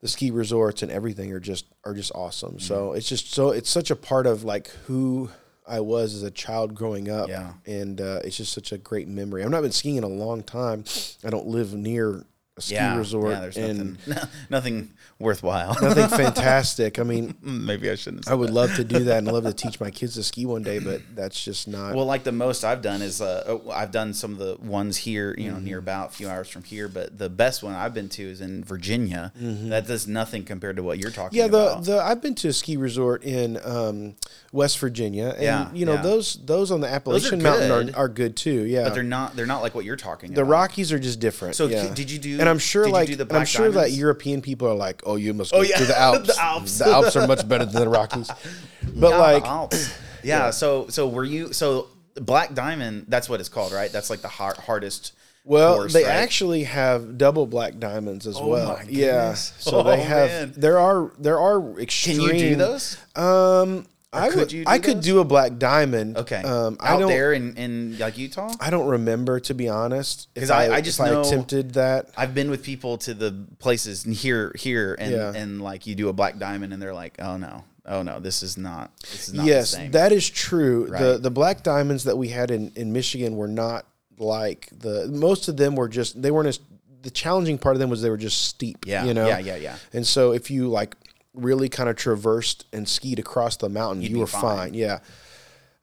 the 0.00 0.08
ski 0.08 0.30
resorts 0.30 0.82
and 0.82 0.90
everything 0.90 1.32
are 1.32 1.40
just 1.40 1.66
are 1.84 1.94
just 1.94 2.12
awesome. 2.14 2.52
Mm-hmm. 2.52 2.58
So 2.60 2.92
it's 2.92 3.08
just 3.08 3.32
so 3.32 3.50
it's 3.50 3.70
such 3.70 3.90
a 3.90 3.96
part 3.96 4.26
of 4.26 4.44
like 4.44 4.68
who 4.86 5.30
I 5.70 5.80
was 5.80 6.14
as 6.14 6.22
a 6.22 6.30
child 6.30 6.74
growing 6.74 7.08
up. 7.08 7.28
Yeah. 7.28 7.52
And 7.64 8.00
uh, 8.00 8.20
it's 8.24 8.36
just 8.36 8.52
such 8.52 8.72
a 8.72 8.78
great 8.78 9.08
memory. 9.08 9.44
I've 9.44 9.50
not 9.50 9.62
been 9.62 9.72
skiing 9.72 9.96
in 9.96 10.04
a 10.04 10.08
long 10.08 10.42
time. 10.42 10.84
I 11.24 11.30
don't 11.30 11.46
live 11.46 11.72
near 11.72 12.24
a 12.60 12.62
ski 12.62 12.74
yeah, 12.76 12.96
resort. 12.96 13.32
Yeah, 13.32 13.40
there's 13.40 13.56
and 13.56 13.98
nothing, 14.06 14.28
nothing 14.50 14.90
worthwhile. 15.18 15.76
nothing 15.82 16.08
fantastic. 16.24 16.98
I 16.98 17.02
mean, 17.02 17.34
Maybe 17.42 17.90
I 17.90 17.94
shouldn't. 17.94 18.28
I 18.28 18.34
would 18.34 18.50
love 18.50 18.74
to 18.76 18.84
do 18.84 19.00
that 19.04 19.18
and 19.18 19.26
love 19.26 19.44
to 19.44 19.52
teach 19.52 19.80
my 19.80 19.90
kids 19.90 20.14
to 20.14 20.22
ski 20.22 20.46
one 20.46 20.62
day, 20.62 20.78
but 20.78 21.02
that's 21.14 21.42
just 21.42 21.68
not. 21.68 21.94
Well, 21.94 22.06
like 22.06 22.24
the 22.24 22.32
most 22.32 22.64
I've 22.64 22.82
done 22.82 23.02
is 23.02 23.20
uh, 23.20 23.44
oh, 23.46 23.70
I've 23.70 23.90
done 23.90 24.14
some 24.14 24.32
of 24.32 24.38
the 24.38 24.56
ones 24.60 24.96
here, 24.98 25.34
you 25.36 25.48
know, 25.50 25.56
Mm-hmm. 25.56 25.64
near 25.64 25.78
about 25.78 26.10
a 26.10 26.12
few 26.12 26.28
hours 26.28 26.48
from 26.48 26.62
here. 26.64 26.88
But 26.88 27.18
the 27.18 27.28
best 27.28 27.62
one 27.62 27.74
I've 27.74 27.92
been 27.94 28.08
to 28.10 28.22
is 28.22 28.40
in 28.40 28.62
Virginia. 28.64 29.32
That 29.36 29.86
does 29.86 30.06
nothing 30.06 30.44
compared 30.44 30.76
to 30.76 30.82
what 30.82 30.98
you're 30.98 31.10
talking 31.10 31.38
Mm-hmm. 31.40 31.52
yeah, 31.54 31.58
the, 31.60 31.70
about. 31.72 31.84
the 31.84 32.00
I've 32.02 32.22
been 32.22 32.34
to 32.36 32.48
a 32.48 32.52
ski 32.52 32.76
resort 32.76 33.24
in 33.24 33.58
um, 33.64 34.14
West 34.52 34.78
Virginia, 34.78 35.28
and 35.34 35.42
Yeah, 35.42 35.70
you 35.72 35.86
know 35.86 35.94
yeah. 35.94 36.02
those 36.02 36.34
those 36.44 36.70
on 36.70 36.80
the 36.80 36.88
Appalachian 36.88 37.42
Mountain 37.42 37.94
are, 37.94 38.04
are 38.04 38.08
good 38.08 38.36
too. 38.36 38.64
Yeah, 38.64 38.84
but 38.84 38.94
they're 38.94 39.02
not. 39.02 39.36
They're 39.36 39.46
not 39.46 39.62
like 39.62 39.74
what 39.74 39.84
you're 39.84 39.96
talking 39.96 40.30
about. 40.30 40.36
the 40.36 40.42
about. 40.42 40.50
Rockies 40.50 40.92
are 40.92 40.98
just 40.98 41.20
different. 41.20 41.54
So 41.56 41.66
yeah. 41.66 41.92
did 41.94 42.10
you 42.10 42.18
do? 42.18 42.38
and 42.40 42.48
I'm 42.50 42.58
sure 42.58 42.84
did 42.84 42.92
like 42.92 43.06
do 43.08 43.16
the 43.16 43.22
and 43.24 43.32
I'm 43.32 43.36
Black 43.38 43.46
sure 43.48 43.70
that 43.70 43.92
European 43.92 44.42
people 44.42 44.68
are 44.68 44.74
like, 44.74 45.02
oh, 45.06 45.16
you 45.16 45.32
must 45.34 45.52
go 45.52 45.62
yeah, 45.62 45.76
to 45.76 45.84
the 45.84 45.98
Alps. 46.08 46.26
the 46.36 46.42
Alps. 46.42 46.78
The 46.78 46.86
Alps 46.86 47.16
are 47.16 47.26
much 47.26 47.48
better 47.48 47.64
than 47.64 47.80
the 47.82 47.88
Rockies. 47.88 48.30
But 48.94 49.10
Yeah, 49.10 49.16
like, 49.18 49.42
the 49.44 49.48
Alps. 49.48 49.94
yeah, 50.24 50.50
So 50.50 50.88
so 50.88 51.08
were 51.08 51.24
you? 51.24 51.52
So 51.52 51.88
Black 52.14 52.54
Diamond. 52.54 53.06
That's 53.08 53.28
what 53.28 53.40
it's 53.40 53.48
called, 53.48 53.72
right? 53.72 53.90
That's 53.90 54.10
like 54.10 54.20
the 54.20 54.28
hard, 54.28 54.56
hardest. 54.56 55.12
well, 55.44 55.76
course, 55.76 55.92
they 55.92 56.04
right? 56.04 56.12
actually 56.12 56.64
have 56.64 57.16
double 57.16 57.46
black 57.46 57.78
diamonds 57.78 58.26
as 58.26 58.36
Oh 58.36 58.48
well. 58.48 58.80
Yeah, 58.88 59.34
so 59.34 59.80
Oh, 59.80 59.82
they 59.84 60.00
have. 60.02 60.28
man. 60.28 60.52
There 60.56 60.78
are 60.78 61.12
there 61.18 61.38
are 61.40 61.60
Can 61.60 61.78
extreme. 61.80 62.20
you 62.20 62.32
do 62.32 62.56
those? 62.56 62.96
Um, 63.16 63.86
I 64.12 64.28
could 64.28 64.52
would. 64.52 64.64
I 64.66 64.78
could 64.78 64.96
those? 64.98 65.04
do 65.04 65.18
a 65.20 65.24
black 65.24 65.58
diamond. 65.58 66.16
Okay. 66.16 66.42
Um, 66.42 66.76
I 66.80 66.94
Out 66.94 66.98
don't. 67.00 67.08
there 67.08 67.32
in, 67.32 67.56
in 67.56 67.96
like 67.98 68.18
Utah. 68.18 68.52
I 68.60 68.70
don't 68.70 68.88
remember 68.88 69.38
to 69.40 69.54
be 69.54 69.68
honest. 69.68 70.28
Because 70.34 70.50
I- 70.50 70.74
I 70.74 70.80
just 70.80 70.98
if 70.98 71.06
I 71.06 71.10
know- 71.10 71.20
attempted 71.20 71.74
that. 71.74 72.10
I've 72.16 72.34
been 72.34 72.50
with 72.50 72.64
people 72.64 72.98
to 72.98 73.14
the 73.14 73.46
places 73.60 74.02
here 74.02 74.52
here 74.58 74.96
and 74.98 75.12
Yeah. 75.12 75.32
and 75.34 75.62
like 75.62 75.86
you 75.86 75.94
do 75.94 76.08
a 76.08 76.12
black 76.12 76.38
diamond 76.38 76.72
and 76.72 76.82
they're 76.82 76.94
like, 76.94 77.14
oh 77.20 77.36
no, 77.36 77.64
oh 77.86 78.02
no, 78.02 78.18
this 78.18 78.42
is 78.42 78.58
not 78.58 78.90
this 79.00 79.28
is 79.28 79.34
not 79.34 79.46
yes, 79.46 79.70
the 79.70 79.76
same. 79.76 79.90
that 79.92 80.10
is 80.10 80.28
true. 80.28 80.88
The 80.88 81.18
the 81.18 81.30
black 81.30 81.62
diamonds 81.62 82.02
that 82.04 82.18
we 82.18 82.28
had 82.28 82.50
in 82.50 82.72
in 82.74 82.92
Michigan 82.92 83.36
were 83.36 83.46
not 83.48 83.86
like 84.18 84.68
the 84.76 85.06
most 85.06 85.46
of 85.48 85.56
them 85.56 85.76
were 85.76 85.88
just 85.88 86.20
they 86.20 86.32
weren't 86.32 86.48
as 86.48 86.58
the 87.02 87.10
challenging 87.10 87.56
part 87.58 87.76
of 87.76 87.80
them 87.80 87.88
was 87.88 88.02
they 88.02 88.10
were 88.10 88.16
just 88.18 88.42
steep. 88.44 88.84
yeah, 88.86 89.04
you 89.04 89.14
know. 89.14 89.26
yeah, 89.28 89.38
yeah, 89.38 89.56
yeah. 89.56 89.76
And 89.94 90.06
so 90.06 90.32
if 90.32 90.50
you 90.50 90.68
like 90.68 90.96
really 91.34 91.68
kind 91.68 91.88
of 91.88 91.96
traversed 91.96 92.66
and 92.72 92.88
skied 92.88 93.18
across 93.18 93.56
the 93.56 93.68
mountain, 93.68 94.02
You'd 94.02 94.10
you 94.12 94.18
were 94.18 94.26
fine. 94.26 94.42
fine. 94.42 94.74
Yeah. 94.74 94.98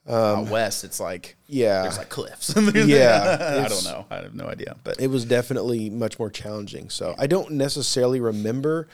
Out 0.10 0.48
west, 0.50 0.84
it's 0.86 1.00
like 1.02 1.36
Yeah. 1.48 1.82
there's 1.82 1.98
like 1.98 2.10
cliffs. 2.10 2.54
Yeah, 2.76 3.62
I 3.66 3.68
don't 3.68 3.84
know. 3.84 4.06
I 4.10 4.16
have 4.18 4.34
no 4.34 4.48
idea, 4.48 4.78
but 4.84 5.00
it 5.02 5.08
was 5.08 5.26
definitely 5.26 5.90
much 5.90 6.18
more 6.18 6.30
challenging. 6.30 6.90
So 6.90 7.14
I 7.20 7.28
don't 7.28 7.52
necessarily 7.52 8.22
remember 8.22 8.88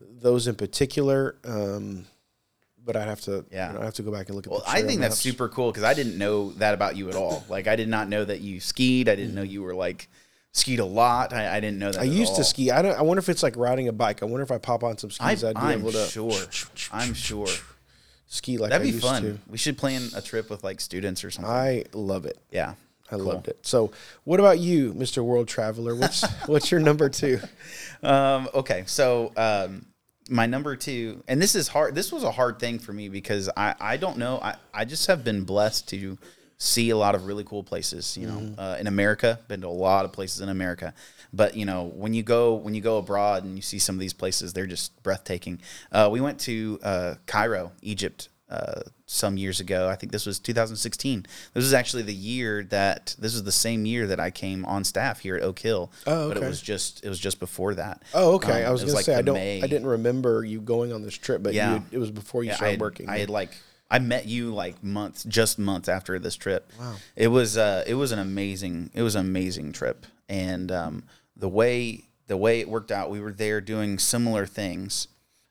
those 0.00 0.46
in 0.46 0.56
particular, 0.56 1.36
um, 1.44 2.04
but 2.84 2.96
I'd 2.96 3.08
have 3.08 3.20
to. 3.22 3.46
Yeah. 3.50 3.68
you 3.68 3.74
know, 3.74 3.80
I 3.80 3.84
have 3.84 3.94
to 3.94 4.02
go 4.02 4.10
back 4.12 4.26
and 4.28 4.36
look 4.36 4.46
at. 4.46 4.50
well, 4.52 4.62
I 4.66 4.82
think 4.82 5.00
that's 5.00 5.18
super 5.18 5.48
cool 5.48 5.70
because 5.70 5.84
I 5.84 5.94
didn't 5.94 6.18
know 6.18 6.50
that 6.52 6.74
about 6.74 6.96
you 6.96 7.08
at 7.08 7.14
all. 7.16 7.44
Like 7.48 7.66
I 7.66 7.76
did 7.76 7.88
not 7.88 8.08
know 8.10 8.24
that 8.24 8.40
you 8.40 8.60
skied. 8.60 9.08
I 9.08 9.14
didn't 9.16 9.34
know 9.34 9.42
you 9.42 9.62
were 9.62 9.74
like 9.74 10.08
skied 10.58 10.80
a 10.80 10.84
lot. 10.84 11.32
I, 11.32 11.56
I 11.56 11.60
didn't 11.60 11.78
know 11.78 11.92
that. 11.92 12.00
I 12.00 12.04
used 12.04 12.36
to 12.36 12.44
ski. 12.44 12.70
I 12.70 12.82
don't. 12.82 12.98
I 12.98 13.02
wonder 13.02 13.20
if 13.20 13.28
it's 13.28 13.42
like 13.42 13.56
riding 13.56 13.88
a 13.88 13.92
bike. 13.92 14.22
I 14.22 14.26
wonder 14.26 14.42
if 14.42 14.50
I 14.50 14.58
pop 14.58 14.84
on 14.84 14.98
some 14.98 15.10
skis, 15.10 15.44
I, 15.44 15.48
would 15.48 15.56
be 15.56 15.60
I'm 15.62 15.80
able 15.80 15.92
to 15.92 16.06
sure. 16.06 16.32
I'm 16.92 17.14
sure. 17.14 17.48
ski 18.26 18.58
like 18.58 18.70
That'd 18.70 18.86
I 18.86 18.90
be 18.90 18.98
fun. 18.98 19.22
to. 19.22 19.38
We 19.48 19.58
should 19.58 19.78
plan 19.78 20.02
a 20.14 20.20
trip 20.20 20.50
with 20.50 20.64
like 20.64 20.80
students 20.80 21.24
or 21.24 21.30
something. 21.30 21.50
I 21.50 21.84
love 21.92 22.26
it. 22.26 22.38
yeah. 22.50 22.74
I 23.10 23.16
loved 23.16 23.48
it. 23.48 23.58
So, 23.62 23.90
what 24.24 24.38
about 24.38 24.58
you, 24.58 24.92
Mr. 24.92 25.24
World 25.24 25.48
Traveler? 25.48 25.94
What's 25.94 26.28
what's 26.46 26.70
your 26.70 26.80
number 26.80 27.08
two? 27.08 27.40
Um, 28.02 28.48
okay, 28.52 28.84
so 28.86 29.32
um, 29.36 29.86
my 30.28 30.46
number 30.46 30.76
two, 30.76 31.22
and 31.26 31.40
this 31.40 31.54
is 31.54 31.68
hard. 31.68 31.94
This 31.94 32.12
was 32.12 32.22
a 32.22 32.30
hard 32.30 32.58
thing 32.58 32.78
for 32.78 32.92
me 32.92 33.08
because 33.08 33.48
I, 33.56 33.74
I 33.80 33.96
don't 33.96 34.18
know. 34.18 34.38
I, 34.42 34.56
I 34.74 34.84
just 34.84 35.06
have 35.06 35.24
been 35.24 35.44
blessed 35.44 35.88
to 35.88 36.18
see 36.58 36.90
a 36.90 36.96
lot 36.96 37.14
of 37.14 37.26
really 37.26 37.44
cool 37.44 37.62
places. 37.62 38.16
You 38.16 38.26
know, 38.26 38.54
uh, 38.58 38.76
in 38.78 38.86
America, 38.86 39.38
been 39.48 39.60
to 39.62 39.68
a 39.68 39.68
lot 39.68 40.04
of 40.04 40.12
places 40.12 40.40
in 40.40 40.48
America. 40.48 40.92
But 41.32 41.56
you 41.56 41.64
know, 41.64 41.84
when 41.94 42.14
you 42.14 42.22
go 42.22 42.54
when 42.54 42.74
you 42.74 42.80
go 42.80 42.98
abroad 42.98 43.44
and 43.44 43.56
you 43.56 43.62
see 43.62 43.78
some 43.78 43.94
of 43.94 44.00
these 44.00 44.12
places, 44.12 44.52
they're 44.52 44.66
just 44.66 45.02
breathtaking. 45.02 45.60
Uh, 45.92 46.08
we 46.10 46.20
went 46.20 46.38
to 46.40 46.78
uh, 46.82 47.14
Cairo, 47.26 47.72
Egypt. 47.82 48.28
Uh, 48.50 48.80
some 49.04 49.36
years 49.36 49.60
ago, 49.60 49.90
I 49.90 49.94
think 49.94 50.10
this 50.10 50.24
was 50.24 50.38
2016. 50.38 51.26
This 51.52 51.62
was 51.64 51.74
actually 51.74 52.04
the 52.04 52.14
year 52.14 52.64
that 52.70 53.14
this 53.18 53.34
was 53.34 53.44
the 53.44 53.52
same 53.52 53.84
year 53.84 54.06
that 54.06 54.18
I 54.18 54.30
came 54.30 54.64
on 54.64 54.84
staff 54.84 55.20
here 55.20 55.36
at 55.36 55.42
Oak 55.42 55.58
Hill. 55.58 55.92
Oh, 56.06 56.20
okay. 56.22 56.34
But 56.34 56.42
it 56.42 56.46
was 56.48 56.62
just 56.62 57.04
it 57.04 57.10
was 57.10 57.18
just 57.18 57.40
before 57.40 57.74
that. 57.74 58.02
Oh, 58.14 58.36
okay. 58.36 58.64
Um, 58.64 58.68
I 58.68 58.72
was 58.72 58.82
it 58.82 58.86
gonna 58.86 58.96
like 58.96 59.04
say 59.04 59.16
I 59.16 59.20
don't. 59.20 59.34
May- 59.34 59.62
I 59.62 59.66
didn't 59.66 59.86
remember 59.86 60.44
you 60.46 60.62
going 60.62 60.94
on 60.94 61.02
this 61.02 61.14
trip, 61.14 61.42
but 61.42 61.52
Yeah. 61.52 61.74
you, 61.74 61.82
it 61.92 61.98
was 61.98 62.10
before 62.10 62.42
you 62.42 62.48
Yeah, 62.48 62.54
I 62.54 62.56
started 62.56 62.70
had, 62.72 62.80
working. 62.80 63.08
I 63.10 63.18
had 63.18 63.28
like 63.28 63.54
I 63.90 63.98
met 63.98 64.26
you 64.26 64.52
like 64.52 64.82
months, 64.82 65.24
just 65.24 65.58
months 65.58 65.88
after 65.88 66.18
this 66.18 66.36
trip. 66.36 66.70
Wow. 66.78 66.96
It 67.16 67.28
was 67.28 67.56
uh, 67.56 67.84
it 67.86 67.94
was 67.94 68.12
an 68.12 68.18
amazing, 68.18 68.90
it 68.94 69.02
was 69.02 69.14
an 69.14 69.26
amazing 69.26 69.72
trip, 69.72 70.06
and 70.28 70.70
um, 70.70 71.04
the 71.36 71.48
way 71.48 72.04
the 72.26 72.36
way 72.36 72.60
it 72.60 72.68
worked 72.68 72.92
out, 72.92 73.10
we 73.10 73.20
were 73.20 73.32
there 73.32 73.60
doing 73.60 73.98
similar 73.98 74.46
things, 74.46 75.08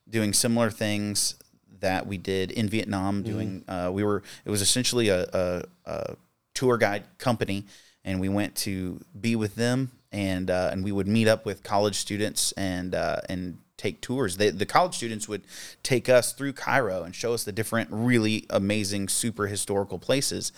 doing 0.07 0.33
similar 0.33 0.69
things 0.69 1.35
that 1.79 2.07
we 2.07 2.17
did 2.17 2.51
in 2.51 2.69
Vietnam. 2.69 3.23
Doing 3.23 3.63
uh, 3.67 3.89
we 3.91 4.03
were 4.03 4.21
it 4.45 4.49
was 4.49 4.61
essentially 4.61 5.09
a, 5.09 5.23
a, 5.33 5.63
a 5.85 6.15
tour 6.53 6.77
guide 6.77 7.05
company, 7.17 7.65
and 8.03 8.19
we 8.19 8.29
went 8.29 8.55
to 8.55 8.99
be 9.19 9.35
with 9.35 9.55
them, 9.55 9.91
and 10.11 10.51
uh, 10.51 10.69
and 10.71 10.83
we 10.83 10.91
would 10.91 11.07
meet 11.07 11.27
up 11.27 11.45
with 11.45 11.63
college 11.63 11.95
students 11.95 12.51
and 12.53 12.93
uh, 12.93 13.21
and 13.27 13.57
take 13.77 14.01
tours. 14.01 14.37
They, 14.37 14.49
the 14.49 14.65
college 14.65 14.95
students 14.95 15.27
would 15.27 15.43
take 15.83 16.09
us 16.09 16.33
through 16.33 16.53
Cairo 16.53 17.03
and 17.03 17.15
show 17.15 17.33
us 17.33 17.43
the 17.43 17.51
different, 17.51 17.89
really 17.91 18.45
amazing, 18.49 19.07
super 19.07 19.47
historical 19.47 19.99
places, 19.99 20.51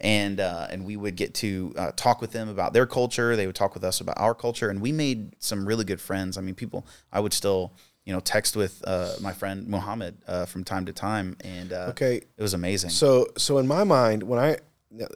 and 0.00 0.38
uh, 0.40 0.68
and 0.70 0.84
we 0.84 0.96
would 0.96 1.16
get 1.16 1.34
to 1.34 1.74
uh, 1.76 1.92
talk 1.96 2.20
with 2.20 2.32
them 2.32 2.48
about 2.48 2.72
their 2.72 2.86
culture. 2.86 3.34
They 3.34 3.46
would 3.46 3.56
talk 3.56 3.74
with 3.74 3.84
us 3.84 4.00
about 4.00 4.18
our 4.18 4.34
culture, 4.34 4.68
and 4.68 4.80
we 4.80 4.92
made 4.92 5.34
some 5.40 5.66
really 5.66 5.84
good 5.84 6.00
friends. 6.00 6.36
I 6.38 6.40
mean, 6.42 6.54
people 6.54 6.86
I 7.12 7.20
would 7.20 7.32
still. 7.32 7.72
You 8.04 8.12
know, 8.12 8.20
text 8.20 8.54
with 8.54 8.84
uh, 8.86 9.14
my 9.20 9.32
friend 9.32 9.66
Mohammed 9.66 10.18
uh, 10.28 10.46
from 10.46 10.62
time 10.62 10.86
to 10.86 10.92
time, 10.92 11.36
and 11.40 11.72
uh, 11.72 11.86
Okay. 11.90 12.18
it 12.18 12.40
was 12.40 12.54
amazing. 12.54 12.90
So, 12.90 13.26
so 13.36 13.58
in 13.58 13.66
my 13.66 13.82
mind, 13.82 14.22
when 14.22 14.38
I 14.38 14.58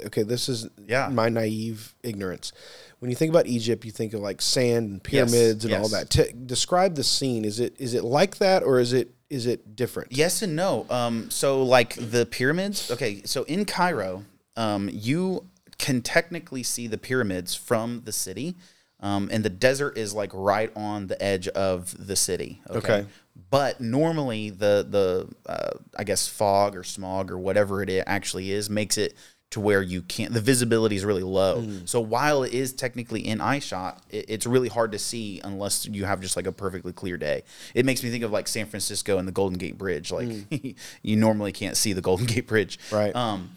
okay, 0.06 0.22
this 0.22 0.48
is 0.48 0.68
Yeah. 0.86 1.08
my 1.08 1.28
naive 1.28 1.94
ignorance. 2.02 2.52
When 2.98 3.10
you 3.10 3.16
think 3.16 3.30
about 3.30 3.46
Egypt, 3.46 3.84
you 3.84 3.92
think 3.92 4.12
of 4.12 4.20
like 4.20 4.42
sand 4.42 4.90
and 4.90 5.02
pyramids 5.02 5.64
and 5.64 5.74
all 5.74 5.88
that. 5.88 6.10
T- 6.10 6.32
describe 6.46 6.94
the 6.96 7.04
scene. 7.04 7.44
Is 7.44 7.60
it 7.60 7.74
is 7.78 7.94
it 7.94 8.04
like 8.04 8.36
that 8.38 8.62
or 8.62 8.78
is 8.78 8.92
it 8.92 9.14
is 9.30 9.46
it 9.46 9.76
different? 9.76 10.12
Yes 10.12 10.42
and 10.42 10.54
no. 10.56 10.86
Um, 10.90 11.30
so 11.30 11.62
like 11.62 11.94
the 11.94 12.26
pyramids. 12.26 12.90
Okay, 12.90 13.22
so 13.24 13.44
in 13.44 13.64
Cairo, 13.64 14.24
um, 14.56 14.90
you 14.92 15.46
can 15.78 16.02
technically 16.02 16.62
see 16.62 16.86
the 16.86 16.98
pyramids 16.98 17.54
from 17.54 18.02
the 18.04 18.12
city, 18.12 18.56
um, 19.00 19.30
and 19.32 19.42
the 19.44 19.48
desert 19.50 19.96
is 19.96 20.12
like 20.12 20.30
right 20.34 20.70
on 20.76 21.06
the 21.06 21.20
edge 21.22 21.48
of 21.48 22.06
the 22.06 22.16
city. 22.16 22.60
Okay. 22.68 23.06
But 23.48 23.80
normally 23.80 24.50
the 24.50 24.86
the 24.88 25.28
uh, 25.50 25.70
I 25.96 26.04
guess 26.04 26.28
fog 26.28 26.76
or 26.76 26.84
smog 26.84 27.30
or 27.30 27.38
whatever 27.38 27.82
it 27.82 27.88
actually 28.06 28.50
is 28.50 28.68
makes 28.68 28.98
it 28.98 29.14
to 29.50 29.60
where 29.60 29.82
you 29.82 30.02
can't 30.02 30.32
the 30.32 30.40
visibility 30.40 30.96
is 30.96 31.04
really 31.04 31.22
low. 31.22 31.66
So 31.84 32.00
while 32.00 32.44
it 32.44 32.52
is 32.52 32.72
technically 32.72 33.26
in 33.26 33.40
eye 33.40 33.58
shot, 33.58 34.02
it, 34.08 34.26
it's 34.28 34.46
really 34.46 34.68
hard 34.68 34.92
to 34.92 34.98
see 34.98 35.40
unless 35.42 35.86
you 35.86 36.04
have 36.04 36.20
just 36.20 36.36
like 36.36 36.46
a 36.46 36.52
perfectly 36.52 36.92
clear 36.92 37.16
day. 37.16 37.42
It 37.74 37.84
makes 37.84 38.02
me 38.02 38.10
think 38.10 38.22
of 38.22 38.30
like 38.30 38.46
San 38.46 38.66
Francisco 38.66 39.18
and 39.18 39.26
the 39.26 39.32
Golden 39.32 39.58
Gate 39.58 39.76
Bridge. 39.76 40.12
Like 40.12 40.28
you 41.02 41.16
normally 41.16 41.52
can't 41.52 41.76
see 41.76 41.92
the 41.92 42.00
Golden 42.00 42.26
Gate 42.34 42.46
Bridge. 42.46 42.78
Right. 42.92 43.14
Um, 43.14 43.50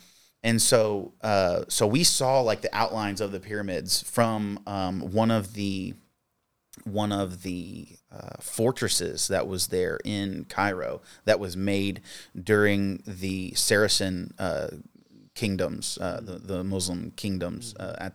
and 0.44 0.62
so, 0.62 1.14
uh, 1.22 1.64
so 1.70 1.88
we 1.88 2.04
saw 2.04 2.42
like 2.42 2.62
the 2.62 2.76
outlines 2.76 3.22
of 3.22 3.32
the 3.32 3.40
pyramids 3.40 4.02
from 4.04 4.60
um, 4.68 5.00
one 5.14 5.32
of 5.32 5.54
the 5.54 5.94
one 6.86 7.12
of 7.12 7.44
the 7.44 7.88
uh, 8.12 8.42
fortresses 8.42 9.28
that 9.28 9.48
was 9.48 9.68
there 9.68 10.00
in 10.04 10.46
Cairo 10.50 11.02
that 11.26 11.40
was 11.40 11.56
made 11.56 12.02
during 12.42 13.02
the 13.06 13.54
Saracen 13.54 14.34
uh, 14.40 14.68
kingdoms, 15.36 15.98
uh, 16.00 16.20
the, 16.22 16.40
the 16.40 16.64
Muslim 16.64 17.12
kingdoms 17.16 17.76
uh, 17.80 17.96
at 17.98 18.14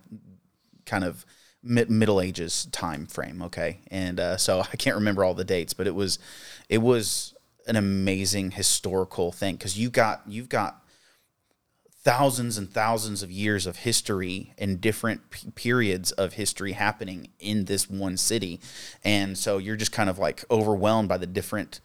kind 0.86 1.04
of 1.04 1.24
mid- 1.62 1.90
Middle 1.90 2.20
Ages 2.20 2.66
time 2.72 3.06
frame. 3.06 3.42
Okay, 3.42 3.80
and 3.90 4.18
uh, 4.20 4.36
so 4.36 4.60
I 4.72 4.76
can't 4.76 4.96
remember 4.96 5.24
all 5.24 5.34
the 5.34 5.44
dates, 5.44 5.74
but 5.74 5.86
it 5.86 5.94
was 5.94 6.18
it 6.68 6.78
was 6.78 7.34
an 7.66 7.76
amazing 7.76 8.52
historical 8.52 9.30
thing 9.32 9.56
because 9.56 9.78
you 9.78 9.90
got 9.90 10.22
you've 10.26 10.48
got 10.48 10.82
thousands 12.02 12.56
and 12.56 12.72
thousands 12.72 13.22
of 13.22 13.30
years 13.30 13.66
of 13.66 13.78
history 13.78 14.54
and 14.56 14.80
different 14.80 15.28
p- 15.30 15.50
periods 15.50 16.10
of 16.12 16.34
history 16.34 16.72
happening 16.72 17.28
in 17.38 17.66
this 17.66 17.90
one 17.90 18.16
city. 18.16 18.60
And 19.04 19.36
so 19.36 19.58
you're 19.58 19.76
just 19.76 19.92
kind 19.92 20.08
of 20.08 20.18
like 20.18 20.44
overwhelmed 20.50 21.08
by 21.08 21.18
the 21.18 21.26
different 21.26 21.80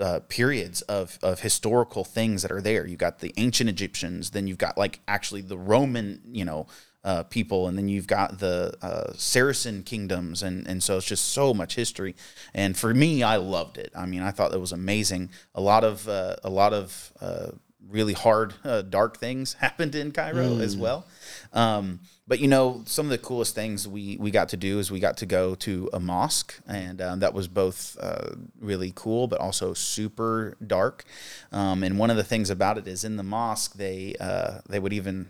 uh, 0.00 0.20
periods 0.28 0.82
of 0.82 1.18
of 1.22 1.40
historical 1.40 2.04
things 2.04 2.42
that 2.42 2.50
are 2.50 2.62
there. 2.62 2.86
You 2.86 2.96
got 2.96 3.18
the 3.20 3.32
ancient 3.36 3.68
Egyptians, 3.68 4.30
then 4.30 4.46
you've 4.46 4.58
got 4.58 4.78
like 4.78 5.00
actually 5.06 5.42
the 5.42 5.58
Roman, 5.58 6.20
you 6.24 6.44
know, 6.44 6.66
uh, 7.04 7.24
people, 7.24 7.66
and 7.68 7.76
then 7.76 7.88
you've 7.88 8.06
got 8.06 8.38
the 8.38 8.74
uh, 8.80 9.12
Saracen 9.14 9.82
kingdoms, 9.82 10.42
and 10.42 10.66
and 10.66 10.82
so 10.82 10.96
it's 10.96 11.06
just 11.06 11.30
so 11.30 11.52
much 11.52 11.74
history. 11.74 12.14
And 12.54 12.76
for 12.76 12.94
me, 12.94 13.22
I 13.22 13.36
loved 13.36 13.76
it. 13.76 13.92
I 13.94 14.06
mean, 14.06 14.22
I 14.22 14.30
thought 14.30 14.54
it 14.54 14.60
was 14.60 14.72
amazing. 14.72 15.30
A 15.54 15.60
lot 15.60 15.84
of 15.84 16.08
uh, 16.08 16.36
a 16.44 16.50
lot 16.50 16.72
of 16.72 17.12
uh, 17.20 17.48
really 17.88 18.12
hard, 18.12 18.54
uh, 18.64 18.82
dark 18.82 19.18
things 19.18 19.54
happened 19.60 19.94
in 19.94 20.12
Cairo 20.12 20.58
as 20.58 20.76
well. 20.76 21.06
Um, 21.52 22.00
but 22.26 22.40
you 22.40 22.48
know, 22.48 22.82
some 22.86 23.06
of 23.06 23.10
the 23.10 23.18
coolest 23.18 23.54
things 23.54 23.86
we 23.86 24.16
we 24.18 24.30
got 24.30 24.48
to 24.50 24.56
do 24.56 24.78
is 24.78 24.90
we 24.90 25.00
got 25.00 25.18
to 25.18 25.26
go 25.26 25.54
to 25.56 25.90
a 25.92 26.00
mosque, 26.00 26.54
and 26.66 27.00
um, 27.02 27.20
that 27.20 27.34
was 27.34 27.48
both 27.48 27.96
uh, 28.00 28.30
really 28.60 28.92
cool, 28.94 29.26
but 29.26 29.40
also 29.40 29.74
super 29.74 30.56
dark. 30.66 31.04
Um, 31.50 31.82
and 31.82 31.98
one 31.98 32.10
of 32.10 32.16
the 32.16 32.24
things 32.24 32.48
about 32.48 32.78
it 32.78 32.86
is 32.86 33.04
in 33.04 33.16
the 33.16 33.22
mosque 33.22 33.74
they 33.74 34.14
uh, 34.18 34.60
they 34.68 34.78
would 34.78 34.92
even 34.92 35.28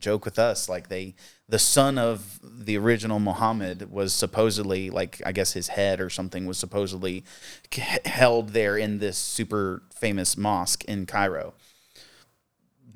joke 0.00 0.24
with 0.24 0.38
us 0.38 0.68
like 0.68 0.88
they 0.88 1.14
the 1.48 1.58
son 1.58 1.98
of 1.98 2.40
the 2.42 2.76
original 2.78 3.20
Muhammad 3.20 3.90
was 3.92 4.12
supposedly 4.12 4.88
like 4.88 5.20
I 5.26 5.32
guess 5.32 5.52
his 5.52 5.68
head 5.68 6.00
or 6.00 6.08
something 6.08 6.46
was 6.46 6.58
supposedly 6.58 7.24
held 8.04 8.50
there 8.50 8.76
in 8.76 8.98
this 8.98 9.18
super 9.18 9.82
famous 9.94 10.36
mosque 10.36 10.84
in 10.84 11.06
Cairo 11.06 11.54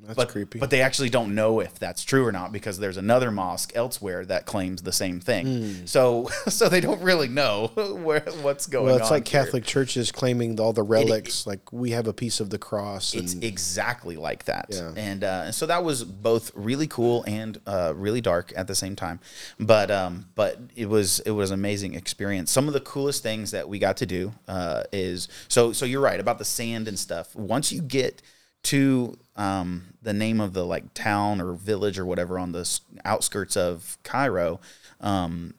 That's 0.05 0.15
but, 0.15 0.29
creepy. 0.29 0.59
But 0.59 0.69
they 0.69 0.81
actually 0.81 1.09
don't 1.09 1.35
know 1.35 1.59
if 1.59 1.79
that's 1.79 2.03
true 2.03 2.25
or 2.25 2.31
not 2.31 2.51
because 2.51 2.79
there's 2.79 2.97
another 2.97 3.31
mosque 3.31 3.71
elsewhere 3.75 4.25
that 4.25 4.45
claims 4.45 4.83
the 4.83 4.91
same 4.91 5.19
thing. 5.19 5.45
Hmm. 5.45 5.85
So 5.85 6.29
so 6.47 6.69
they 6.69 6.81
don't 6.81 7.01
really 7.01 7.27
know 7.27 7.67
where 8.03 8.21
what's 8.41 8.67
going 8.67 8.85
on. 8.85 8.91
well, 8.91 8.97
it's 9.01 9.11
like 9.11 9.27
here. 9.27 9.43
Catholic 9.43 9.63
churches 9.65 10.11
claiming 10.11 10.59
all 10.59 10.73
the 10.73 10.83
relics, 10.83 11.47
like 11.47 11.71
we 11.71 11.91
have 11.91 12.07
a 12.07 12.13
piece 12.13 12.39
of 12.39 12.49
the 12.49 12.57
cross. 12.57 13.13
It's 13.13 13.33
And 13.33 13.43
exactly 13.43 14.15
like 14.15 14.45
that, 14.45 14.67
Yeah. 14.69 14.91
and 14.95 15.23
uh, 15.23 15.51
so 15.51 15.65
that 15.65 15.83
was 15.83 16.03
both 16.03 16.51
really 16.55 16.87
cool 16.87 17.23
and 17.27 17.59
uh, 17.65 17.93
really 17.95 18.21
dark 18.21 18.53
at 18.55 18.67
the 18.67 18.75
same 18.75 18.95
time. 18.95 19.19
But 19.59 19.91
um, 19.91 20.27
but 20.35 20.59
it 20.75 20.87
was 20.87 21.19
it 21.21 21.31
was 21.31 21.51
an 21.51 21.55
amazing 21.55 21.95
experience. 21.95 22.51
Some 22.51 22.67
of 22.67 22.73
the 22.73 22.79
coolest 22.81 23.23
things 23.23 23.51
that 23.51 23.67
we 23.67 23.79
got 23.79 23.97
to 23.97 24.05
do 24.05 24.33
uh, 24.47 24.83
is 24.91 25.27
so 25.47 25.71
so 25.73 25.85
you're 25.85 26.01
right 26.01 26.19
about 26.19 26.37
the 26.37 26.45
sand 26.45 26.87
and 26.87 26.97
stuff. 26.99 27.35
Once 27.35 27.71
you 27.71 27.81
get 27.81 28.21
to 28.63 29.17
um, 29.35 29.93
the 30.01 30.13
name 30.13 30.39
of 30.39 30.53
the 30.53 30.65
like 30.65 30.93
town 30.93 31.41
or 31.41 31.53
village 31.53 31.99
or 31.99 32.05
whatever 32.05 32.39
on 32.39 32.51
the 32.51 32.79
outskirts 33.03 33.57
of 33.57 33.97
Cairo, 34.03 34.59
um, 35.01 35.53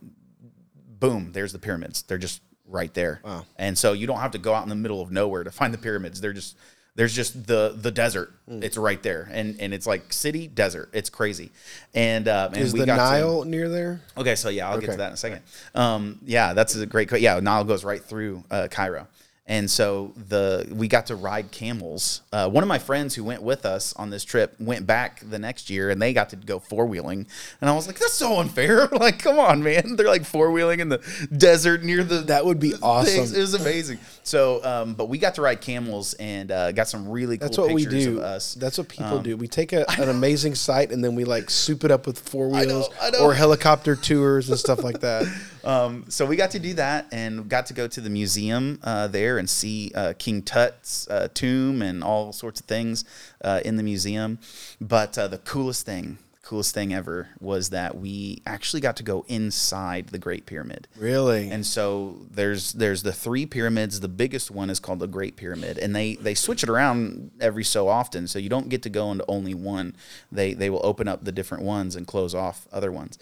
boom, 0.99 1.33
there's 1.33 1.53
the 1.53 1.59
pyramids. 1.59 2.03
They're 2.03 2.19
just 2.19 2.41
right 2.67 2.93
there. 2.95 3.21
Wow. 3.25 3.47
And 3.57 3.77
so 3.77 3.93
you 3.93 4.07
don't 4.07 4.21
have 4.21 4.33
to 4.33 4.39
go 4.39 4.55
out 4.55 4.63
in 4.63 4.69
the 4.69 4.75
middle 4.75 5.01
of 5.01 5.11
nowhere 5.11 5.45
to 5.45 5.51
find 5.51 5.73
the 5.73 5.79
pyramids. 5.79 6.21
They're 6.21 6.33
just 6.33 6.57
there's 6.97 7.15
just 7.15 7.47
the 7.47 7.77
the 7.79 7.91
desert. 7.91 8.33
Hmm. 8.49 8.63
It's 8.63 8.79
right 8.79 9.03
there, 9.03 9.29
and 9.31 9.61
and 9.61 9.75
it's 9.75 9.87
like 9.87 10.13
city 10.13 10.49
desert. 10.49 10.89
It's 10.95 11.11
crazy. 11.11 11.53
And 11.95 12.27
um, 12.27 12.55
and 12.55 12.63
is 12.63 12.73
we 12.73 12.81
the 12.81 12.87
got 12.87 12.97
to- 12.97 13.03
Nile 13.03 13.45
near 13.45 13.69
there? 13.69 14.01
Okay, 14.17 14.35
so 14.35 14.49
yeah, 14.49 14.69
I'll 14.71 14.81
get 14.81 14.91
to 14.93 14.97
that 14.97 15.09
in 15.09 15.13
a 15.13 15.17
second. 15.17 15.43
Um, 15.75 16.19
yeah, 16.25 16.55
that's 16.55 16.75
a 16.75 16.87
great. 16.87 17.13
Yeah, 17.13 17.39
Nile 17.41 17.65
goes 17.65 17.85
right 17.85 18.03
through 18.03 18.45
uh, 18.51 18.69
Cairo, 18.71 19.07
and 19.49 19.71
so 19.71 20.13
the 20.17 20.67
we 20.73 20.89
got 20.89 21.07
to 21.07 21.15
ride 21.15 21.53
camels. 21.53 22.23
Uh, 22.33 22.49
one 22.49 22.65
of 22.65 22.69
my 22.69 22.81
friends 22.81 23.15
who 23.15 23.23
went 23.23 23.43
with 23.43 23.65
us 23.65 23.93
on 23.95 24.11
this 24.11 24.25
trip 24.25 24.57
went 24.59 24.87
back 24.87 25.21
the 25.23 25.39
next 25.39 25.71
year, 25.71 25.89
and 25.89 26.03
they 26.03 26.13
got 26.13 26.31
to 26.31 26.37
go 26.37 26.59
four 26.59 26.85
wheeling. 26.87 27.29
And 27.61 27.71
I 27.71 27.73
was 27.75 27.87
like, 27.87 27.97
that's 27.99 28.15
so 28.15 28.41
unfair. 28.41 28.87
like, 28.93 29.21
come 29.21 29.39
on, 29.39 29.63
man. 29.63 29.95
They're 29.95 30.09
like 30.09 30.25
four 30.25 30.51
wheeling 30.51 30.81
in 30.81 30.89
the 30.89 30.99
desert 31.37 31.85
near 31.85 32.03
the. 32.03 32.19
That 32.23 32.45
would 32.45 32.59
be 32.59 32.75
awesome. 32.83 33.15
things. 33.15 33.33
It 33.37 33.41
was 33.41 33.55
amazing. 33.55 33.99
So, 34.25 34.65
um, 34.65 34.95
but 34.95 35.09
we 35.09 35.19
got 35.19 35.37
to 35.37 35.43
ride 35.43 35.61
camels 35.61 36.15
and 36.15 36.51
uh, 36.51 36.73
got 36.73 36.89
some 36.89 37.09
really 37.09 37.39
cool 37.39 37.47
That's 37.47 37.59
what 37.59 37.73
we 37.73 37.87
do. 37.87 38.21
us. 38.21 38.57
Um, 38.57 38.61
That's 38.61 38.79
what 38.79 38.89
people 38.89 39.21
do. 39.21 39.37
We 39.37 39.47
take 39.47 39.73
a, 39.73 39.89
an 40.01 40.09
amazing 40.09 40.57
site 40.57 40.91
and 40.91 41.05
then 41.05 41.15
we 41.15 41.23
like 41.25 41.51
soup 41.51 41.85
it 41.85 41.93
up 41.93 42.09
with 42.09 42.19
four 42.19 42.49
know, 42.49 42.59
wheels 42.59 42.89
I 43.01 43.11
know. 43.11 43.21
or 43.21 43.35
helicopter 43.35 43.95
tours 43.95 44.49
and 44.49 44.59
stuff 44.59 44.83
like 44.83 45.01
that. 45.01 45.33
Um, 45.67 46.05
so 46.09 46.25
we 46.25 46.37
got 46.37 46.53
to 46.53 46.61
do 46.61 46.75
that 46.75 47.09
and 47.11 47.49
got 47.49 47.67
to 47.67 47.75
go 47.75 47.89
to 47.89 48.01
the 48.01 48.09
museum 48.11 48.79
uh, 48.85 49.09
there 49.09 49.36
and 49.39 49.49
see 49.49 49.93
uh, 49.95 50.15
King 50.19 50.43
Tut's 50.43 51.09
uh, 51.09 51.29
tomb 51.35 51.83
and 51.83 52.03
all 52.03 52.33
sorts 52.33 52.61
of 52.61 52.67
things 52.67 53.05
uh, 53.43 53.61
in 53.65 53.77
the 53.77 53.83
museum. 53.83 54.39
But 54.81 55.17
uh, 55.19 55.29
the 55.29 55.39
coolest 55.39 55.87
thing, 55.87 56.19
coolest 56.43 56.75
thing 56.75 56.95
ever 56.95 57.31
was 57.41 57.71
that 57.71 57.97
we 57.97 58.43
actually 58.47 58.81
got 58.81 58.97
to 58.97 59.03
go 59.03 59.25
inside 59.29 60.09
the 60.09 60.19
Great 60.19 60.47
Pyramid. 60.47 60.87
Really? 60.97 61.51
And 61.51 61.67
so 61.67 62.27
there's 62.31 62.73
there's 62.73 63.03
the 63.03 63.13
three 63.13 63.47
pyramids. 63.47 64.01
The 64.01 64.09
biggest 64.09 64.51
one 64.51 64.71
is 64.71 64.79
called 64.79 65.01
the 65.01 65.09
Great 65.09 65.37
Pyramid, 65.37 65.79
and 65.79 65.95
they 65.95 66.15
they 66.15 66.35
switch 66.35 66.63
it 66.63 66.69
around 66.69 67.33
every 67.41 67.65
so 67.65 67.89
often. 67.89 68.29
So 68.29 68.39
you 68.39 68.49
don't 68.49 68.69
get 68.69 68.83
to 68.83 68.91
go 68.91 69.11
into 69.11 69.25
only 69.29 69.55
one. 69.55 69.97
They 70.31 70.55
they 70.55 70.71
will 70.71 70.85
open 70.85 71.09
up 71.09 71.25
the 71.25 71.33
different 71.33 71.65
ones 71.65 71.97
and 71.97 72.07
close 72.07 72.35
off 72.35 72.69
other 72.73 72.93
ones. 72.93 73.19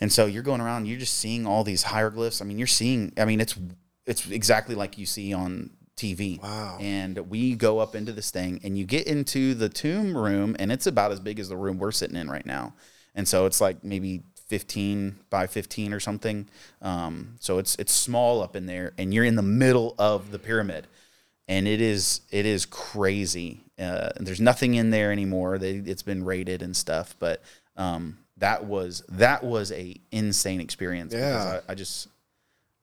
And 0.00 0.12
so 0.12 0.26
you're 0.26 0.44
going 0.44 0.60
around, 0.60 0.86
you're 0.86 0.98
just 0.98 1.16
seeing 1.16 1.46
all 1.46 1.64
these 1.64 1.82
hieroglyphs. 1.84 2.40
I 2.40 2.44
mean, 2.44 2.58
you're 2.58 2.66
seeing. 2.66 3.12
I 3.16 3.24
mean, 3.24 3.40
it's 3.40 3.56
it's 4.08 4.28
exactly 4.30 4.74
like 4.74 4.98
you 4.98 5.06
see 5.06 5.32
on 5.32 5.70
TV. 5.96 6.42
Wow. 6.42 6.78
And 6.80 7.18
we 7.28 7.54
go 7.54 7.78
up 7.78 7.94
into 7.94 8.12
this 8.12 8.30
thing, 8.30 8.60
and 8.64 8.78
you 8.78 8.84
get 8.84 9.06
into 9.06 9.54
the 9.54 9.68
tomb 9.68 10.16
room, 10.16 10.56
and 10.58 10.72
it's 10.72 10.86
about 10.86 11.12
as 11.12 11.20
big 11.20 11.38
as 11.38 11.48
the 11.48 11.56
room 11.56 11.78
we're 11.78 11.92
sitting 11.92 12.16
in 12.16 12.30
right 12.30 12.46
now. 12.46 12.74
And 13.14 13.28
so 13.28 13.46
it's 13.46 13.60
like 13.60 13.84
maybe 13.84 14.22
15 14.46 15.18
by 15.28 15.46
15 15.46 15.92
or 15.92 16.00
something. 16.00 16.48
Um, 16.80 17.36
so 17.40 17.58
it's 17.58 17.76
it's 17.76 17.92
small 17.92 18.42
up 18.42 18.56
in 18.56 18.66
there, 18.66 18.92
and 18.96 19.12
you're 19.12 19.24
in 19.24 19.36
the 19.36 19.42
middle 19.42 19.94
of 19.98 20.30
the 20.30 20.38
pyramid, 20.38 20.86
and 21.46 21.68
it 21.68 21.80
is 21.80 22.22
it 22.30 22.46
is 22.46 22.64
crazy. 22.64 23.64
Uh, 23.78 24.10
there's 24.18 24.40
nothing 24.40 24.74
in 24.74 24.90
there 24.90 25.12
anymore. 25.12 25.58
They, 25.58 25.72
it's 25.76 26.02
been 26.02 26.24
raided 26.24 26.62
and 26.62 26.76
stuff, 26.76 27.14
but 27.18 27.42
um, 27.76 28.18
that 28.38 28.64
was 28.64 29.04
that 29.08 29.44
was 29.44 29.70
a 29.72 29.96
insane 30.10 30.60
experience. 30.60 31.12
Yeah. 31.12 31.60
I, 31.68 31.72
I 31.72 31.74
just 31.74 32.08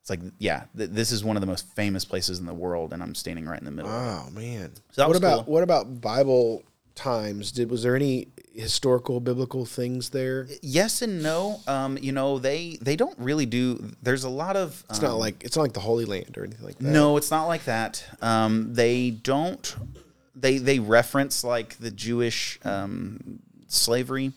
it's 0.06 0.12
like 0.12 0.20
yeah, 0.38 0.65
th- 0.78 0.91
this 0.91 1.12
is 1.12 1.24
one 1.24 1.36
of 1.36 1.41
the 1.41 1.48
most 1.48 1.65
famous 1.76 2.06
places 2.06 2.38
in 2.38 2.46
the 2.46 2.54
world, 2.54 2.94
and 2.94 3.02
I'm 3.02 3.15
standing 3.15 3.48
right 3.48 3.58
in 3.58 3.65
the 3.65 3.72
middle. 3.72 3.89
of 3.89 4.04
it. 4.04 4.06
Wow, 4.06 4.30
man. 4.30 4.72
So 4.91 5.02
that 5.02 5.08
what 5.08 5.10
was 5.10 5.18
about 5.18 5.46
cool. 5.46 5.54
what 5.56 5.63
about 5.63 6.00
Bible 6.00 6.62
times? 6.94 7.52
Did 7.52 7.72
was 7.72 7.82
there 7.82 7.96
any 7.96 8.28
historical 8.54 9.20
biblical 9.20 9.65
things 9.65 10.12
there? 10.12 10.48
Yes 10.62 11.02
and 11.02 11.24
no. 11.24 11.60
Um, 11.68 11.98
you 12.00 12.12
know 12.12 12.38
they 12.38 12.78
they 12.84 12.96
don't 12.96 13.18
really 13.18 13.48
do. 13.48 13.94
There's 14.04 14.26
a 14.26 14.30
lot 14.30 14.56
of. 14.56 14.84
It's 14.91 15.02
not 15.02 15.18
like 15.18 15.44
it's 15.44 15.56
not 15.56 15.63
like 15.63 15.74
the 15.74 15.80
Holy 15.80 16.06
Land 16.06 16.38
or 16.38 16.44
anything 16.44 16.63
like 16.68 16.78
that. 16.78 16.84
No, 16.84 17.18
it's 17.18 17.32
not 17.32 17.48
like 17.48 17.65
that. 17.65 18.06
Um, 18.22 18.76
they 18.76 19.10
don't. 19.10 19.76
They 20.36 20.60
they 20.60 20.78
reference 20.78 21.44
like 21.44 21.80
the 21.80 21.89
Jewish 21.89 22.60
um, 22.63 23.39
slavery, 23.70 24.34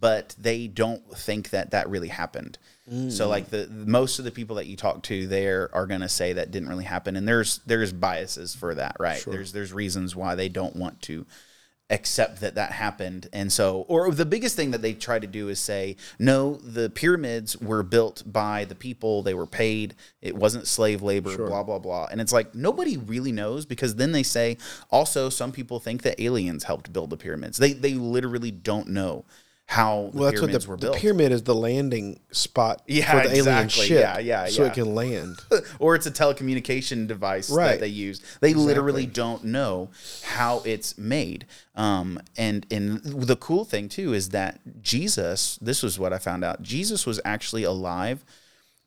but 0.00 0.34
they 0.36 0.66
don't 0.66 1.16
think 1.16 1.50
that 1.50 1.70
that 1.70 1.88
really 1.88 2.08
happened. 2.08 2.58
So 2.88 3.26
mm. 3.26 3.28
like 3.28 3.50
the 3.50 3.68
most 3.68 4.18
of 4.18 4.24
the 4.24 4.30
people 4.30 4.56
that 4.56 4.66
you 4.66 4.76
talk 4.76 5.02
to 5.04 5.26
there 5.26 5.70
are 5.72 5.86
going 5.86 6.02
to 6.02 6.08
say 6.08 6.34
that 6.34 6.50
didn't 6.50 6.68
really 6.68 6.84
happen, 6.84 7.16
and 7.16 7.26
there's 7.26 7.58
there's 7.66 7.92
biases 7.92 8.54
for 8.54 8.74
that, 8.74 8.96
right? 9.00 9.24
There's 9.26 9.52
there's 9.52 9.72
reasons 9.72 10.14
why 10.14 10.34
they 10.34 10.48
don't 10.48 10.76
want 10.76 11.02
to 11.02 11.26
accept 11.88 12.40
that 12.40 12.56
that 12.56 12.72
happened 12.72 13.28
and 13.32 13.52
so 13.52 13.82
or 13.86 14.10
the 14.10 14.26
biggest 14.26 14.56
thing 14.56 14.72
that 14.72 14.82
they 14.82 14.92
try 14.92 15.20
to 15.20 15.26
do 15.28 15.48
is 15.48 15.60
say 15.60 15.94
no 16.18 16.54
the 16.56 16.90
pyramids 16.90 17.56
were 17.58 17.84
built 17.84 18.24
by 18.26 18.64
the 18.64 18.74
people 18.74 19.22
they 19.22 19.34
were 19.34 19.46
paid 19.46 19.94
it 20.20 20.34
wasn't 20.34 20.66
slave 20.66 21.00
labor 21.00 21.36
blah 21.46 21.62
blah 21.62 21.78
blah 21.78 22.04
and 22.10 22.20
it's 22.20 22.32
like 22.32 22.52
nobody 22.56 22.96
really 22.96 23.30
knows 23.30 23.64
because 23.64 23.94
then 23.94 24.10
they 24.10 24.24
say 24.24 24.56
also 24.90 25.28
some 25.28 25.52
people 25.52 25.78
think 25.78 26.02
that 26.02 26.20
aliens 26.20 26.64
helped 26.64 26.92
build 26.92 27.10
the 27.10 27.16
pyramids. 27.16 27.58
They 27.58 27.72
they 27.72 27.94
literally 27.94 28.50
don't 28.50 28.88
know 28.88 29.24
how 29.68 30.10
the 30.12 30.20
Well, 30.20 30.30
that's 30.30 30.40
what 30.68 30.80
the, 30.80 30.88
were 30.88 30.92
the 30.92 30.98
pyramid 30.98 31.32
is 31.32 31.42
the 31.42 31.54
landing 31.54 32.20
spot 32.30 32.82
Yeah, 32.86 33.10
for 33.10 33.28
the 33.28 33.34
alien 33.34 33.64
exactly. 33.64 33.86
ship. 33.88 34.00
Yeah, 34.00 34.18
yeah, 34.18 34.46
So 34.46 34.62
yeah. 34.62 34.68
it 34.68 34.74
can 34.74 34.94
land. 34.94 35.40
or 35.80 35.96
it's 35.96 36.06
a 36.06 36.10
telecommunication 36.12 37.08
device 37.08 37.48
that 37.48 37.80
they 37.80 37.88
use. 37.88 38.22
They 38.40 38.54
literally 38.54 39.06
don't 39.06 39.44
know 39.44 39.90
how 40.22 40.62
it's 40.64 40.96
made. 40.96 41.46
Um, 41.74 42.20
and 42.38 42.64
and 42.70 43.02
the 43.02 43.36
cool 43.36 43.64
thing 43.64 43.88
too 43.88 44.14
is 44.14 44.28
that 44.30 44.60
Jesus. 44.82 45.58
This 45.60 45.82
was 45.82 45.98
what 45.98 46.12
I 46.12 46.18
found 46.18 46.44
out. 46.44 46.62
Jesus 46.62 47.04
was 47.04 47.20
actually 47.24 47.64
alive 47.64 48.24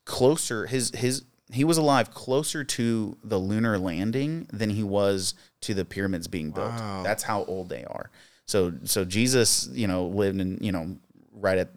closer. 0.05 0.65
His 0.65 0.91
his 0.95 1.23
he 1.51 1.63
was 1.65 1.77
alive 1.77 2.11
closer 2.13 2.63
to 2.63 3.17
the 3.23 3.38
lunar 3.38 3.77
landing 3.77 4.47
than 4.53 4.69
he 4.69 4.84
was 4.84 5.34
to 5.61 5.73
the 5.73 5.84
pyramids 5.84 6.27
being 6.27 6.51
built. 6.51 6.77
That's 7.03 7.23
how 7.23 7.43
old 7.45 7.69
they 7.69 7.84
are. 7.84 8.09
So 8.49 8.73
so 8.83 9.05
Jesus, 9.05 9.69
you 9.71 9.87
know, 9.87 10.07
lived 10.07 10.41
in 10.41 10.57
you 10.59 10.71
know 10.71 10.97
right 11.33 11.59
at 11.59 11.69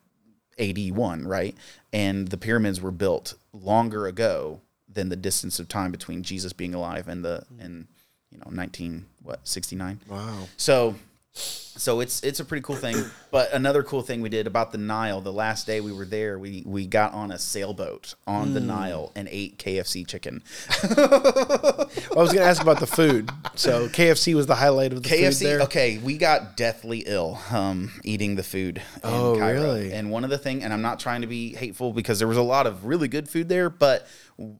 AD 0.59 0.93
one, 0.97 1.27
right? 1.29 1.55
And 1.93 2.29
the 2.29 2.39
pyramids 2.39 2.81
were 2.81 2.91
built 2.91 3.35
longer 3.53 4.07
ago 4.07 4.63
than 4.89 5.11
the 5.11 5.17
distance 5.17 5.59
of 5.59 5.69
time 5.69 5.91
between 5.91 6.23
Jesus 6.23 6.55
being 6.55 6.75
alive 6.75 7.09
and 7.09 7.23
the 7.23 7.45
and 7.61 7.87
you 8.31 8.39
know 8.39 8.51
nineteen 8.51 9.05
what 9.23 9.47
sixty 9.47 9.77
nine. 9.77 10.01
Wow. 10.09 10.49
So 10.57 10.95
so 11.35 12.01
it's 12.01 12.23
it's 12.23 12.39
a 12.41 12.45
pretty 12.45 12.63
cool 12.63 12.77
thing. 12.77 12.97
But 13.31 13.53
another 13.55 13.83
cool 13.83 14.03
thing 14.03 14.21
we 14.21 14.29
did 14.29 14.47
about 14.47 14.73
the 14.73 14.79
Nile, 14.79 15.21
the 15.23 15.33
last 15.33 15.67
day 15.67 15.81
we 15.81 15.91
were 15.93 16.05
there, 16.05 16.39
we 16.39 16.63
we 16.67 16.87
got 16.87 17.15
on 17.15 17.31
a 17.33 17.39
sailboat 17.39 18.15
on 18.27 18.53
the 18.55 18.61
Hmm. 18.61 18.67
Nile 18.67 19.13
and 19.17 19.27
ate 19.31 19.57
KFC 19.59 20.07
chicken. 20.07 20.43
I 20.83 21.87
was 22.15 22.33
going 22.33 22.43
to 22.45 22.45
ask 22.45 22.61
about 22.63 22.81
the 22.81 22.87
food. 22.87 23.31
So 23.55 23.89
KFC 23.89 24.35
was 24.35 24.47
the 24.47 24.55
highlight 24.57 24.93
of 24.93 25.03
the 25.03 25.09
KFC. 25.09 25.61
Okay, 25.63 25.99
we 25.99 26.19
got 26.19 26.57
deathly 26.57 27.05
ill 27.07 27.39
um, 27.51 27.91
eating 28.05 28.37
the 28.37 28.43
food. 28.43 28.79
In 28.79 28.83
Oh, 29.05 29.37
Cairo. 29.39 29.63
really? 29.63 29.93
And 29.93 30.11
one 30.11 30.25
of 30.25 30.31
the 30.31 30.39
thing, 30.39 30.63
and 30.63 30.73
I'm 30.73 30.83
not 30.83 31.01
trying 31.01 31.23
to 31.23 31.27
be 31.27 31.55
hateful 31.55 31.93
because 31.93 32.19
there 32.19 32.29
was 32.29 32.37
a 32.37 32.43
lot 32.43 32.67
of 32.67 32.85
really 32.85 33.09
good 33.09 33.29
food 33.29 33.49
there, 33.49 33.71
but 33.71 34.07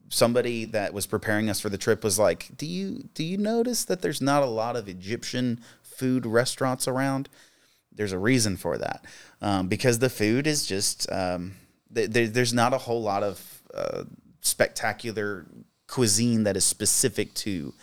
somebody 0.09 0.65
that 0.65 0.93
was 0.93 1.05
preparing 1.05 1.49
us 1.49 1.59
for 1.59 1.69
the 1.69 1.77
trip 1.77 2.03
was 2.03 2.17
like, 2.17 2.49
"Do 2.57 2.65
you 2.65 3.09
do 3.13 3.23
you 3.23 3.37
notice 3.37 3.83
that 3.85 4.01
there's 4.01 4.21
not 4.21 4.41
a 4.43 4.47
lot 4.47 4.75
of 4.75 4.87
Egyptian 4.87 5.59
food 5.97 6.25
restaurants 6.25 6.87
around?" 6.87 7.29
There's 7.95 8.11
a 8.11 8.19
reason 8.19 8.57
for 8.57 8.77
that, 8.77 9.05
um, 9.41 9.67
because 9.67 9.99
the 9.99 10.09
food 10.09 10.47
is 10.47 10.65
just 10.65 11.11
um, 11.11 11.55
th- 11.93 12.09
there, 12.09 12.27
there's 12.27 12.53
not 12.53 12.73
a 12.73 12.79
whole 12.79 13.01
lot 13.01 13.23
of 13.23 13.61
uh, 13.73 14.03
spectacular 14.41 15.45
cuisine 15.87 16.43
that 16.43 16.57
is 16.57 16.65
specific 16.65 17.33
to 17.35 17.73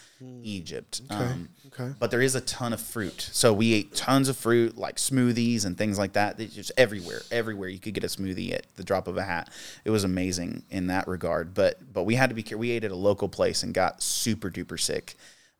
Egypt. 0.42 1.00
Um, 1.10 1.48
okay. 1.66 1.94
But 1.98 2.10
there 2.10 2.20
is 2.20 2.34
a 2.34 2.40
ton 2.40 2.72
of 2.72 2.80
fruit. 2.80 3.28
So 3.32 3.52
we 3.52 3.72
ate 3.72 3.94
tons 3.94 4.28
of 4.28 4.36
fruit, 4.36 4.76
like 4.76 4.96
smoothies 4.96 5.64
and 5.64 5.78
things 5.78 5.98
like 5.98 6.14
that. 6.14 6.40
It's 6.40 6.54
just 6.54 6.72
everywhere, 6.76 7.22
everywhere 7.30 7.68
you 7.68 7.78
could 7.78 7.94
get 7.94 8.04
a 8.04 8.08
smoothie 8.08 8.52
at 8.52 8.66
the 8.76 8.82
drop 8.82 9.06
of 9.06 9.16
a 9.16 9.22
hat. 9.22 9.48
It 9.84 9.90
was 9.90 10.04
amazing 10.04 10.64
in 10.70 10.88
that 10.88 11.06
regard. 11.06 11.54
But 11.54 11.92
but 11.92 12.02
we 12.02 12.16
had 12.16 12.30
to 12.30 12.34
be 12.34 12.42
care. 12.42 12.58
We 12.58 12.72
ate 12.72 12.84
at 12.84 12.90
a 12.90 12.96
local 12.96 13.28
place 13.28 13.62
and 13.62 13.72
got 13.72 14.02
super 14.02 14.50
duper 14.50 14.78
sick, 14.80 15.14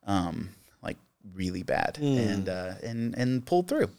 um, 0.05 0.49
really 1.33 1.63
bad, 1.63 1.97
Hmm. 1.97 2.17
and 2.17 2.49
uh, 2.49 2.73
and 2.83 3.15
and 3.15 3.45
pulled 3.45 3.67
through. 3.67 3.89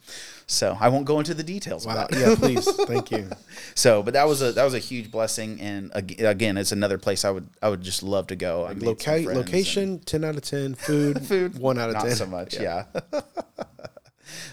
So 0.47 0.77
I 0.79 0.89
won't 0.89 1.07
go 1.07 1.19
into 1.19 1.33
the 1.35 1.43
details 1.43 1.87
Wow. 1.87 2.07
Yeah, 2.13 2.35
please. 2.39 2.67
Thank 2.87 3.11
you. 3.11 3.31
So, 3.75 4.03
but 4.03 4.15
that 4.15 4.29
was 4.29 4.43
a 4.43 4.53
that 4.53 4.65
was 4.65 4.75
a 4.75 4.79
huge 4.79 5.11
blessing, 5.11 5.61
and 5.61 5.91
again, 5.95 6.57
it's 6.59 6.73
another 6.73 6.99
place 6.99 7.25
I 7.25 7.31
would 7.31 7.49
I 7.63 7.69
would 7.71 7.81
just 7.83 8.03
love 8.03 8.27
to 8.29 8.37
go. 8.37 8.67
Some 8.69 8.79
Loca- 8.81 9.25
location, 9.33 9.99
10 10.01 10.25
out 10.25 10.37
of 10.37 10.43
10. 10.43 10.75
Food, 10.87 11.23
food 11.27 11.59
one 11.59 11.79
out 11.79 11.89
of 11.89 11.95
not 11.95 12.05
10. 12.07 12.17
so 12.17 12.27
much 12.27 12.59
yeah, 12.59 12.85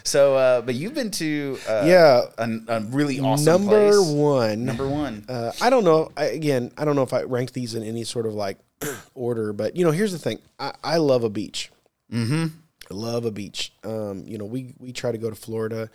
so 0.04 0.34
uh 0.36 0.60
but 0.62 0.74
you've 0.74 0.94
been 0.94 1.10
to 1.12 1.58
uh 1.68 1.82
Yeah. 1.86 2.22
a, 2.38 2.48
a 2.68 2.80
really 2.80 3.20
awesome 3.20 3.44
Number 3.46 3.90
place. 3.92 4.08
one. 4.10 4.64
number 4.64 4.88
one 4.88 5.24
Uh, 5.28 5.52
I 5.60 5.70
don't 5.70 5.84
know. 5.84 6.10
I, 6.16 6.24
again, 6.26 6.72
I 6.78 6.84
don't 6.84 6.96
know 6.96 7.02
if 7.02 7.12
I 7.12 7.22
rank 7.22 7.52
these 7.52 7.74
in 7.74 7.82
any 7.82 8.04
sort 8.04 8.26
of 8.26 8.34
like 8.34 8.58
order, 9.14 9.52
but 9.52 9.76
you 9.76 9.84
know, 9.84 9.90
here's 9.90 10.12
the 10.12 10.18
thing. 10.18 10.38
I, 10.58 10.72
I 10.82 10.96
love 10.98 11.24
a 11.24 11.30
beach. 11.30 11.70
Mm-hmm. 12.10 12.46
I 12.90 12.94
love 12.94 13.24
a 13.24 13.30
beach. 13.30 13.72
Um, 13.84 14.24
you 14.26 14.36
know, 14.38 14.44
we 14.44 14.74
we 14.78 14.92
try 14.92 15.12
to 15.12 15.18
go 15.18 15.30
to 15.30 15.36
Florida 15.36 15.88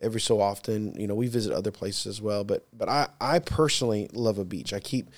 every 0.00 0.20
so 0.20 0.40
often. 0.40 0.94
You 0.98 1.06
know, 1.06 1.14
we 1.14 1.28
visit 1.28 1.52
other 1.52 1.70
places 1.70 2.06
as 2.06 2.20
well, 2.20 2.44
but 2.44 2.66
but 2.76 2.88
I 2.88 3.08
I 3.20 3.38
personally 3.38 4.08
love 4.12 4.38
a 4.38 4.44
beach. 4.44 4.72
I 4.72 4.80
keep 4.80 5.10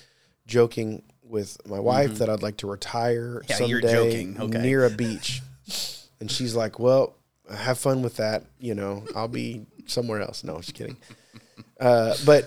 joking 0.47 1.03
with 1.23 1.57
my 1.67 1.79
wife 1.79 2.19
that 2.19 2.29
I'd 2.29 2.43
like 2.43 2.57
to 2.57 2.67
retire 2.67 3.41
Mm-hmm. 3.47 3.51
Yeah, 3.51 3.55
someday. 3.81 4.33
Okay. 4.39 4.57
near 4.61 4.85
a 4.85 4.89
beach, 4.89 5.41
and 6.19 6.31
she's 6.31 6.55
like, 6.55 6.79
"Well, 6.79 7.15
have 7.53 7.77
fun 7.79 8.01
with 8.01 8.17
that. 8.17 8.43
You 8.59 8.75
know, 8.75 9.03
I'll 9.15 9.27
be 9.27 9.65
somewhere 9.87 10.21
else." 10.21 10.43
No, 10.43 10.57
just 10.57 10.73
kidding. 10.73 10.97
Uh, 11.79 12.15
but 12.25 12.45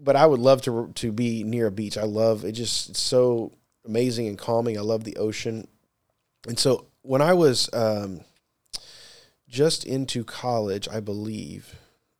but 0.00 0.16
I 0.16 0.24
would 0.24 0.40
love 0.40 0.62
to 0.62 0.90
to 0.94 1.12
be 1.12 1.44
near 1.44 1.66
a 1.66 1.70
beach. 1.72 1.98
I 1.98 2.04
love 2.04 2.44
it. 2.44 2.52
Just 2.52 2.90
it's 2.90 3.00
so 3.00 3.52
amazing 3.84 4.28
and 4.28 4.38
calming. 4.38 4.78
I 4.78 4.82
love 4.82 5.04
the 5.04 5.16
ocean. 5.16 5.66
And 6.48 6.58
so 6.58 6.86
when 7.02 7.20
I 7.20 7.34
was 7.34 7.68
um, 7.72 8.20
just 9.48 9.84
into 9.84 10.24
college, 10.24 10.88
I 10.88 11.00
believe, 11.00 11.76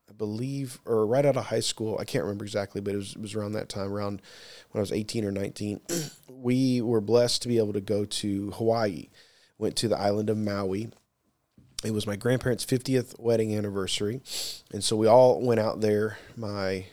I 0.08 0.12
believe, 0.12 0.80
or 0.84 1.06
right 1.06 1.24
out 1.24 1.36
of 1.36 1.46
high 1.46 1.60
school, 1.60 1.96
I 2.00 2.04
can't 2.04 2.24
remember 2.24 2.44
exactly, 2.44 2.80
but 2.80 2.94
it 2.94 2.98
was, 2.98 3.12
it 3.14 3.20
was 3.20 3.34
around 3.34 3.52
that 3.52 3.68
time, 3.68 3.92
around 3.92 4.20
when 4.70 4.80
I 4.80 4.82
was 4.82 4.92
18 4.92 5.24
or 5.24 5.32
19, 5.32 5.80
we 6.28 6.80
were 6.80 7.00
blessed 7.00 7.42
to 7.42 7.48
be 7.48 7.58
able 7.58 7.72
to 7.72 7.80
go 7.80 8.04
to 8.04 8.50
Hawaii. 8.52 9.08
Went 9.58 9.76
to 9.76 9.88
the 9.88 9.98
island 9.98 10.28
of 10.28 10.36
Maui. 10.36 10.90
It 11.84 11.92
was 11.92 12.06
my 12.06 12.16
grandparents' 12.16 12.64
50th 12.64 13.18
wedding 13.20 13.56
anniversary. 13.56 14.20
And 14.72 14.82
so 14.82 14.96
we 14.96 15.06
all 15.06 15.40
went 15.40 15.60
out 15.60 15.80
there. 15.80 16.18
My 16.36 16.86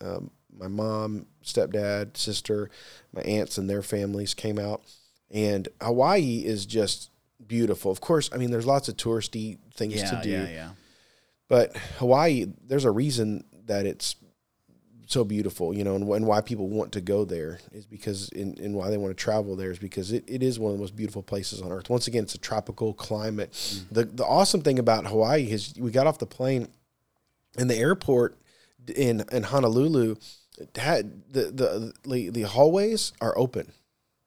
um, 0.00 0.30
my 0.58 0.68
mom, 0.68 1.26
stepdad, 1.44 2.16
sister, 2.16 2.70
my 3.12 3.22
aunts, 3.22 3.58
and 3.58 3.70
their 3.70 3.82
families 3.82 4.34
came 4.34 4.58
out. 4.58 4.82
And 5.30 5.68
Hawaii 5.80 6.42
is 6.44 6.66
just 6.66 7.10
beautiful. 7.46 7.90
Of 7.90 8.00
course, 8.00 8.30
I 8.32 8.36
mean, 8.36 8.50
there's 8.50 8.66
lots 8.66 8.88
of 8.88 8.96
touristy 8.96 9.58
things 9.74 9.94
yeah 9.94 10.10
to 10.10 10.20
do, 10.22 10.30
yeah 10.30 10.48
yeah 10.48 10.70
but 11.48 11.76
Hawaii, 11.98 12.46
there's 12.66 12.84
a 12.84 12.90
reason 12.90 13.44
that 13.66 13.86
it's 13.86 14.16
so 15.06 15.24
beautiful, 15.24 15.72
you 15.72 15.82
know, 15.82 15.96
and, 15.96 16.06
and 16.06 16.26
why 16.26 16.42
people 16.42 16.68
want 16.68 16.92
to 16.92 17.00
go 17.00 17.24
there 17.24 17.58
is 17.72 17.86
because, 17.86 18.28
and, 18.32 18.58
and 18.58 18.74
why 18.74 18.90
they 18.90 18.98
want 18.98 19.16
to 19.16 19.22
travel 19.22 19.56
there 19.56 19.70
is 19.70 19.78
because 19.78 20.12
it, 20.12 20.22
it 20.26 20.42
is 20.42 20.58
one 20.58 20.72
of 20.72 20.76
the 20.76 20.82
most 20.82 20.94
beautiful 20.94 21.22
places 21.22 21.62
on 21.62 21.72
earth. 21.72 21.88
Once 21.88 22.06
again, 22.06 22.24
it's 22.24 22.34
a 22.34 22.38
tropical 22.38 22.92
climate. 22.92 23.52
Mm-hmm. 23.52 23.94
The, 23.94 24.04
the 24.04 24.24
awesome 24.24 24.60
thing 24.60 24.78
about 24.78 25.06
Hawaii 25.06 25.50
is 25.50 25.72
we 25.78 25.90
got 25.90 26.06
off 26.06 26.18
the 26.18 26.26
plane 26.26 26.68
and 27.56 27.70
the 27.70 27.76
airport 27.76 28.38
in, 28.94 29.24
in 29.32 29.44
Honolulu 29.44 30.16
had 30.76 31.32
the, 31.32 31.44
the, 31.44 31.92
the, 32.06 32.28
the 32.28 32.42
hallways 32.42 33.12
are 33.22 33.36
open. 33.38 33.72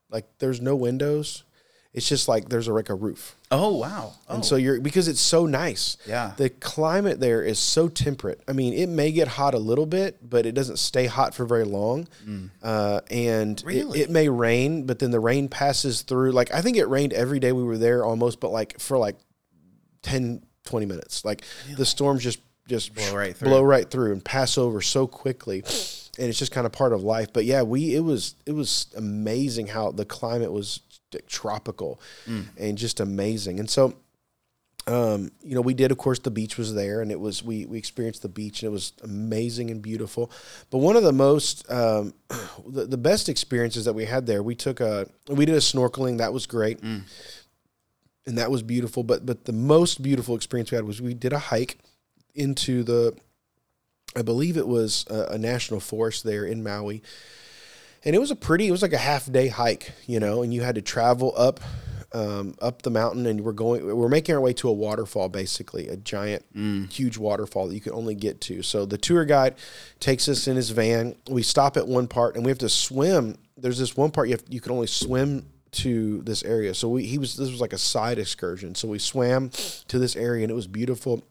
Like 0.09 0.25
there's 0.39 0.61
no 0.61 0.75
windows. 0.75 1.43
It's 1.93 2.07
just 2.07 2.29
like 2.29 2.47
there's 2.47 2.69
a, 2.69 2.73
like 2.73 2.87
a 2.89 2.95
roof. 2.95 3.35
oh 3.51 3.75
wow 3.75 4.13
oh 4.29 4.35
And 4.35 4.45
so 4.45 4.55
you're 4.55 4.79
because 4.79 5.09
it's 5.09 5.19
so 5.19 5.45
nice. 5.45 5.97
Yeah. 6.07 6.31
The 6.37 6.49
climate 6.49 7.19
there 7.19 7.43
is 7.43 7.59
so 7.59 7.89
temperate. 7.89 8.41
I 8.47 8.53
mean, 8.53 8.73
it 8.73 8.87
may 8.87 9.11
get 9.11 9.27
hot 9.27 9.53
a 9.53 9.59
little 9.59 9.85
bit, 9.85 10.17
but 10.27 10.45
it 10.45 10.53
doesn't 10.55 10.77
stay 10.79 11.07
hot 11.07 11.35
for 11.35 11.43
very 11.45 11.65
long. 11.65 12.07
Uh, 12.63 13.01
and 13.11 13.59
it- 13.59 13.65
Really? 13.65 13.99
it, 14.01 14.09
may 14.09 14.29
rain, 14.29 14.85
but 14.85 14.99
then 14.99 15.11
the 15.11 15.19
rain 15.19 15.49
passes 15.49 16.01
through. 16.03 16.31
Like 16.31 16.53
I 16.53 16.61
think 16.61 16.77
it 16.77 16.85
rained 16.87 17.11
every 17.11 17.39
day 17.39 17.51
we 17.51 17.63
were 17.63 17.77
there 17.77 18.05
almost, 18.05 18.39
but 18.39 18.51
like 18.51 18.79
for 18.79 18.97
like 18.97 19.17
10, 20.03 20.43
20 20.65 20.85
minutes. 20.85 21.25
Like 21.25 21.43
the 21.75 21.85
storms 21.85 22.23
just 22.23 22.39
just 22.67 22.93
Blow 22.95 23.15
right 23.17 23.35
through. 23.35 23.49
blow 23.49 23.63
right 23.63 23.89
through 23.89 24.13
and 24.13 24.23
pass 24.23 24.57
over 24.57 24.81
so 24.81 25.07
quickly. 25.07 25.61
And 26.19 26.29
it's 26.29 26.39
just 26.39 26.51
kind 26.53 26.65
of 26.65 26.71
part 26.71 26.93
of 26.93 27.03
life. 27.03 27.33
But 27.33 27.43
yeah, 27.45 27.63
we 27.63 27.95
it 27.95 27.99
was 28.01 28.35
it 28.45 28.51
was 28.53 28.87
amazing 28.95 29.67
how 29.67 29.91
the 29.91 30.05
climate 30.05 30.51
was 30.53 30.79
tropical 31.27 31.99
Mm. 32.27 32.45
and 32.57 32.77
just 32.77 32.99
amazing. 32.99 33.59
And 33.59 33.69
so 33.69 33.95
um, 34.87 35.31
you 35.43 35.53
know, 35.53 35.61
we 35.61 35.75
did, 35.75 35.91
of 35.91 35.99
course, 35.99 36.17
the 36.17 36.31
beach 36.31 36.57
was 36.57 36.73
there 36.73 37.01
and 37.01 37.11
it 37.11 37.19
was, 37.19 37.43
we, 37.43 37.67
we 37.67 37.77
experienced 37.77 38.23
the 38.23 38.29
beach 38.29 38.63
and 38.63 38.69
it 38.69 38.73
was 38.73 38.93
amazing 39.03 39.69
and 39.69 39.79
beautiful. 39.79 40.31
But 40.71 40.79
one 40.79 40.95
of 40.95 41.03
the 41.03 41.11
most, 41.11 41.69
um, 41.71 42.15
the, 42.67 42.87
the 42.87 42.97
best 42.97 43.29
experiences 43.29 43.85
that 43.85 43.93
we 43.93 44.05
had 44.05 44.25
there, 44.25 44.41
we 44.41 44.55
took 44.55 44.79
a, 44.79 45.07
we 45.27 45.45
did 45.45 45.53
a 45.53 45.59
snorkeling. 45.59 46.17
That 46.17 46.33
was 46.33 46.47
great. 46.47 46.81
And 46.81 47.03
that 48.25 48.49
was 48.49 48.63
beautiful. 48.63 49.03
But, 49.03 49.23
but 49.23 49.45
the 49.45 49.53
most 49.53 50.01
beautiful 50.01 50.35
experience 50.35 50.71
we 50.71 50.77
had 50.77 50.85
was 50.85 50.99
we 50.99 51.13
did 51.13 51.31
a 51.33 51.39
hike 51.39 51.77
into 52.33 52.81
the, 52.81 53.15
I 54.15 54.23
believe 54.23 54.57
it 54.57 54.67
was 54.67 55.05
a, 55.11 55.33
a 55.33 55.37
national 55.37 55.79
forest 55.79 56.23
there 56.23 56.43
in 56.45 56.63
Maui. 56.63 57.03
And 58.03 58.15
it 58.15 58.19
was 58.19 58.31
a 58.31 58.35
pretty, 58.35 58.67
it 58.67 58.71
was 58.71 58.81
like 58.81 58.93
a 58.93 58.97
half 58.97 59.31
day 59.31 59.47
hike, 59.47 59.91
you 60.07 60.19
know, 60.19 60.41
and 60.41 60.53
you 60.53 60.61
had 60.61 60.75
to 60.75 60.81
travel 60.81 61.33
up 61.37 61.59
um, 62.13 62.55
up 62.61 62.81
the 62.81 62.89
mountain 62.89 63.25
and 63.25 63.41
we're 63.41 63.53
going 63.53 63.85
we're 63.95 64.09
making 64.09 64.35
our 64.35 64.41
way 64.41 64.53
to 64.53 64.67
a 64.67 64.73
waterfall 64.73 65.29
basically 65.29 65.87
a 65.87 65.95
giant 65.95 66.43
huge 66.91 67.17
waterfall 67.17 67.67
that 67.67 67.73
you 67.73 67.81
can 67.81 67.93
only 67.93 68.15
get 68.15 68.41
to. 68.41 68.61
So 68.63 68.85
the 68.85 68.97
tour 68.97 69.23
guide 69.25 69.55
takes 69.99 70.27
us 70.27 70.47
in 70.47 70.55
his 70.55 70.71
van. 70.71 71.15
We 71.29 71.43
stop 71.43 71.77
at 71.77 71.87
one 71.87 72.07
part 72.07 72.35
and 72.35 72.45
we 72.45 72.51
have 72.51 72.57
to 72.59 72.69
swim. 72.69 73.37
There's 73.57 73.77
this 73.79 73.95
one 73.95 74.11
part 74.11 74.27
you 74.27 74.33
have 74.33 74.43
you 74.49 74.59
can 74.59 74.73
only 74.73 74.87
swim 74.87 75.45
to 75.71 76.21
this 76.23 76.43
area. 76.43 76.73
So 76.73 76.89
we 76.89 77.05
he 77.05 77.17
was 77.17 77.37
this 77.37 77.49
was 77.49 77.61
like 77.61 77.73
a 77.73 77.77
side 77.77 78.19
excursion. 78.19 78.75
So 78.75 78.87
we 78.87 78.99
swam 78.99 79.49
to 79.87 79.99
this 79.99 80.15
area 80.15 80.43
and 80.43 80.51
it 80.51 80.55
was 80.55 80.67
beautiful 80.67 81.23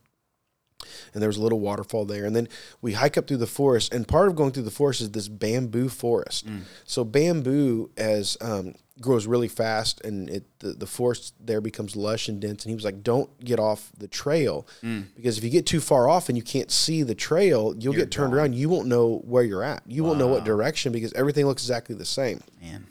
and 1.13 1.21
there 1.21 1.29
was 1.29 1.37
a 1.37 1.41
little 1.41 1.59
waterfall 1.59 2.05
there. 2.05 2.25
And 2.25 2.35
then 2.35 2.47
we 2.81 2.93
hike 2.93 3.17
up 3.17 3.27
through 3.27 3.37
the 3.37 3.47
forest, 3.47 3.93
and 3.93 4.07
part 4.07 4.27
of 4.27 4.35
going 4.35 4.51
through 4.51 4.63
the 4.63 4.71
forest 4.71 5.01
is 5.01 5.11
this 5.11 5.27
bamboo 5.27 5.89
forest. 5.89 6.47
So 6.85 7.03
bamboo 7.03 7.89
as 7.97 8.37
um, 8.41 8.75
grows 8.99 9.25
really 9.25 9.47
fast, 9.47 10.01
and 10.01 10.29
it 10.29 10.43
the, 10.59 10.73
the 10.73 10.85
forest 10.87 11.33
there 11.39 11.61
becomes 11.61 11.95
lush 11.95 12.27
and 12.27 12.39
dense. 12.39 12.63
And 12.65 12.69
he 12.69 12.75
was 12.75 12.85
like, 12.85 13.03
"Don't 13.03 13.29
get 13.43 13.59
off 13.59 13.91
the 13.97 14.07
trail 14.07 14.67
because 15.15 15.37
if 15.37 15.43
you 15.43 15.49
get 15.49 15.65
too 15.65 15.79
far 15.79 16.07
off 16.07 16.29
and 16.29 16.37
you 16.37 16.43
can't 16.43 16.71
see 16.71 17.03
the 17.03 17.15
trail, 17.15 17.73
you'll 17.77 17.93
get 17.93 18.11
turned 18.11 18.33
around. 18.33 18.53
You 18.55 18.69
won't 18.69 18.87
know 18.87 19.21
where 19.25 19.43
you're 19.43 19.63
at. 19.63 19.83
You 19.87 20.03
won't 20.03 20.19
know 20.19 20.27
what 20.27 20.43
direction 20.43 20.91
because 20.91 21.13
everything 21.13 21.45
looks 21.45 21.63
exactly 21.63 21.95
the 21.95 22.05
same." 22.05 22.41
man 22.61 22.87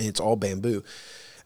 and 0.00 0.08
it's 0.08 0.18
all 0.20 0.34
bamboo. 0.34 0.82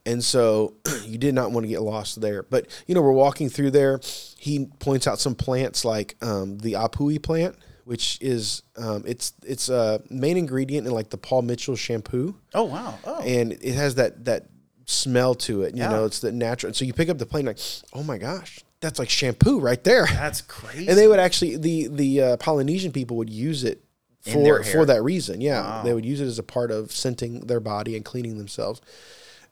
And 0.06 0.22
so 0.22 0.74
you 1.06 1.18
did 1.18 1.34
not 1.34 1.50
want 1.52 1.64
to 1.64 1.68
get 1.68 1.80
lost 1.82 2.20
there. 2.20 2.42
But, 2.42 2.66
you 2.86 2.94
know, 2.94 3.00
we're 3.02 3.12
walking 3.12 3.48
through 3.48 3.70
there. 3.70 4.00
He 4.38 4.66
points 4.78 5.06
out 5.06 5.18
some 5.18 5.34
plants 5.34 5.84
like 5.84 6.16
um, 6.22 6.58
the 6.58 6.74
awapuhi 6.74 7.22
plant, 7.22 7.56
which 7.84 8.18
is 8.20 8.62
um, 8.76 9.04
it's 9.06 9.32
it's 9.46 9.68
a 9.68 10.02
main 10.10 10.36
ingredient 10.36 10.86
in 10.86 10.92
like 10.92 11.10
the 11.10 11.16
Paul 11.18 11.42
Mitchell 11.42 11.76
shampoo, 11.76 12.34
oh 12.54 12.64
wow 12.64 12.98
oh 13.04 13.20
and 13.20 13.52
it 13.52 13.74
has 13.74 13.94
that 13.96 14.24
that 14.26 14.46
smell 14.86 15.34
to 15.34 15.62
it. 15.62 15.74
You 15.74 15.82
Yeah. 15.82 15.88
know, 15.90 16.04
it's 16.04 16.20
the 16.20 16.32
natural. 16.32 16.68
And 16.68 16.76
so 16.76 16.84
you 16.84 16.92
pick 16.92 17.08
up 17.08 17.16
the 17.18 17.26
plant 17.26 17.46
like, 17.46 17.58
oh 17.94 18.02
my 18.02 18.18
gosh, 18.18 18.60
that's 18.80 18.98
like 18.98 19.08
shampoo 19.10 19.60
right 19.60 19.82
there. 19.84 20.06
That's 20.06 20.40
crazy. 20.58 20.88
And 20.88 20.98
they 20.98 21.06
would 21.08 21.18
actually 21.18 21.56
the 21.56 21.88
the 21.88 22.20
uh, 22.22 22.36
Polynesian 22.38 22.92
people 22.92 23.16
would 23.18 23.30
use 23.30 23.64
it 23.64 23.82
for 24.20 24.62
for 24.62 24.84
that 24.86 25.02
reason. 25.02 25.40
Yeah, 25.40 25.60
Wow. 25.62 25.82
they 25.82 25.94
would 25.94 26.04
use 26.06 26.20
it 26.20 26.26
as 26.26 26.38
a 26.38 26.42
part 26.42 26.70
of 26.70 26.90
scenting 26.92 27.40
their 27.40 27.60
body 27.60 27.96
and 27.96 28.04
cleaning 28.04 28.36
themselves. 28.38 28.80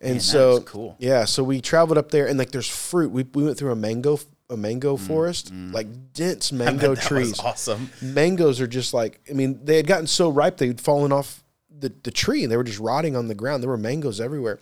And 0.03 0.17
that 0.19 0.23
so 0.23 0.61
cool. 0.61 0.95
Yeah, 0.99 1.25
so 1.25 1.43
we 1.43 1.61
traveled 1.61 1.97
up 1.97 2.11
there 2.11 2.27
and 2.27 2.37
like 2.37 2.51
there's 2.51 2.67
fruit. 2.69 3.11
We 3.11 3.23
we 3.33 3.43
went 3.43 3.57
through 3.57 3.71
a 3.71 3.75
mango 3.75 4.19
a 4.49 4.57
mango 4.57 4.97
forest, 4.97 5.51
like 5.53 5.87
dense 6.13 6.51
Mm, 6.51 6.55
I 6.61 6.65
bet 6.65 6.73
mango 6.75 6.95
that 6.95 7.03
trees. 7.03 7.29
was 7.31 7.39
awesome. 7.39 7.89
Mangoes 8.01 8.59
are 8.61 8.67
just 8.67 8.93
like 8.93 9.19
I 9.29 9.33
mean 9.33 9.59
they 9.63 9.77
had 9.77 9.87
gotten 9.87 10.07
so 10.07 10.29
ripe 10.29 10.57
they'd 10.57 10.79
fallen 10.81 11.11
off 11.11 11.43
the 11.75 11.91
the 12.03 12.11
tree 12.11 12.43
and 12.43 12.51
they 12.51 12.57
were 12.57 12.63
just 12.63 12.79
rotting 12.79 13.15
on 13.15 13.27
the 13.27 13.35
ground. 13.35 13.63
There 13.63 13.69
were 13.69 13.77
mangoes 13.77 14.19
everywhere. 14.21 14.59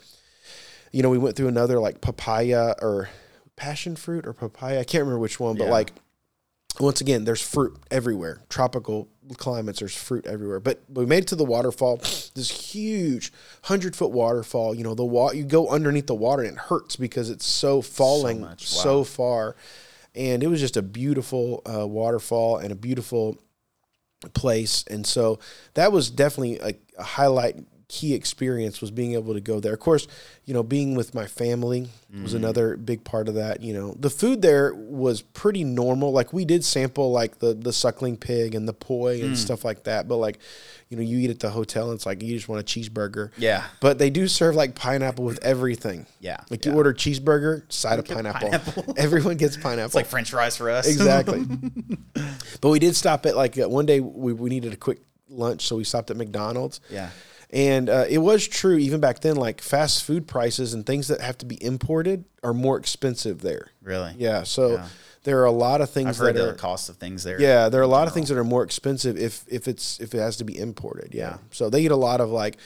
You 0.92 1.02
know, 1.04 1.10
we 1.10 1.18
went 1.18 1.36
through 1.36 1.48
another 1.48 1.80
like 1.80 2.02
papaya 2.02 2.76
or 2.82 3.10
passion 3.56 3.96
fruit 3.96 4.26
or 4.28 4.34
papaya. 4.34 4.80
I 4.80 4.84
can't 4.84 5.02
remember 5.02 5.20
which 5.20 5.40
one, 5.40 5.58
but 5.58 5.66
Yeah. 5.66 5.72
like 5.72 5.94
once 6.80 7.02
again, 7.02 7.26
there's 7.26 7.42
fruit 7.42 7.78
everywhere. 7.90 8.42
Tropical 8.50 9.10
climates, 9.38 9.80
there's 9.80 9.96
fruit 9.96 10.26
everywhere. 10.26 10.60
But 10.60 10.82
we 10.90 11.06
made 11.06 11.24
it 11.24 11.28
to 11.28 11.36
the 11.36 11.46
waterfall. 11.46 12.02
This 12.34 12.72
huge 12.72 13.34
hundred 13.64 13.94
foot 13.94 14.12
waterfall. 14.12 14.74
You 14.74 14.86
know, 14.86 14.96
the 14.96 15.04
water. 15.04 15.36
You 15.36 15.44
go 15.44 15.68
underneath 15.68 16.08
the 16.08 16.16
water 16.16 16.44
and 16.44 16.54
it 16.54 16.58
hurts 16.58 16.96
because 16.96 17.30
it's 17.30 17.46
so 17.46 17.82
falling 17.82 18.48
so, 18.58 19.00
wow. 19.00 19.04
far. 19.04 19.56
And 20.16 20.42
it 20.42 20.48
was 20.48 20.62
just 20.62 20.78
a 20.78 20.82
beautiful 20.82 21.62
uh, 21.66 21.86
waterfall 21.86 22.58
and 22.58 22.72
a 22.72 22.76
beautiful 22.76 23.38
place. 24.34 24.86
And 24.90 25.06
so 25.06 25.40
that 25.74 25.92
was 25.92 26.10
definitely 26.10 26.60
a, 26.60 26.74
a 26.98 27.04
highlight 27.04 27.58
key 27.92 28.14
experience 28.14 28.80
was 28.80 28.90
being 28.90 29.16
able 29.16 29.34
to 29.34 29.42
go 29.42 29.60
there. 29.60 29.74
Of 29.74 29.82
course, 29.82 30.08
you 30.46 30.54
know, 30.54 30.64
being 30.64 30.96
with 30.96 31.14
my 31.14 31.26
family 31.28 31.90
was 32.24 32.34
another 32.34 32.78
big 32.78 33.04
part 33.04 33.28
of 33.28 33.36
that. 33.36 33.62
You 33.62 33.74
know, 33.74 33.96
the 34.00 34.10
food 34.10 34.42
there 34.42 34.74
was 34.74 35.22
pretty 35.22 35.66
normal. 35.66 36.14
Like 36.14 36.32
we 36.32 36.46
did 36.46 36.64
sample 36.64 37.12
like 37.12 37.40
the 37.40 37.54
the 37.54 37.74
suckling 37.74 38.16
pig 38.16 38.56
and 38.56 38.66
the 38.68 38.74
poi 38.74 39.22
and 39.22 39.38
stuff 39.38 39.66
like 39.66 39.84
that. 39.84 40.08
But 40.08 40.18
like, 40.18 40.40
you 40.88 40.96
know, 40.96 41.04
you 41.04 41.18
eat 41.20 41.30
at 41.32 41.42
the 41.42 41.50
hotel 41.50 41.90
and 41.90 41.96
it's 41.96 42.06
like 42.06 42.24
you 42.24 42.34
just 42.34 42.48
want 42.48 42.62
a 42.62 42.64
cheeseburger. 42.64 43.32
Yeah. 43.38 43.66
But 43.82 43.98
they 43.98 44.10
do 44.10 44.30
serve 44.30 44.56
like 44.56 44.74
pineapple 44.74 45.26
with 45.26 45.44
everything. 45.44 46.06
Yeah, 46.22 46.38
Like 46.50 46.66
yeah. 46.66 46.72
you 46.72 46.78
order 46.78 46.94
cheeseburger, 46.94 47.70
side 47.72 48.00
of 48.00 48.06
pineapple. 48.06 48.52
pineapple. 48.52 48.94
Everyone 48.98 49.36
gets 49.36 49.58
pineapple. 49.58 49.86
It's 49.88 49.96
like 49.96 50.06
French 50.06 50.32
fries 50.32 50.56
for 50.56 50.70
us. 50.70 50.88
Exactly. 50.88 51.46
but 52.62 52.70
we 52.70 52.80
did 52.80 52.96
stop 52.96 53.26
at 53.26 53.36
like 53.36 53.60
uh, 53.60 53.68
one 53.68 53.86
day 53.86 54.00
we, 54.00 54.32
we 54.32 54.50
needed 54.50 54.72
a 54.72 54.78
quick 54.78 55.00
lunch, 55.28 55.68
so 55.68 55.76
we 55.76 55.84
stopped 55.84 56.10
at 56.12 56.18
McDonald's. 56.18 56.80
Yeah. 56.90 57.10
And 57.54 57.90
uh, 57.90 58.06
it 58.10 58.20
was 58.20 58.48
true 58.48 58.78
even 58.78 59.02
back 59.02 59.20
then, 59.20 59.36
like 59.36 59.62
fast 59.62 60.04
food 60.06 60.26
prices 60.28 60.74
and 60.74 60.86
things 60.86 61.10
that 61.10 61.20
have 61.22 61.38
to 61.40 61.46
be 61.46 61.62
imported 61.64 62.24
are 62.44 62.54
more 62.54 62.78
expensive 62.78 63.42
there. 63.42 63.68
really? 63.84 64.14
Yeah. 64.18 64.44
So 64.44 64.74
Yeah. 64.76 64.88
there 65.24 65.40
are 65.42 65.46
a 65.46 65.52
lot 65.52 65.82
of 65.82 65.90
things 65.90 66.10
I've 66.10 66.18
heard 66.28 66.36
that 66.38 66.44
the 66.44 66.50
are. 66.52 66.54
cost 66.54 66.88
of 66.90 66.96
things 66.96 67.24
there. 67.24 67.40
Yeah, 67.42 67.68
there 67.70 67.82
are 67.82 67.84
a 67.84 67.88
lot 67.88 68.08
of 68.08 68.14
things 68.14 68.30
that 68.30 68.38
are 68.38 68.44
more 68.46 68.64
expensive 68.64 69.18
if 69.18 69.44
if 69.50 69.68
it's 69.68 70.00
if 70.00 70.16
it 70.16 70.20
has 70.20 70.38
to 70.38 70.46
be 70.46 70.58
imported. 70.58 71.14
Yeah. 71.14 71.32
Yeah. 71.32 71.38
So 71.52 71.70
they 71.70 71.82
eat 71.82 71.92
a 71.92 71.96
lot 71.98 72.22
of 72.22 72.30
like 72.30 72.58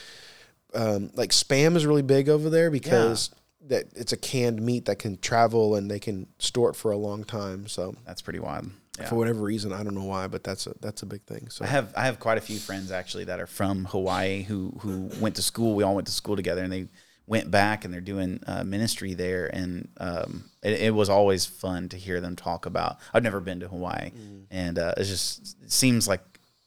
um, 0.75 1.09
like 1.15 1.31
spam 1.31 1.75
is 1.75 1.85
really 1.85 2.01
big 2.03 2.29
over 2.29 2.49
there 2.49 2.69
because 2.69 3.31
that 3.67 3.85
it's 3.95 4.11
a 4.13 4.17
canned 4.17 4.61
meat 4.61 4.85
that 4.85 4.99
can 4.99 5.17
travel 5.17 5.75
and 5.75 5.89
they 5.89 5.99
can 5.99 6.27
store 6.37 6.69
it 6.69 6.75
for 6.75 6.91
a 6.91 6.97
long 6.97 7.23
time. 7.23 7.67
So 7.67 7.95
That's 8.05 8.21
pretty 8.21 8.39
wild. 8.39 8.69
Yeah. 8.99 9.09
for 9.09 9.15
whatever 9.15 9.41
reason, 9.41 9.73
I 9.73 9.83
don't 9.83 9.95
know 9.95 10.05
why, 10.05 10.27
but 10.27 10.43
that's 10.43 10.67
a 10.67 10.73
that's 10.79 11.01
a 11.01 11.05
big 11.05 11.23
thing. 11.23 11.49
So 11.49 11.65
I 11.65 11.67
have 11.67 11.93
I 11.97 12.05
have 12.05 12.19
quite 12.19 12.37
a 12.37 12.41
few 12.41 12.57
friends 12.59 12.91
actually 12.91 13.25
that 13.25 13.39
are 13.39 13.47
from 13.47 13.85
Hawaii 13.85 14.43
who 14.43 14.73
who 14.79 15.09
went 15.19 15.35
to 15.35 15.41
school. 15.41 15.75
We 15.75 15.83
all 15.83 15.95
went 15.95 16.07
to 16.07 16.13
school 16.13 16.35
together, 16.35 16.63
and 16.63 16.71
they 16.71 16.87
went 17.27 17.49
back 17.49 17.83
and 17.83 17.93
they're 17.93 18.01
doing 18.01 18.39
uh, 18.47 18.63
ministry 18.63 19.13
there. 19.15 19.47
And 19.53 19.89
um, 19.97 20.45
it, 20.63 20.79
it 20.81 20.93
was 20.93 21.09
always 21.09 21.45
fun 21.45 21.89
to 21.89 21.97
hear 21.97 22.21
them 22.21 22.35
talk 22.35 22.65
about. 22.67 22.97
I've 23.13 23.23
never 23.23 23.39
been 23.39 23.59
to 23.61 23.67
Hawaii, 23.67 24.11
Mm. 24.11 24.43
and 24.51 24.79
uh, 24.79 24.93
it's 24.97 25.09
just 25.09 25.57
it 25.63 25.71
seems 25.71 26.07
like 26.07 26.21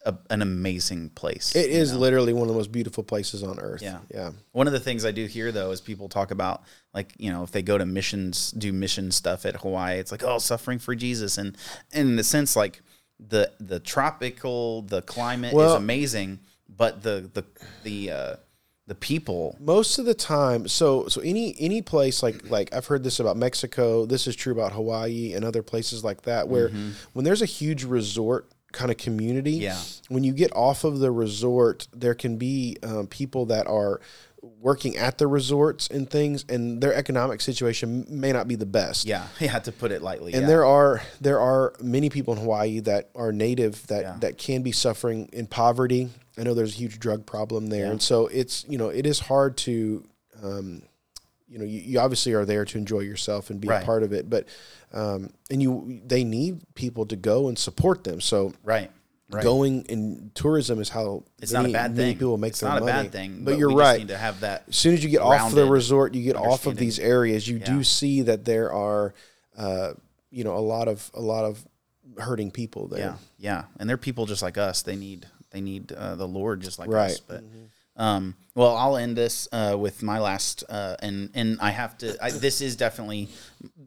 a, 0.09 0.17
an 0.31 0.43
amazing 0.43 1.11
place. 1.11 1.55
It 1.55 1.71
is 1.71 1.93
know? 1.93 1.99
literally 1.99 2.33
one 2.33 2.43
of 2.43 2.49
the 2.49 2.55
most 2.55 2.73
beautiful 2.73 3.05
places 3.05 3.43
on 3.43 3.61
earth. 3.61 3.83
Yeah. 3.83 3.99
Yeah. 4.13 4.31
One 4.53 4.67
of 4.67 4.73
the 4.73 4.81
things 4.81 5.05
I 5.05 5.13
do 5.13 5.27
hear 5.27 5.53
though 5.53 5.71
is 5.71 5.81
people 5.81 6.09
talk 6.09 6.31
about 6.31 6.63
like 6.95 7.13
you 7.19 7.31
know 7.31 7.43
if 7.43 7.53
they 7.53 7.63
go 7.63 7.77
to 7.77 7.85
missions 7.85 8.51
do 8.53 8.73
mission 8.73 9.11
stuff 9.13 9.45
at 9.45 9.57
Hawaii 9.57 9.99
it's 9.99 10.11
like 10.11 10.25
oh 10.25 10.39
suffering 10.39 10.79
for 10.79 10.95
Jesus 10.95 11.37
and, 11.39 11.57
and 11.93 12.09
in 12.09 12.17
the 12.17 12.25
sense 12.25 12.57
like 12.57 12.81
the 13.21 13.53
the 13.61 13.79
tropical 13.79 14.83
the 14.83 15.03
climate 15.03 15.53
Well- 15.53 15.71
is 15.71 15.75
amazing 15.75 16.41
but 16.69 17.03
the 17.03 17.31
the 17.35 17.45
the 17.83 18.11
uh, 18.11 18.37
the 18.87 18.95
people 18.95 19.55
Most 19.61 19.99
of 19.99 20.07
the 20.07 20.15
time, 20.15 20.67
so 20.67 21.09
so 21.09 21.21
any 21.21 21.55
any 21.59 21.83
place 21.83 22.23
like 22.23 22.49
like 22.49 22.73
I've 22.75 22.87
heard 22.87 23.05
this 23.05 23.21
about 23.21 23.37
Mexico. 23.37 24.07
This 24.07 24.27
is 24.27 24.35
true 24.35 24.53
about 24.53 24.73
Hawaii 24.73 25.35
and 25.35 25.45
other 25.45 25.63
places 25.63 26.03
like 26.03 26.23
that, 26.23 26.49
where 26.49 26.71
when 27.13 27.25
there's 27.27 27.43
a 27.43 27.47
huge 27.47 27.85
resort 27.85 28.51
kind 28.73 28.91
of 28.91 28.97
community, 28.97 29.53
Yeah. 29.53 29.79
when 30.09 30.25
you 30.25 30.33
get 30.33 30.53
off 30.55 30.85
of 30.85 30.99
the 30.99 31.11
resort, 31.11 31.89
there 31.95 32.15
can 32.15 32.37
be 32.37 32.77
um, 32.83 33.07
people 33.07 33.47
that 33.47 33.67
are 33.67 34.01
working 34.61 34.97
at 34.97 35.19
the 35.19 35.27
resorts 35.27 35.89
and 35.89 36.09
things, 36.09 36.45
and 36.49 36.81
their 36.81 36.95
economic 36.95 37.41
situation 37.41 38.07
may 38.09 38.33
not 38.33 38.47
be 38.47 38.55
the 38.55 38.67
best. 38.67 39.05
yeah 39.07 39.27
yeah 39.41 39.59
to 39.59 39.73
put 39.73 39.91
it 39.91 40.01
lightly 40.01 40.33
and 40.33 40.43
yeah. 40.43 40.47
there 40.49 40.65
are 40.65 41.03
there 41.21 41.41
are 41.41 41.75
many 41.81 42.09
people 42.09 42.35
in 42.35 42.41
Hawaii 42.41 42.79
that 42.81 43.11
are 43.17 43.33
native 43.33 43.85
that 43.89 44.03
Yeah. 44.03 44.17
that 44.21 44.39
can 44.39 44.63
be 44.63 44.71
suffering 44.73 45.29
in 45.33 45.47
poverty. 45.49 46.11
I 46.39 46.45
know 46.45 46.55
there's 46.55 46.75
a 46.75 46.79
huge 46.79 47.01
drug 47.01 47.27
problem 47.27 47.67
there, 47.67 47.87
Yeah. 47.87 47.91
and 47.93 48.03
so 48.03 48.27
it's 48.29 48.65
you 48.69 48.79
know 48.79 48.89
it 48.91 49.07
is 49.07 49.19
hard 49.19 49.57
to, 49.59 50.05
um, 50.43 50.83
you 51.49 51.59
know, 51.59 51.65
you, 51.65 51.81
you 51.81 51.99
obviously 51.99 52.33
are 52.35 52.45
there 52.45 52.65
to 52.67 52.79
enjoy 52.79 53.01
yourself 53.01 53.51
and 53.51 53.61
be 53.61 53.69
a 53.69 53.81
part 53.81 54.03
of 54.05 54.13
it, 54.13 54.29
but 54.31 54.47
um, 54.93 55.31
and 55.51 55.63
you 55.63 56.01
they 56.07 56.25
need 56.25 56.61
people 56.75 57.07
to 57.07 57.17
go 57.17 57.49
and 57.49 57.59
support 57.59 58.05
them. 58.05 58.21
So 58.21 58.53
right 58.65 58.91
right 59.31 59.43
going 59.45 59.83
in 59.91 60.31
tourism 60.35 60.81
is 60.81 60.89
how 60.89 61.23
it's 61.39 61.53
many, 61.53 61.71
not 61.73 61.87
a 61.87 61.89
bad 61.91 61.97
thing 61.97 62.15
people 62.15 62.39
make 62.39 62.51
it's 62.51 62.61
their 62.61 62.71
not 62.71 62.81
money. 62.81 62.93
a 62.93 63.03
bad 63.03 63.13
thing 63.13 63.45
but, 63.45 63.59
you're 63.59 63.69
we 63.69 63.75
just 63.75 63.81
right. 63.83 63.99
need 63.99 64.09
to 64.09 64.17
have 64.17 64.41
that 64.41 64.65
As 64.69 64.77
soon 64.77 64.95
as 64.95 65.05
you 65.05 65.11
get 65.11 65.21
off 65.21 65.53
the 65.53 65.67
resort, 65.67 66.15
you 66.15 66.23
get 66.25 66.37
off 66.37 66.65
of 66.67 66.77
these 66.77 66.99
areas, 66.99 67.47
you 67.47 67.59
Yeah. 67.59 67.67
do 67.67 67.85
see 67.85 68.23
that 68.23 68.47
there 68.47 68.73
are, 68.73 69.13
uh, 69.57 69.93
you 70.31 70.45
know, 70.45 70.57
a 70.57 70.65
lot 70.65 70.89
of 70.89 71.11
a 71.13 71.21
lot 71.21 71.45
of 71.45 71.63
hurting 72.19 72.51
people 72.51 72.89
there. 72.89 73.01
Yeah, 73.01 73.17
yeah, 73.39 73.65
and 73.79 73.89
they're 73.89 73.99
people 73.99 74.25
just 74.25 74.41
like 74.43 74.57
us. 74.57 74.81
They 74.83 74.97
need 74.97 75.27
they 75.51 75.61
need 75.61 75.93
uh, 75.93 76.15
the 76.17 76.27
Lord 76.27 76.61
just 76.63 76.79
like 76.79 76.89
Right. 76.91 77.11
us. 77.11 77.21
But 77.21 77.45
um, 77.99 78.37
well, 78.55 78.77
I'll 78.77 78.97
end 78.97 79.17
this 79.17 79.47
uh, 79.53 79.77
with 79.79 80.03
my 80.03 80.19
last, 80.19 80.65
uh, 80.69 80.97
and 81.01 81.31
and 81.35 81.61
I 81.61 81.71
have 81.71 81.97
to. 81.99 82.17
I, 82.25 82.31
this 82.31 82.61
is 82.61 82.75
definitely 82.75 83.29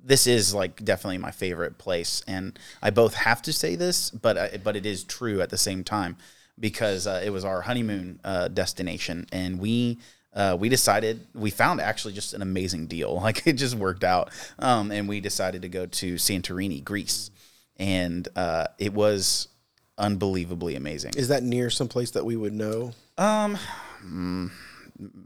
this 0.04 0.28
is 0.28 0.54
like 0.54 0.84
definitely 0.84 1.18
my 1.18 1.32
favorite 1.32 1.78
place, 1.78 2.24
and 2.28 2.58
I 2.82 2.90
both 2.90 3.14
have 3.16 3.42
to 3.42 3.54
say 3.54 3.76
this, 3.76 4.10
but 4.12 4.38
I, 4.38 4.60
but 4.64 4.76
it 4.76 4.86
is 4.86 5.04
true 5.04 5.42
at 5.42 5.50
the 5.50 5.58
same 5.58 5.84
time 5.84 6.16
because 6.60 7.08
uh, 7.08 7.22
it 7.24 7.32
was 7.32 7.44
our 7.44 7.62
honeymoon 7.62 8.20
uh, 8.24 8.48
destination, 8.50 9.28
and 9.32 9.60
we. 9.60 10.00
Uh, 10.34 10.56
we 10.58 10.70
decided 10.70 11.28
we 11.36 11.50
found 11.50 11.82
actually 11.82 12.14
just 12.14 12.34
an 12.34 12.42
amazing 12.42 12.88
deal. 12.88 13.16
Like 13.22 13.46
it 13.46 13.58
just 13.58 13.76
worked 13.76 14.06
out, 14.06 14.30
um, 14.60 14.90
and 14.90 15.10
we 15.10 15.20
decided 15.20 15.64
to 15.64 15.68
go 15.68 15.86
to 15.86 16.14
Santorini, 16.16 16.82
Greece, 16.82 17.32
and 17.76 18.26
uh, 18.38 18.68
it 18.80 18.94
was 18.94 19.50
unbelievably 19.98 20.78
amazing. 20.78 21.12
Is 21.18 21.28
that 21.28 21.44
near 21.44 21.70
some 21.70 21.90
place 21.90 22.12
that 22.12 22.24
we 22.24 22.38
would 22.38 22.54
know? 22.54 22.94
Um, 23.18 23.58
mm, 24.06 24.52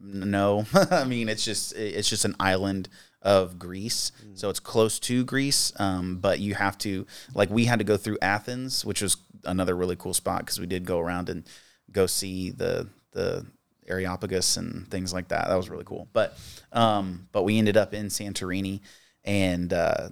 no, 0.03 0.65
I 0.91 1.03
mean 1.03 1.29
it's 1.29 1.45
just 1.45 1.75
it's 1.75 2.09
just 2.09 2.25
an 2.25 2.35
island 2.39 2.89
of 3.21 3.57
Greece, 3.57 4.11
so 4.35 4.49
it's 4.49 4.59
close 4.59 4.99
to 4.99 5.23
Greece. 5.25 5.73
Um, 5.79 6.17
but 6.17 6.39
you 6.39 6.53
have 6.53 6.77
to 6.79 7.05
like 7.33 7.49
we 7.49 7.65
had 7.65 7.79
to 7.79 7.85
go 7.85 7.97
through 7.97 8.19
Athens, 8.21 8.85
which 8.85 9.01
was 9.01 9.17
another 9.43 9.75
really 9.75 9.95
cool 9.95 10.13
spot 10.13 10.39
because 10.39 10.59
we 10.59 10.67
did 10.67 10.85
go 10.85 10.99
around 10.99 11.29
and 11.29 11.43
go 11.91 12.05
see 12.05 12.51
the 12.51 12.87
the 13.11 13.45
Areopagus 13.87 14.57
and 14.57 14.89
things 14.89 15.13
like 15.13 15.29
that. 15.29 15.47
That 15.47 15.55
was 15.55 15.69
really 15.69 15.83
cool. 15.83 16.07
But 16.13 16.37
um, 16.71 17.27
but 17.31 17.43
we 17.43 17.57
ended 17.57 17.77
up 17.77 17.93
in 17.93 18.07
Santorini, 18.07 18.81
and 19.23 19.71
uh, 19.73 20.09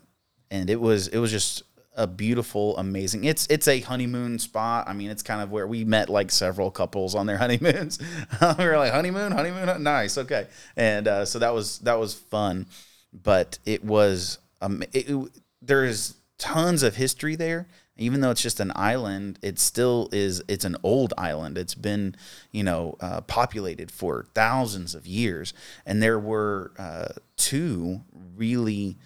and 0.49 0.69
it 0.69 0.79
was 0.79 1.07
it 1.07 1.17
was 1.19 1.31
just 1.31 1.63
a 1.95 2.07
beautiful, 2.07 2.77
amazing. 2.77 3.23
It's 3.23 3.45
it's 3.47 3.67
a 3.67 3.79
honeymoon 3.81 4.39
spot. 4.39 4.87
I 4.87 4.93
mean, 4.93 5.09
it's 5.11 5.23
kind 5.23 5.41
of 5.41 5.51
where 5.51 5.67
we 5.67 5.83
met 5.85 6.09
like 6.09 6.31
several 6.31 6.71
couples 6.71 7.15
on 7.15 7.25
their 7.25 7.37
honeymoons. 7.43 7.99
we 8.57 8.65
were 8.65 8.77
like 8.77 8.91
honeymoon, 8.91 9.31
honeymoon, 9.31 9.83
nice, 9.83 10.17
okay. 10.17 10.47
And 10.75 11.07
uh, 11.07 11.25
so 11.25 11.39
that 11.39 11.53
was 11.53 11.79
that 11.79 11.99
was 11.99 12.13
fun, 12.15 12.65
but 13.11 13.59
it 13.65 13.83
was 13.83 14.39
um, 14.61 14.81
it, 14.93 15.09
it- 15.09 15.29
there's 15.61 16.15
tons 16.37 16.83
of 16.83 16.95
history 16.95 17.35
there. 17.35 17.67
Even 17.95 18.21
though 18.21 18.31
it's 18.31 18.41
just 18.41 18.59
an 18.59 18.71
island, 18.75 19.37
it 19.43 19.59
still 19.59 20.09
is. 20.11 20.43
It's 20.47 20.65
an 20.65 20.75
old 20.81 21.13
island. 21.15 21.59
It's 21.59 21.75
been, 21.75 22.15
you 22.51 22.63
know, 22.63 22.97
uh, 22.99 23.21
populated 23.21 23.91
for 23.91 24.25
thousands 24.33 24.95
of 24.95 25.05
years, 25.05 25.53
and 25.85 26.01
there 26.01 26.17
were 26.17 26.71
uh, 26.79 27.09
two 27.37 28.01
really 28.35 28.97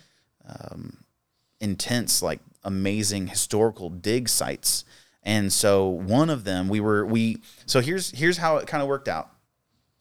intense, 1.59 2.21
like 2.21 2.39
amazing 2.67 3.27
historical 3.27 3.89
dig 3.89 4.29
sites. 4.29 4.85
And 5.23 5.51
so 5.51 5.87
one 5.87 6.29
of 6.29 6.43
them, 6.43 6.69
we 6.69 6.79
were 6.79 7.05
we. 7.05 7.41
So 7.65 7.81
here's 7.81 8.11
here's 8.11 8.37
how 8.37 8.57
it 8.57 8.67
kind 8.67 8.81
of 8.83 8.87
worked 8.87 9.07
out. 9.07 9.29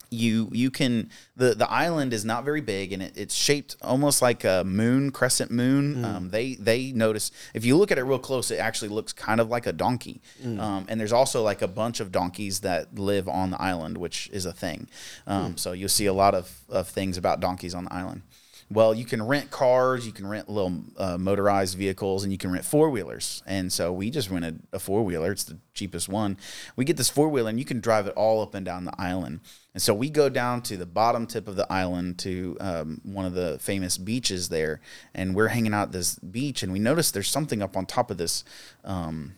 you 0.09 0.47
you 0.53 0.71
can 0.71 1.09
the 1.35 1.53
the 1.53 1.69
island 1.69 2.13
is 2.13 2.23
not 2.23 2.45
very 2.45 2.61
big 2.61 2.93
and 2.93 3.03
it, 3.03 3.11
it's 3.17 3.35
shaped 3.35 3.75
almost 3.81 4.21
like 4.21 4.45
a 4.45 4.63
moon 4.63 5.11
crescent 5.11 5.51
moon 5.51 6.05
um, 6.05 6.29
they 6.29 6.55
they 6.55 6.93
notice 6.93 7.29
if 7.53 7.65
you 7.65 7.75
look 7.75 7.91
at 7.91 7.97
it 7.97 8.03
real 8.03 8.17
close 8.29 8.49
it 8.49 8.55
actually 8.67 8.87
looks 8.87 9.11
kind 9.11 9.41
of 9.41 9.49
like 9.49 9.67
a 9.67 9.73
donkey 9.73 10.21
um, 10.61 10.85
and 10.87 10.97
there's 10.97 11.11
also 11.11 11.43
like 11.43 11.61
a 11.61 11.67
bunch 11.67 11.99
of 11.99 12.09
donkeys 12.09 12.61
that 12.61 12.97
live 12.97 13.27
on 13.27 13.51
the 13.51 13.61
island 13.61 13.97
which 13.97 14.29
is 14.31 14.45
a 14.45 14.53
thing 14.53 14.87
um, 15.25 15.57
so 15.57 15.73
you'll 15.73 15.89
see 15.89 16.05
a 16.05 16.13
lot 16.13 16.33
of, 16.33 16.45
of 16.69 16.87
things 16.87 17.17
about 17.17 17.41
donkeys 17.41 17.75
on 17.75 17.83
the 17.83 17.93
island 17.93 18.21
well, 18.69 18.93
you 18.93 19.05
can 19.05 19.25
rent 19.25 19.49
cars, 19.49 20.05
you 20.05 20.11
can 20.11 20.27
rent 20.27 20.49
little 20.49 20.83
uh, 20.97 21.17
motorized 21.17 21.77
vehicles, 21.77 22.23
and 22.23 22.33
you 22.33 22.37
can 22.37 22.51
rent 22.51 22.65
four 22.65 22.89
wheelers. 22.89 23.41
And 23.45 23.71
so 23.71 23.93
we 23.93 24.09
just 24.09 24.29
rented 24.29 24.61
a 24.73 24.79
four 24.79 25.03
wheeler. 25.05 25.31
It's 25.31 25.45
the 25.45 25.57
cheapest 25.73 26.09
one. 26.09 26.37
We 26.75 26.83
get 26.83 26.97
this 26.97 27.09
four 27.09 27.29
wheeler, 27.29 27.49
and 27.49 27.59
you 27.59 27.65
can 27.65 27.79
drive 27.79 28.07
it 28.07 28.13
all 28.15 28.41
up 28.41 28.53
and 28.53 28.65
down 28.65 28.83
the 28.83 28.93
island. 28.97 29.39
And 29.73 29.81
so 29.81 29.93
we 29.93 30.09
go 30.09 30.27
down 30.27 30.63
to 30.63 30.75
the 30.75 30.85
bottom 30.85 31.27
tip 31.27 31.47
of 31.47 31.55
the 31.55 31.71
island 31.71 32.19
to 32.19 32.57
um, 32.59 33.01
one 33.03 33.25
of 33.25 33.33
the 33.33 33.57
famous 33.59 33.97
beaches 33.97 34.49
there, 34.49 34.81
and 35.13 35.33
we're 35.33 35.49
hanging 35.49 35.73
out 35.73 35.93
this 35.93 36.15
beach, 36.15 36.61
and 36.61 36.73
we 36.73 36.79
notice 36.79 37.11
there's 37.11 37.29
something 37.29 37.61
up 37.61 37.77
on 37.77 37.85
top 37.85 38.11
of 38.11 38.17
this. 38.17 38.43
Um, 38.83 39.35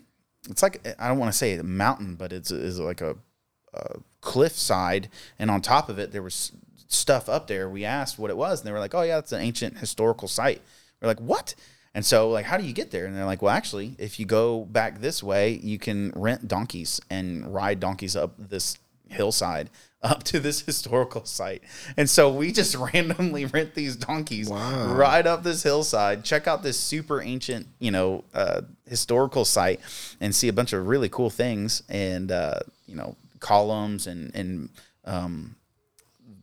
it's 0.50 0.64
like 0.64 0.88
I 0.98 1.08
don't 1.08 1.20
want 1.20 1.32
to 1.32 1.38
say 1.38 1.54
a 1.54 1.64
mountain, 1.64 2.16
but 2.16 2.34
it's, 2.34 2.50
it's 2.50 2.80
like 2.80 3.02
a, 3.02 3.18
a 3.76 4.00
cliff 4.22 4.54
side, 4.54 5.10
and 5.38 5.52
on 5.52 5.62
top 5.62 5.88
of 5.88 6.00
it 6.00 6.12
there 6.12 6.24
was 6.24 6.52
stuff 6.90 7.30
up 7.30 7.48
there. 7.48 7.70
We 7.70 7.86
asked 7.86 8.20
what 8.20 8.30
it 8.32 8.36
was, 8.36 8.60
and 8.60 8.68
they 8.68 8.72
were 8.74 8.80
like, 8.80 8.94
"Oh 8.94 9.04
yeah, 9.04 9.20
it's 9.20 9.32
an 9.32 9.40
ancient 9.42 9.78
historical 9.78 10.28
site." 10.28 10.62
We're 11.02 11.08
like, 11.08 11.22
"What?" 11.22 11.56
And 11.96 12.06
so, 12.06 12.30
like, 12.30 12.46
how 12.46 12.58
do 12.58 12.64
you 12.66 12.74
get 12.74 12.92
there? 12.92 13.06
And 13.06 13.16
they're 13.16 13.26
like, 13.26 13.42
"Well, 13.42 13.54
actually, 13.56 13.96
if 13.98 14.20
you 14.20 14.26
go 14.26 14.66
back 14.66 15.00
this 15.00 15.24
way, 15.24 15.54
you 15.64 15.80
can 15.80 16.12
rent 16.16 16.48
donkeys 16.48 17.00
and 17.10 17.52
ride 17.54 17.80
donkeys 17.80 18.16
up 18.16 18.34
this 18.38 18.78
hillside 19.08 19.70
up 20.04 20.24
to 20.24 20.40
this 20.40 20.62
historical 20.62 21.26
site." 21.26 21.62
And 21.98 22.10
so 22.10 22.32
we 22.34 22.52
just 22.52 22.76
randomly 22.94 23.46
rent 23.46 23.76
these 23.76 23.96
donkeys, 23.96 24.50
Wow. 24.50 24.94
ride 24.94 25.28
up 25.28 25.44
this 25.44 25.62
hillside, 25.64 26.24
check 26.26 26.48
out 26.48 26.64
this 26.64 26.80
super 26.80 27.22
ancient, 27.22 27.68
you 27.80 27.92
know, 27.92 28.24
uh, 28.34 28.62
historical 28.88 29.46
site, 29.46 29.80
and 30.20 30.36
see 30.36 30.48
a 30.48 30.54
bunch 30.54 30.74
of 30.74 30.88
really 30.88 31.10
cool 31.10 31.30
things, 31.30 31.84
and 31.88 32.32
uh, 32.32 32.60
you 32.88 32.96
know, 32.96 33.16
columns 33.40 34.06
and 34.08 34.34
and 34.36 34.70
um, 35.06 35.56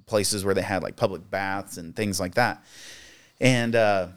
places 0.06 0.44
where 0.44 0.54
they 0.54 0.62
had 0.62 0.82
like 0.82 0.96
public 0.96 1.28
baths 1.30 1.78
and 1.78 1.94
things 1.94 2.20
like 2.20 2.34
that. 2.34 2.64
And 3.40 3.74
uh, 3.74 4.08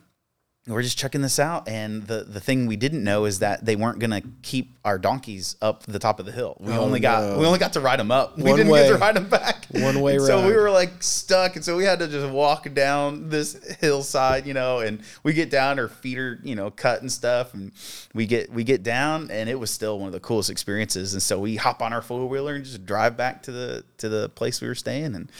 we're 0.70 0.84
just 0.84 0.97
checking 0.97 1.22
this 1.22 1.39
out. 1.39 1.67
And 1.67 2.07
the, 2.07 2.24
the 2.24 2.39
thing 2.39 2.67
we 2.67 2.76
didn't 2.76 3.03
know 3.03 3.26
is 3.26 3.39
that 3.39 3.65
they 3.65 3.76
weren't 3.76 3.99
going 3.99 4.11
to 4.11 4.22
keep 4.43 4.78
our 4.86 4.97
donkeys 4.97 5.55
up 5.61 5.84
the 5.84 5.99
top 5.99 6.20
of 6.20 6.26
the 6.26 6.32
hill. 6.32 6.55
We 6.59 6.74
Oh, 6.74 6.80
only 6.82 6.99
got 6.99 7.24
no. 7.24 7.39
we 7.39 7.45
only 7.45 7.59
got 7.59 7.74
to 7.74 7.80
ride 7.80 7.99
them 7.99 8.11
up. 8.11 8.38
we 8.38 8.43
didn't 8.51 8.67
get 8.72 8.88
to 8.89 8.97
ride 8.97 9.15
them 9.15 9.28
back. 9.30 9.65
One 9.72 10.01
way 10.01 10.17
So 10.20 10.45
we 10.47 10.53
were 10.53 10.70
like 10.72 11.01
stuck, 11.03 11.55
and 11.55 11.63
so 11.65 11.76
we 11.78 11.84
had 11.84 11.99
to 11.99 12.07
just 12.07 12.32
walk 12.32 12.74
down 12.74 13.30
this 13.30 13.53
hillside, 13.80 14.45
you 14.47 14.53
know. 14.53 14.80
And 14.80 15.01
we 15.24 15.34
get 15.34 15.49
down, 15.49 15.80
our 15.80 15.88
feet 15.88 16.17
are 16.17 16.39
you 16.43 16.55
know 16.55 16.72
cut 16.72 17.01
and 17.01 17.11
stuff, 17.11 17.53
and 17.53 17.72
we 18.13 18.26
get 18.26 18.51
we 18.51 18.63
get 18.63 18.84
down, 18.84 19.30
and 19.32 19.49
it 19.49 19.59
was 19.59 19.72
still 19.72 19.99
one 19.99 20.07
of 20.07 20.13
the 20.13 20.20
coolest 20.20 20.49
experiences. 20.49 21.13
And 21.13 21.22
so 21.22 21.39
we 21.39 21.55
hop 21.55 21.82
on 21.82 21.93
our 21.93 22.01
four 22.01 22.28
wheeler 22.28 22.55
and 22.55 22.63
just 22.65 22.86
drive 22.86 23.15
back 23.17 23.43
to 23.43 23.51
the 23.51 23.84
to 23.97 24.09
the 24.09 24.30
place 24.30 24.61
we 24.61 24.67
were 24.67 24.76
staying, 24.76 25.15
and 25.15 25.32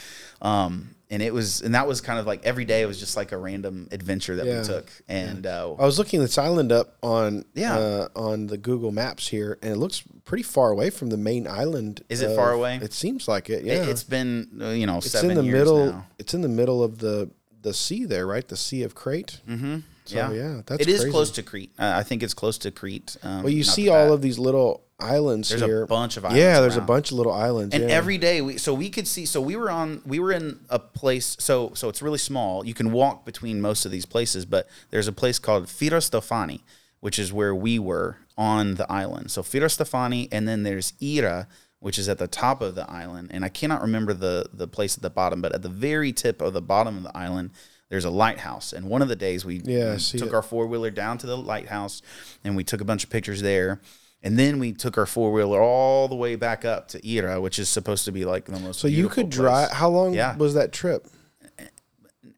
um 0.42 0.96
and 1.10 1.22
it 1.24 1.34
was 1.34 1.62
and 1.62 1.74
that 1.76 1.88
was 1.88 2.02
kind 2.02 2.20
of 2.20 2.26
like 2.28 2.46
every 2.46 2.66
day 2.66 2.82
it 2.82 2.86
was 2.86 3.00
just 3.00 3.18
like 3.18 3.32
a 3.32 3.38
random 3.38 3.88
adventure 3.92 4.36
that 4.36 4.46
Yeah. 4.46 4.60
we 4.62 4.66
took, 4.68 4.92
and 5.08 5.46
uh, 5.48 5.74
I 5.80 5.86
was 5.86 5.98
looking 5.98 6.20
this 6.20 6.38
island 6.38 6.72
up 6.72 6.98
on 7.02 7.46
Yeah. 7.56 7.78
uh, 7.78 8.08
on 8.16 8.48
the 8.48 8.58
Google 8.58 8.92
Maps 8.92 9.28
here, 9.28 9.58
and 9.62 9.72
it 9.72 9.78
looks 9.78 10.04
pretty 10.26 10.44
far 10.44 10.70
away 10.72 10.90
from 10.90 11.10
the 11.10 11.18
main 11.18 11.48
island. 11.48 12.04
Is 12.10 12.22
it 12.22 12.30
of- 12.30 12.36
far 12.36 12.52
away? 12.52 12.80
It 12.82 12.94
seems 12.94 13.28
like 13.28 13.50
it. 13.50 13.64
Yeah, 13.64 13.82
it, 13.82 13.88
has 13.88 14.04
been 14.04 14.60
uh, 14.62 14.70
you 14.70 14.86
know 14.86 14.98
it's 14.98 15.12
seven 15.12 15.32
in 15.32 15.38
the 15.38 15.44
years 15.44 15.60
middle. 15.60 15.86
now. 15.88 16.06
It's 16.20 16.34
in 16.34 16.42
the 16.42 16.50
middle 16.50 16.84
of 16.84 17.00
the 17.00 17.30
the 17.62 17.74
sea 17.74 18.06
there, 18.06 18.26
right? 18.26 18.48
The 18.48 18.56
Sea 18.56 18.84
of 18.84 18.96
Crete. 18.96 19.42
Mm-hmm. 19.50 19.80
So, 20.10 20.18
yeah, 20.18 20.32
yeah, 20.32 20.62
that's 20.66 20.82
it 20.82 20.88
is 20.90 21.02
crazy. 21.02 21.12
close 21.12 21.32
to 21.32 21.44
Crete. 21.44 21.72
Uh, 21.78 21.94
I 21.96 22.04
think 22.04 22.24
it's 22.24 22.34
close 22.34 22.58
to 22.60 22.72
Crete. 22.72 23.16
Um, 23.24 23.44
Well, 23.44 23.54
you 23.54 23.64
see 23.64 23.90
all 23.90 24.12
of 24.12 24.22
these 24.22 24.40
little 24.40 24.84
islands 25.00 25.50
There's 25.50 25.62
here. 25.62 25.84
a 25.84 25.88
bunch 25.88 26.18
of 26.18 26.26
islands. 26.26 26.42
yeah, 26.42 26.60
there's 26.60 26.76
a 26.76 26.82
bunch 26.82 27.12
of 27.12 27.18
little 27.18 27.32
islands. 27.32 27.74
And 27.74 27.86
yeah. 27.86 27.96
every 27.96 28.18
day 28.18 28.42
we 28.42 28.58
so 28.58 28.74
we 28.74 28.90
could 28.90 29.08
see 29.08 29.26
so 29.26 29.40
we 29.40 29.56
were 29.56 29.72
on 29.72 30.02
we 30.06 30.20
were 30.20 30.32
in 30.34 30.60
a 30.70 30.78
place 30.80 31.38
so 31.40 31.72
so 31.74 31.88
it's 31.90 32.02
really 32.02 32.18
small. 32.18 32.66
You 32.66 32.74
can 32.74 32.92
walk 32.92 33.24
between 33.26 33.62
most 33.62 33.86
of 33.86 33.92
these 33.92 34.06
places, 34.06 34.46
but 34.46 34.68
there's 34.90 35.08
a 35.08 35.14
place 35.14 35.40
called 35.40 35.68
Firostefani, 35.68 36.62
which 37.00 37.18
is 37.18 37.32
where 37.32 37.56
we 37.56 37.80
were 37.80 38.18
on 38.38 38.76
the 38.76 38.92
island. 38.92 39.32
So 39.32 39.42
Firostefani 39.42 40.28
and 40.32 40.48
then 40.48 40.64
there's 40.64 40.92
Oia, 41.02 41.48
which 41.80 41.98
is 41.98 42.10
at 42.10 42.18
the 42.18 42.28
top 42.28 42.62
of 42.62 42.76
the 42.76 42.90
island. 42.92 43.30
And 43.32 43.46
I 43.46 43.50
cannot 43.50 43.82
remember 43.82 44.14
the 44.14 44.50
the 44.54 44.68
place 44.68 44.98
at 44.98 45.02
the 45.04 45.10
bottom, 45.10 45.42
but 45.42 45.54
at 45.54 45.62
the 45.62 45.70
very 45.70 46.12
tip 46.12 46.42
of 46.42 46.52
the 46.54 46.62
bottom 46.62 46.98
of 46.98 47.04
the 47.04 47.18
island 47.18 47.52
there's 47.90 48.06
a 48.06 48.10
lighthouse. 48.10 48.72
And 48.74 48.88
one 48.88 49.02
of 49.02 49.08
the 49.08 49.16
days 49.16 49.44
we, 49.46 49.62
Yeah, 49.64 49.94
we 49.94 50.20
took 50.20 50.30
it. 50.30 50.34
our 50.34 50.42
four 50.42 50.68
wheeler 50.68 50.92
down 50.92 51.18
to 51.20 51.28
the 51.28 51.38
lighthouse 51.38 52.02
and 52.44 52.56
we 52.56 52.64
took 52.64 52.82
a 52.82 52.86
bunch 52.86 53.04
of 53.04 53.10
pictures 53.10 53.42
there. 53.42 53.82
And 54.22 54.38
then 54.38 54.60
we 54.60 54.74
took 54.74 54.98
our 54.98 55.06
four 55.06 55.32
wheeler 55.32 55.62
all 55.62 56.08
the 56.08 56.16
way 56.16 56.36
back 56.36 56.66
up 56.66 56.90
to 56.90 57.00
Oia, 57.02 57.42
which 57.42 57.58
is 57.58 57.70
supposed 57.70 58.06
to 58.06 58.12
be 58.12 58.26
like 58.26 58.46
the 58.46 58.60
most. 58.60 58.80
so 58.80 58.88
you 58.88 59.08
could 59.10 59.28
place. 59.32 59.36
drive. 59.36 59.72
How 59.72 59.90
long 59.90 60.14
Yeah. 60.14 60.36
was 60.38 60.54
that 60.56 60.72
trip? 60.72 61.08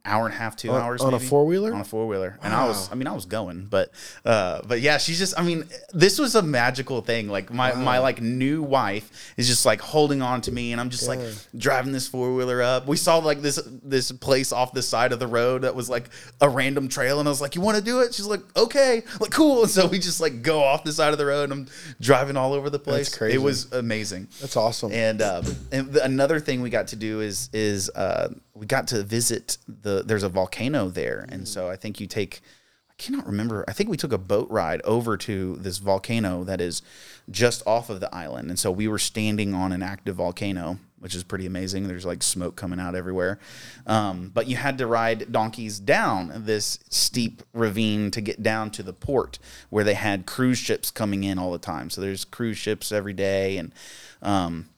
Hour 0.04 0.26
and 0.26 0.34
a 0.34 0.38
half, 0.38 0.56
two 0.56 0.72
On- 0.72 0.82
hours 0.82 1.02
on 1.02 1.14
a 1.14 1.20
four-wheeler? 1.20 1.74
On 1.74 1.82
a 1.82 1.84
four 1.84 2.08
wheeler, 2.08 2.38
and 2.42 2.54
I 2.54 2.68
was, 2.68 2.92
I 2.92 2.96
mean, 2.96 3.08
I 3.08 3.14
was 3.14 3.26
going, 3.26 3.68
but, 3.70 3.92
uh, 4.26 4.62
but 4.68 4.82
yeah, 4.82 4.98
she's 4.98 5.20
just, 5.20 5.38
I 5.40 5.44
mean, 5.44 5.66
this 5.94 6.18
was 6.20 6.36
a 6.36 6.42
magical 6.42 7.02
thing. 7.02 7.28
Like 7.30 7.52
my 7.52 7.74
my 7.74 8.00
like 8.00 8.22
new 8.22 8.64
wife 8.64 9.34
is 9.38 9.48
just 9.48 9.66
like 9.66 9.82
holding 9.82 10.22
on 10.22 10.42
to 10.42 10.52
me, 10.52 10.72
and 10.72 10.82
I'm 10.82 10.90
just 10.90 11.08
like 11.08 11.20
driving 11.58 11.92
this 11.92 12.08
four 12.08 12.34
wheeler 12.34 12.62
up. 12.62 12.88
We 12.88 12.98
saw 12.98 13.18
like 13.18 13.42
this 13.42 13.60
this 13.84 14.12
place 14.12 14.52
off 14.52 14.74
the 14.74 14.82
side 14.82 15.12
of 15.12 15.20
the 15.20 15.28
road 15.28 15.62
that 15.64 15.76
was 15.76 15.90
like 15.90 16.10
a 16.40 16.50
random 16.50 16.88
trail, 16.88 17.20
and 17.20 17.28
I 17.28 17.32
was 17.32 17.42
like, 17.42 17.56
"You 17.56 17.62
want 17.62 17.78
to 17.78 17.84
do 17.84 18.02
it?" 18.02 18.14
She's 18.14 18.26
like, 18.26 18.42
"Okay, 18.58 19.04
like 19.20 19.32
cool." 19.32 19.62
And 19.64 19.70
so 19.72 19.88
we 19.88 20.00
just 20.00 20.20
like 20.22 20.42
go 20.42 20.64
off 20.64 20.84
the 20.84 20.92
side 20.94 21.12
of 21.14 21.20
the 21.20 21.26
road, 21.26 21.52
and 21.52 21.54
I'm 21.54 21.68
driving 22.00 22.38
all 22.38 22.54
over 22.54 22.70
the 22.70 22.80
place. 22.80 23.16
crazy. 23.16 23.36
It 23.36 23.42
was 23.42 23.72
amazing. 23.72 24.28
That's 24.40 24.56
awesome. 24.58 24.92
And, 24.92 25.22
uh, 25.22 25.44
and 25.72 25.92
the, 25.94 26.04
another 26.04 26.40
thing 26.40 26.62
we 26.62 26.70
got 26.70 26.88
to 26.88 26.96
do 26.96 27.20
is 27.22 27.50
is 27.54 27.90
uh, 27.92 28.30
we 28.54 28.66
got 28.66 28.88
to 28.90 29.04
visit 29.04 29.58
the 29.68 29.91
there's 30.00 30.24
a 30.24 30.30
volcano 30.30 30.90
there, 30.90 31.26
and 31.30 31.48
so 31.48 31.70
I 31.70 31.76
think 31.76 32.00
you 32.00 32.08
take 32.08 32.42
I 32.90 32.94
cannot 32.98 33.26
remember. 33.26 33.64
I 33.68 33.74
think 33.74 33.90
we 33.90 33.98
took 33.98 34.12
a 34.14 34.18
boat 34.18 34.50
ride 34.50 34.82
over 34.84 35.18
to 35.18 35.56
this 35.56 35.78
volcano 35.78 36.44
that 36.44 36.60
is 36.60 36.82
just 37.30 37.66
off 37.66 37.90
of 37.90 38.00
the 38.00 38.14
island, 38.14 38.50
and 38.50 38.60
so 38.60 38.72
we 38.72 38.88
were 38.88 39.00
standing 39.00 39.54
on 39.54 39.72
an 39.72 39.82
active 39.82 40.18
volcano, 40.18 40.78
which 41.00 41.16
is 41.16 41.24
pretty 41.24 41.46
amazing. 41.46 41.88
There's 41.88 42.06
like 42.06 42.22
smoke 42.22 42.56
coming 42.56 42.80
out 42.80 42.96
everywhere, 42.96 43.40
um, 43.88 44.30
but 44.34 44.48
you 44.48 44.58
had 44.58 44.78
to 44.80 44.88
ride 44.88 45.32
donkeys 45.32 45.80
down 45.80 46.44
this 46.46 46.80
steep 46.90 47.44
ravine 47.54 48.12
to 48.12 48.22
get 48.22 48.44
down 48.44 48.72
to 48.72 48.84
the 48.84 48.94
port 48.94 49.40
where 49.70 49.84
they 49.84 49.96
had 49.96 50.26
cruise 50.26 50.60
ships 50.60 50.92
coming 50.92 51.24
in 51.24 51.40
all 51.40 51.52
the 51.52 51.60
time. 51.60 51.90
So 51.90 52.02
there's 52.02 52.26
cruise 52.26 52.58
ships 52.58 52.92
every 52.92 53.14
day, 53.14 53.58
and 53.58 53.74
um, 54.22 54.70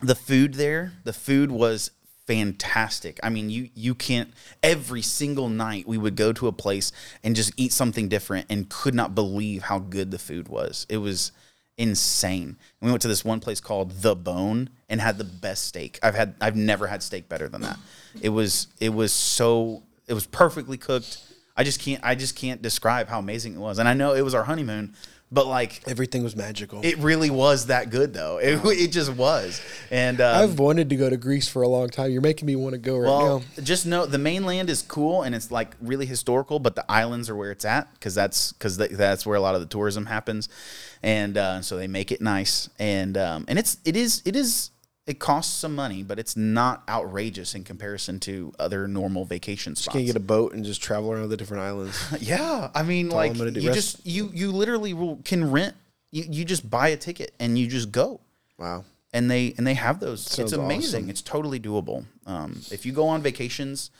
the 0.00 0.14
food 0.14 0.54
there, 0.54 0.92
the 1.04 1.12
food 1.12 1.50
was 1.50 1.90
fantastic. 2.26 3.20
I 3.22 3.30
mean, 3.30 3.50
you 3.50 3.70
you 3.74 3.94
can't 3.94 4.32
every 4.62 5.02
single 5.02 5.48
night 5.48 5.86
we 5.86 5.98
would 5.98 6.16
go 6.16 6.32
to 6.32 6.48
a 6.48 6.52
place 6.52 6.92
and 7.22 7.36
just 7.36 7.52
eat 7.56 7.72
something 7.72 8.08
different 8.08 8.46
and 8.50 8.68
could 8.68 8.94
not 8.94 9.14
believe 9.14 9.62
how 9.62 9.78
good 9.78 10.10
the 10.10 10.18
food 10.18 10.48
was. 10.48 10.86
It 10.88 10.98
was 10.98 11.32
insane. 11.78 12.56
We 12.80 12.90
went 12.90 13.02
to 13.02 13.08
this 13.08 13.24
one 13.24 13.40
place 13.40 13.60
called 13.60 14.02
The 14.02 14.16
Bone 14.16 14.70
and 14.88 15.00
had 15.00 15.18
the 15.18 15.24
best 15.24 15.64
steak. 15.64 15.98
I've 16.02 16.14
had 16.14 16.34
I've 16.40 16.56
never 16.56 16.86
had 16.86 17.02
steak 17.02 17.28
better 17.28 17.48
than 17.48 17.62
that. 17.62 17.78
It 18.20 18.30
was 18.30 18.68
it 18.80 18.90
was 18.90 19.12
so 19.12 19.82
it 20.06 20.14
was 20.14 20.26
perfectly 20.26 20.76
cooked. 20.76 21.22
I 21.56 21.64
just 21.64 21.80
can't 21.80 22.02
I 22.04 22.14
just 22.14 22.36
can't 22.36 22.60
describe 22.60 23.08
how 23.08 23.18
amazing 23.18 23.54
it 23.54 23.60
was. 23.60 23.78
And 23.78 23.88
I 23.88 23.94
know 23.94 24.14
it 24.14 24.22
was 24.22 24.34
our 24.34 24.44
honeymoon, 24.44 24.94
but 25.30 25.46
like 25.46 25.82
Everything 25.86 26.22
was 26.22 26.36
magical. 26.36 26.80
it 26.84 26.98
really 26.98 27.30
was 27.30 27.66
that 27.66 27.90
good 27.90 28.14
though. 28.14 28.38
It, 28.38 28.60
it 28.64 28.88
just 28.92 29.12
was. 29.14 29.60
And 29.90 30.20
um, 30.20 30.42
I've 30.42 30.58
wanted 30.58 30.90
to 30.90 30.96
go 30.96 31.10
to 31.10 31.16
Greece 31.16 31.48
for 31.48 31.62
a 31.62 31.68
long 31.68 31.88
time. 31.88 32.10
You're 32.12 32.22
making 32.22 32.46
me 32.46 32.54
want 32.56 32.74
to 32.74 32.78
go 32.78 32.96
right 32.96 33.08
well, 33.08 33.38
now. 33.40 33.62
just 33.62 33.86
know 33.86 34.06
the 34.06 34.18
mainland 34.18 34.70
is 34.70 34.82
cool 34.82 35.22
and 35.22 35.34
it's 35.34 35.50
like 35.50 35.74
really 35.80 36.06
historical, 36.06 36.58
but 36.58 36.76
the 36.76 36.84
islands 36.90 37.28
are 37.28 37.36
where 37.36 37.50
it's 37.50 37.64
at 37.64 37.92
because 37.94 38.14
that's 38.14 38.52
because 38.52 38.76
that's 38.76 39.26
where 39.26 39.36
a 39.36 39.40
lot 39.40 39.54
of 39.54 39.60
the 39.60 39.66
tourism 39.66 40.06
happens, 40.06 40.48
and 41.02 41.36
uh, 41.36 41.60
so 41.60 41.76
they 41.76 41.88
make 41.88 42.12
it 42.12 42.20
nice 42.20 42.68
and 42.78 43.16
um, 43.16 43.44
and 43.48 43.58
it's 43.58 43.78
it 43.84 43.96
is 43.96 44.22
it 44.24 44.36
is 44.36 44.70
it 45.06 45.18
costs 45.20 45.54
some 45.56 45.74
money, 45.74 46.02
but 46.02 46.18
it's 46.18 46.36
not 46.36 46.82
outrageous 46.88 47.54
in 47.54 47.62
comparison 47.62 48.18
to 48.20 48.52
other 48.58 48.88
normal 48.88 49.24
vacation 49.24 49.76
spots. 49.76 49.94
You 49.94 50.00
can 50.00 50.06
get 50.06 50.16
a 50.16 50.20
boat 50.20 50.52
and 50.52 50.64
just 50.64 50.82
travel 50.82 51.12
around 51.12 51.28
the 51.28 51.36
different 51.36 51.62
islands? 51.62 51.96
Yeah, 52.20 52.70
I 52.74 52.82
mean, 52.82 53.10
all 53.10 53.16
like 53.16 53.30
I'm 53.32 53.38
gonna 53.38 53.52
do. 53.52 53.60
you 53.60 53.68
Rest- 53.68 53.96
just 53.96 54.06
you 54.06 54.30
you 54.34 54.50
literally 54.52 54.94
will, 54.94 55.16
can 55.24 55.50
rent. 55.50 55.74
You, 56.10 56.24
you 56.28 56.44
just 56.44 56.68
buy 56.68 56.88
a 56.88 56.96
ticket 56.96 57.32
and 57.38 57.58
you 57.58 57.66
just 57.66 57.92
go 57.92 58.20
Wow. 58.58 58.84
and 59.12 59.30
they 59.30 59.54
and 59.58 59.66
they 59.66 59.74
have 59.74 60.00
those. 60.00 60.22
Sounds 60.22 60.52
it's 60.52 60.60
amazing. 60.60 61.02
awesome. 61.04 61.10
It's 61.10 61.22
totally 61.22 61.60
doable. 61.60 62.04
Um, 62.26 62.60
if 62.72 62.84
you 62.86 62.92
go 62.92 63.06
on 63.08 63.22
vacations 63.22 63.90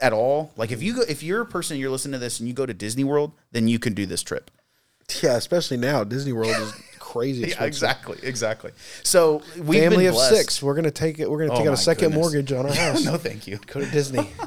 at 0.00 0.12
all, 0.12 0.52
like 0.56 0.70
if 0.72 0.82
you 0.82 0.94
go, 0.96 1.02
if 1.08 1.22
you're 1.22 1.40
a 1.40 1.46
person 1.46 1.78
you're 1.78 1.90
listening 1.90 2.12
to 2.12 2.18
this 2.18 2.38
and 2.40 2.48
you 2.48 2.54
go 2.54 2.66
to 2.66 2.74
Disney 2.74 3.04
World, 3.04 3.32
then 3.52 3.68
you 3.68 3.78
can 3.78 3.94
do 3.94 4.04
this 4.06 4.22
trip. 4.22 4.50
Yeah, 5.22 5.36
especially 5.36 5.76
now. 5.76 6.02
Disney 6.04 6.32
World 6.32 6.48
is 6.56 6.72
crazy 7.14 7.40
Yeah, 7.40 7.46
expensive. 7.46 7.66
exactly, 7.68 8.18
exactly. 8.22 8.70
So 9.02 9.42
we've 9.56 9.80
Family 9.82 9.98
been 10.04 10.06
of 10.08 10.14
blessed. 10.14 10.36
six. 10.36 10.62
We're 10.62 10.74
gonna 10.74 10.90
take 10.90 11.18
it. 11.20 11.30
We're 11.30 11.38
gonna 11.46 11.52
Oh 11.54 11.58
take 11.58 11.66
out 11.68 11.74
a 11.74 11.76
second 11.76 12.10
goodness. 12.10 12.20
mortgage 12.22 12.52
on 12.52 12.66
our 12.66 12.74
house. 12.86 13.04
no, 13.04 13.16
thank 13.16 13.46
you. 13.46 13.58
Go 13.66 13.80
to 13.80 13.90
Disney. 13.90 14.28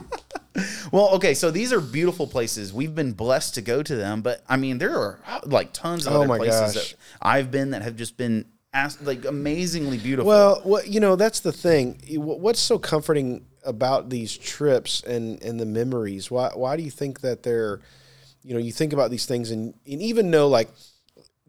Well, 0.91 1.09
okay, 1.15 1.35
so 1.35 1.51
these 1.51 1.71
are 1.71 1.79
beautiful 1.79 2.25
places. 2.25 2.73
We've 2.73 2.95
been 2.95 3.11
blessed 3.11 3.53
to 3.55 3.61
go 3.61 3.83
to 3.83 3.95
them, 3.95 4.21
but 4.21 4.43
I 4.49 4.57
mean, 4.57 4.79
there 4.79 4.95
are 4.95 5.19
uh, 5.27 5.41
like 5.45 5.71
tons 5.71 6.07
of 6.07 6.13
Oh 6.13 6.23
other 6.23 6.37
places 6.37 6.59
gosh. 6.59 6.73
that 6.73 6.93
I've 7.21 7.51
been 7.51 7.71
that 7.71 7.83
have 7.83 7.95
just 7.95 8.17
been 8.17 8.45
like 9.03 9.25
amazingly 9.25 9.97
beautiful. 9.99 10.27
Well, 10.29 10.61
what 10.63 10.87
you 10.87 10.99
know, 10.99 11.15
that's 11.15 11.41
the 11.41 11.51
thing. 11.51 12.01
What's 12.15 12.59
so 12.59 12.79
comforting 12.79 13.45
about 13.63 14.09
these 14.09 14.35
trips 14.35 15.03
and 15.03 15.39
and 15.43 15.59
the 15.59 15.65
memories? 15.65 16.31
Why 16.31 16.49
why 16.55 16.75
do 16.75 16.81
you 16.81 16.91
think 16.91 17.21
that 17.21 17.43
they're, 17.43 17.79
you 18.41 18.53
know, 18.55 18.59
you 18.59 18.71
think 18.71 18.93
about 18.93 19.11
these 19.11 19.27
things 19.27 19.51
and 19.51 19.75
and 19.85 20.01
even 20.01 20.31
though 20.31 20.47
like 20.47 20.69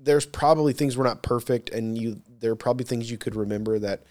there's 0.00 0.26
probably 0.26 0.72
things 0.72 0.96
were 0.96 1.04
not 1.04 1.22
perfect 1.22 1.70
and 1.70 1.98
you 1.98 2.20
there 2.40 2.52
are 2.52 2.56
probably 2.56 2.84
things 2.84 3.10
you 3.10 3.18
could 3.18 3.34
remember 3.34 3.78
that 3.78 4.02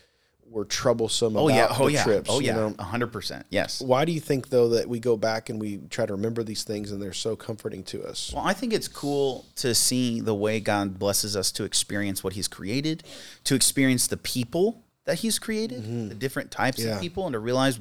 were 0.49 0.65
troublesome 0.65 1.35
oh 1.35 1.47
about 1.49 1.55
yeah, 1.55 1.67
oh 1.79 1.85
the 1.87 1.91
yeah, 1.93 2.03
trips. 2.03 2.29
oh 2.31 2.39
yeah, 2.39 2.71
a 2.79 2.83
hundred 2.83 3.11
percent. 3.11 3.45
Yes. 3.49 3.81
Why 3.81 4.05
do 4.05 4.13
you 4.13 4.19
think 4.21 4.49
though 4.49 4.69
that 4.69 4.87
we 4.87 4.99
go 4.99 5.17
back 5.17 5.49
and 5.49 5.59
we 5.59 5.77
try 5.89 6.05
to 6.05 6.13
remember 6.13 6.41
these 6.43 6.63
things 6.63 6.91
and 6.91 7.01
they're 7.01 7.11
so 7.13 7.35
comforting 7.35 7.83
to 7.85 8.03
us? 8.03 8.31
Well, 8.33 8.45
I 8.45 8.53
think 8.53 8.71
it's 8.73 8.87
cool 8.87 9.45
to 9.57 9.75
see 9.75 10.21
the 10.21 10.33
way 10.33 10.59
God 10.61 10.97
blesses 10.97 11.35
us 11.35 11.51
to 11.53 11.65
experience 11.65 12.23
what 12.23 12.33
He's 12.33 12.47
created, 12.47 13.03
to 13.43 13.55
experience 13.55 14.07
the 14.07 14.15
people 14.17 14.83
that 15.03 15.15
He's 15.19 15.37
created, 15.37 16.09
the 16.09 16.15
different 16.15 16.49
types 16.49 16.79
Mm-hmm. 16.79 16.87
Yeah. 16.89 16.95
of 16.95 17.01
people, 17.01 17.25
and 17.27 17.33
to 17.33 17.39
realize 17.39 17.79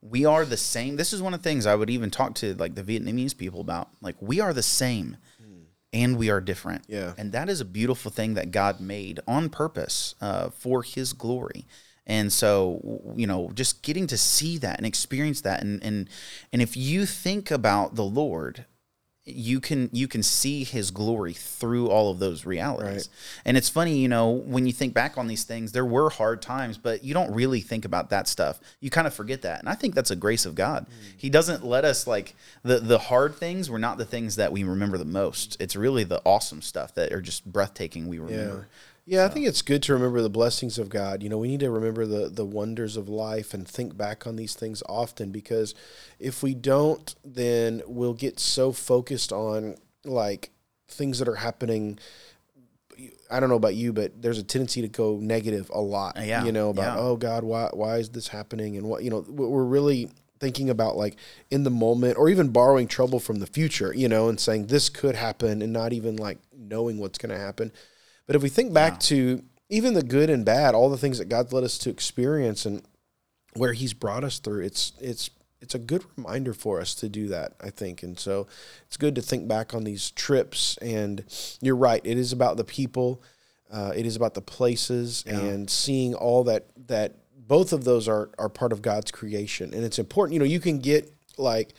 we 0.00 0.24
are 0.24 0.44
the 0.44 0.56
same. 0.56 0.96
This 0.96 1.12
is 1.12 1.22
one 1.22 1.34
of 1.34 1.40
the 1.42 1.48
things 1.48 1.66
I 1.66 1.76
would 1.76 1.88
even 1.90 2.10
talk 2.10 2.34
to 2.36 2.54
like 2.56 2.74
the 2.74 2.82
Vietnamese 2.82 3.36
people 3.36 3.60
about. 3.60 3.90
Like 4.00 4.16
we 4.20 4.40
are 4.40 4.52
the 4.52 4.62
same, 4.62 5.16
and 5.92 6.16
we 6.16 6.30
are 6.30 6.40
different. 6.40 6.84
Yeah. 6.88 7.12
and 7.18 7.32
that 7.32 7.48
is 7.48 7.60
a 7.60 7.64
beautiful 7.64 8.10
thing 8.10 8.34
that 8.34 8.50
God 8.50 8.80
made 8.80 9.20
on 9.26 9.50
purpose 9.50 10.14
uh, 10.20 10.50
for 10.50 10.82
His 10.82 11.12
glory. 11.12 11.66
And 12.06 12.32
so, 12.32 13.14
you 13.14 13.26
know, 13.26 13.50
just 13.54 13.82
getting 13.82 14.06
to 14.08 14.18
see 14.18 14.58
that 14.58 14.78
and 14.78 14.86
experience 14.86 15.40
that, 15.42 15.62
and 15.62 15.82
and 15.84 16.08
and 16.52 16.60
if 16.60 16.76
you 16.76 17.06
think 17.06 17.50
about 17.50 17.94
the 17.94 18.04
Lord, 18.04 18.64
you 19.24 19.60
can 19.60 19.88
you 19.92 20.08
can 20.08 20.22
see 20.22 20.64
his 20.64 20.90
glory 20.90 21.32
through 21.32 21.88
all 21.88 22.10
of 22.10 22.18
those 22.18 22.44
realities. 22.44 23.08
Right. 23.08 23.08
and 23.44 23.56
it's 23.56 23.68
funny 23.68 23.98
you 23.98 24.08
know 24.08 24.30
when 24.30 24.66
you 24.66 24.72
think 24.72 24.94
back 24.94 25.16
on 25.16 25.28
these 25.28 25.44
things 25.44 25.70
there 25.70 25.84
were 25.84 26.10
hard 26.10 26.42
times 26.42 26.76
but 26.76 27.04
you 27.04 27.14
don't 27.14 27.32
really 27.32 27.60
think 27.60 27.84
about 27.84 28.10
that 28.10 28.26
stuff. 28.26 28.60
You 28.80 28.90
kind 28.90 29.06
of 29.06 29.14
forget 29.14 29.42
that. 29.42 29.60
And 29.60 29.68
i 29.68 29.74
think 29.74 29.94
that's 29.94 30.10
a 30.10 30.16
grace 30.16 30.44
of 30.44 30.54
god. 30.54 30.86
Mm. 30.86 31.14
He 31.16 31.30
doesn't 31.30 31.64
let 31.64 31.84
us 31.84 32.06
like 32.06 32.34
the 32.64 32.80
the 32.80 32.98
hard 32.98 33.36
things 33.36 33.70
were 33.70 33.78
not 33.78 33.96
the 33.96 34.04
things 34.04 34.36
that 34.36 34.50
we 34.50 34.64
remember 34.64 34.98
the 34.98 35.04
most. 35.04 35.56
It's 35.60 35.76
really 35.76 36.02
the 36.04 36.20
awesome 36.24 36.62
stuff 36.62 36.94
that 36.94 37.12
are 37.12 37.22
just 37.22 37.44
breathtaking 37.44 38.08
we 38.08 38.18
remember. 38.18 38.68
Yeah, 38.68 38.78
I 39.24 39.28
think 39.28 39.46
it's 39.46 39.62
good 39.62 39.82
to 39.84 39.94
remember 39.94 40.22
the 40.22 40.30
blessings 40.30 40.78
of 40.78 40.88
God. 40.88 41.22
You 41.22 41.28
know, 41.28 41.38
we 41.38 41.48
need 41.48 41.60
to 41.60 41.70
remember 41.70 42.06
the 42.06 42.28
the 42.28 42.44
wonders 42.44 42.96
of 42.96 43.08
life 43.08 43.52
and 43.52 43.66
think 43.66 43.96
back 43.96 44.26
on 44.26 44.36
these 44.36 44.54
things 44.54 44.82
often 44.88 45.30
because 45.30 45.74
if 46.18 46.42
we 46.42 46.54
don't, 46.54 47.14
then 47.24 47.82
we'll 47.86 48.14
get 48.14 48.38
so 48.38 48.72
focused 48.72 49.32
on 49.32 49.76
like 50.04 50.50
things 50.88 51.18
that 51.18 51.28
are 51.28 51.36
happening. 51.36 51.98
I 53.30 53.40
don't 53.40 53.48
know 53.48 53.56
about 53.56 53.74
you, 53.74 53.92
but 53.92 54.22
there's 54.22 54.38
a 54.38 54.44
tendency 54.44 54.82
to 54.82 54.88
go 54.88 55.16
negative 55.16 55.70
a 55.74 55.80
lot. 55.80 56.16
Yeah, 56.22 56.44
You 56.44 56.52
know, 56.52 56.70
about 56.70 56.96
yeah. 56.96 57.02
oh 57.02 57.16
God, 57.16 57.42
why 57.42 57.70
why 57.72 57.96
is 57.96 58.10
this 58.10 58.28
happening? 58.28 58.76
And 58.76 58.86
what 58.86 59.02
you 59.02 59.10
know, 59.10 59.24
we're 59.28 59.64
really 59.64 60.10
thinking 60.38 60.70
about 60.70 60.96
like 60.96 61.16
in 61.50 61.62
the 61.62 61.70
moment 61.70 62.18
or 62.18 62.28
even 62.28 62.48
borrowing 62.48 62.86
trouble 62.86 63.18
from 63.18 63.38
the 63.40 63.46
future, 63.46 63.92
you 63.94 64.08
know, 64.08 64.28
and 64.28 64.38
saying 64.38 64.66
this 64.66 64.88
could 64.88 65.14
happen 65.14 65.62
and 65.62 65.72
not 65.72 65.92
even 65.92 66.16
like 66.16 66.38
knowing 66.56 66.98
what's 66.98 67.18
going 67.18 67.30
to 67.30 67.38
happen. 67.38 67.72
But 68.26 68.36
if 68.36 68.42
we 68.42 68.48
think 68.48 68.72
back 68.72 69.00
to 69.00 69.42
even 69.68 69.94
the 69.94 70.02
good 70.02 70.30
and 70.30 70.44
bad, 70.44 70.74
all 70.74 70.90
the 70.90 70.98
things 70.98 71.18
that 71.18 71.28
God's 71.28 71.52
led 71.52 71.64
us 71.64 71.78
to 71.78 71.90
experience 71.90 72.66
and 72.66 72.82
where 73.54 73.72
He's 73.72 73.94
brought 73.94 74.24
us 74.24 74.38
through, 74.38 74.64
it's 74.64 74.92
it's 75.00 75.30
it's 75.60 75.74
a 75.74 75.78
good 75.78 76.04
reminder 76.16 76.52
for 76.52 76.80
us 76.80 76.94
to 76.96 77.08
do 77.08 77.28
that, 77.28 77.54
I 77.60 77.70
think. 77.70 78.02
And 78.02 78.18
so 78.18 78.48
it's 78.86 78.96
good 78.96 79.14
to 79.14 79.22
think 79.22 79.46
back 79.46 79.74
on 79.74 79.84
these 79.84 80.10
trips. 80.10 80.76
And 80.78 81.24
you're 81.60 81.76
right, 81.76 82.00
it 82.04 82.18
is 82.18 82.32
about 82.32 82.56
the 82.56 82.64
people, 82.64 83.22
uh, 83.70 83.92
it 83.94 84.04
is 84.04 84.16
about 84.16 84.34
the 84.34 84.42
places, 84.42 85.24
and 85.26 85.70
seeing 85.70 86.14
all 86.14 86.44
that 86.44 86.66
that 86.88 87.14
both 87.46 87.72
of 87.72 87.84
those 87.84 88.08
are 88.08 88.30
are 88.38 88.48
part 88.48 88.72
of 88.72 88.82
God's 88.82 89.10
creation. 89.10 89.72
And 89.72 89.84
it's 89.84 89.98
important. 89.98 90.34
You 90.34 90.40
know, 90.40 90.44
you 90.44 90.60
can 90.60 90.78
get 90.78 91.12
like 91.38 91.74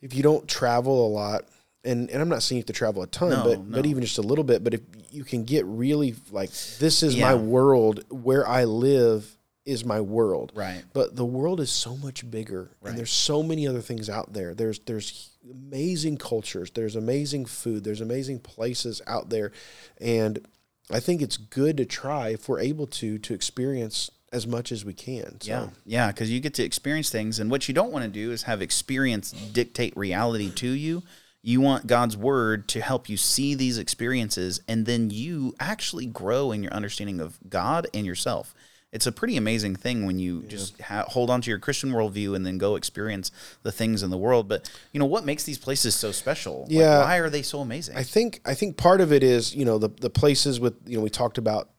if 0.00 0.14
you 0.14 0.22
don't 0.22 0.48
travel 0.48 1.06
a 1.06 1.08
lot 1.08 1.44
and, 1.84 2.10
and 2.10 2.20
I'm 2.22 2.28
not 2.28 2.42
saying 2.42 2.58
you 2.58 2.60
have 2.60 2.66
to 2.66 2.72
travel 2.72 3.02
a 3.02 3.06
ton, 3.06 3.30
No, 3.30 3.44
but 3.44 3.70
but 3.70 3.86
even 3.86 4.02
just 4.02 4.18
a 4.18 4.22
little 4.22 4.44
bit. 4.44 4.62
But 4.62 4.74
if 4.74 4.80
you 5.10 5.24
can 5.24 5.44
get 5.44 5.64
really 5.66 6.14
like 6.30 6.50
this 6.78 7.02
is 7.02 7.14
Yeah. 7.16 7.30
my 7.30 7.34
world, 7.34 8.04
where 8.10 8.46
I 8.46 8.64
live 8.64 9.36
is 9.66 9.84
my 9.84 10.00
world. 10.00 10.52
Right. 10.54 10.82
But 10.92 11.16
the 11.16 11.24
world 11.24 11.60
is 11.60 11.70
so 11.70 11.96
much 11.96 12.28
bigger, 12.30 12.70
Right. 12.80 12.90
and 12.90 12.98
there's 12.98 13.10
so 13.12 13.42
many 13.42 13.66
other 13.66 13.80
things 13.82 14.08
out 14.10 14.32
there. 14.32 14.54
There's 14.54 14.78
there's 14.80 15.30
amazing 15.50 16.16
cultures, 16.18 16.70
there's 16.72 16.96
amazing 16.96 17.46
food, 17.46 17.84
there's 17.84 18.00
amazing 18.00 18.40
places 18.40 19.00
out 19.06 19.30
there, 19.30 19.52
and 20.00 20.46
I 20.90 21.00
think 21.00 21.22
it's 21.22 21.36
good 21.36 21.76
to 21.76 21.84
try 21.84 22.30
if 22.30 22.48
we're 22.48 22.60
able 22.60 22.86
to 22.88 23.18
to 23.18 23.34
experience 23.34 24.10
as 24.32 24.46
much 24.46 24.70
as 24.70 24.84
we 24.84 24.92
can. 24.94 25.40
So. 25.40 25.50
Yeah, 25.50 25.68
yeah, 25.84 26.06
because 26.08 26.30
you 26.30 26.40
get 26.40 26.54
to 26.54 26.62
experience 26.64 27.10
things, 27.10 27.38
and 27.40 27.50
what 27.50 27.66
you 27.68 27.74
don't 27.74 27.90
want 27.90 28.04
to 28.04 28.10
do 28.10 28.30
is 28.32 28.44
have 28.44 28.60
experience 28.62 29.32
dictate 29.32 29.96
reality 29.96 30.50
to 30.52 30.68
you. 30.68 31.02
You 31.42 31.60
want 31.60 31.86
God's 31.86 32.16
word 32.16 32.68
to 32.68 32.80
help 32.80 33.08
you 33.08 33.16
see 33.16 33.54
these 33.54 33.78
experiences, 33.78 34.60
and 34.68 34.84
then 34.84 35.10
you 35.10 35.54
actually 35.58 36.06
grow 36.06 36.52
in 36.52 36.62
your 36.62 36.72
understanding 36.72 37.18
of 37.20 37.38
God 37.48 37.86
and 37.94 38.04
yourself. 38.04 38.54
It's 38.92 39.06
a 39.06 39.12
pretty 39.12 39.36
amazing 39.36 39.76
thing 39.76 40.04
when 40.04 40.18
you 40.18 40.42
just 40.42 40.80
ha- 40.80 41.04
hold 41.06 41.30
on 41.30 41.40
to 41.42 41.48
your 41.48 41.60
Christian 41.60 41.92
worldview 41.92 42.34
and 42.34 42.44
then 42.44 42.58
go 42.58 42.74
experience 42.74 43.30
the 43.62 43.70
things 43.70 44.02
in 44.02 44.10
the 44.10 44.18
world. 44.18 44.48
But 44.48 44.68
you 44.92 44.98
know 44.98 45.06
what 45.06 45.24
makes 45.24 45.44
these 45.44 45.58
places 45.58 45.94
so 45.94 46.10
special? 46.10 46.62
Like, 46.62 46.72
Yeah. 46.72 46.98
why 47.04 47.18
are 47.18 47.30
they 47.30 47.42
so 47.42 47.60
amazing? 47.60 47.96
I 47.96 48.02
think 48.02 48.40
I 48.44 48.54
think 48.54 48.76
part 48.76 49.00
of 49.00 49.12
it 49.12 49.22
is 49.22 49.54
you 49.54 49.64
know 49.64 49.78
the 49.78 49.90
the 50.00 50.10
places 50.10 50.58
with 50.58 50.74
you 50.86 50.96
know 50.96 51.04
we 51.04 51.10
talked 51.10 51.38
about 51.38 51.70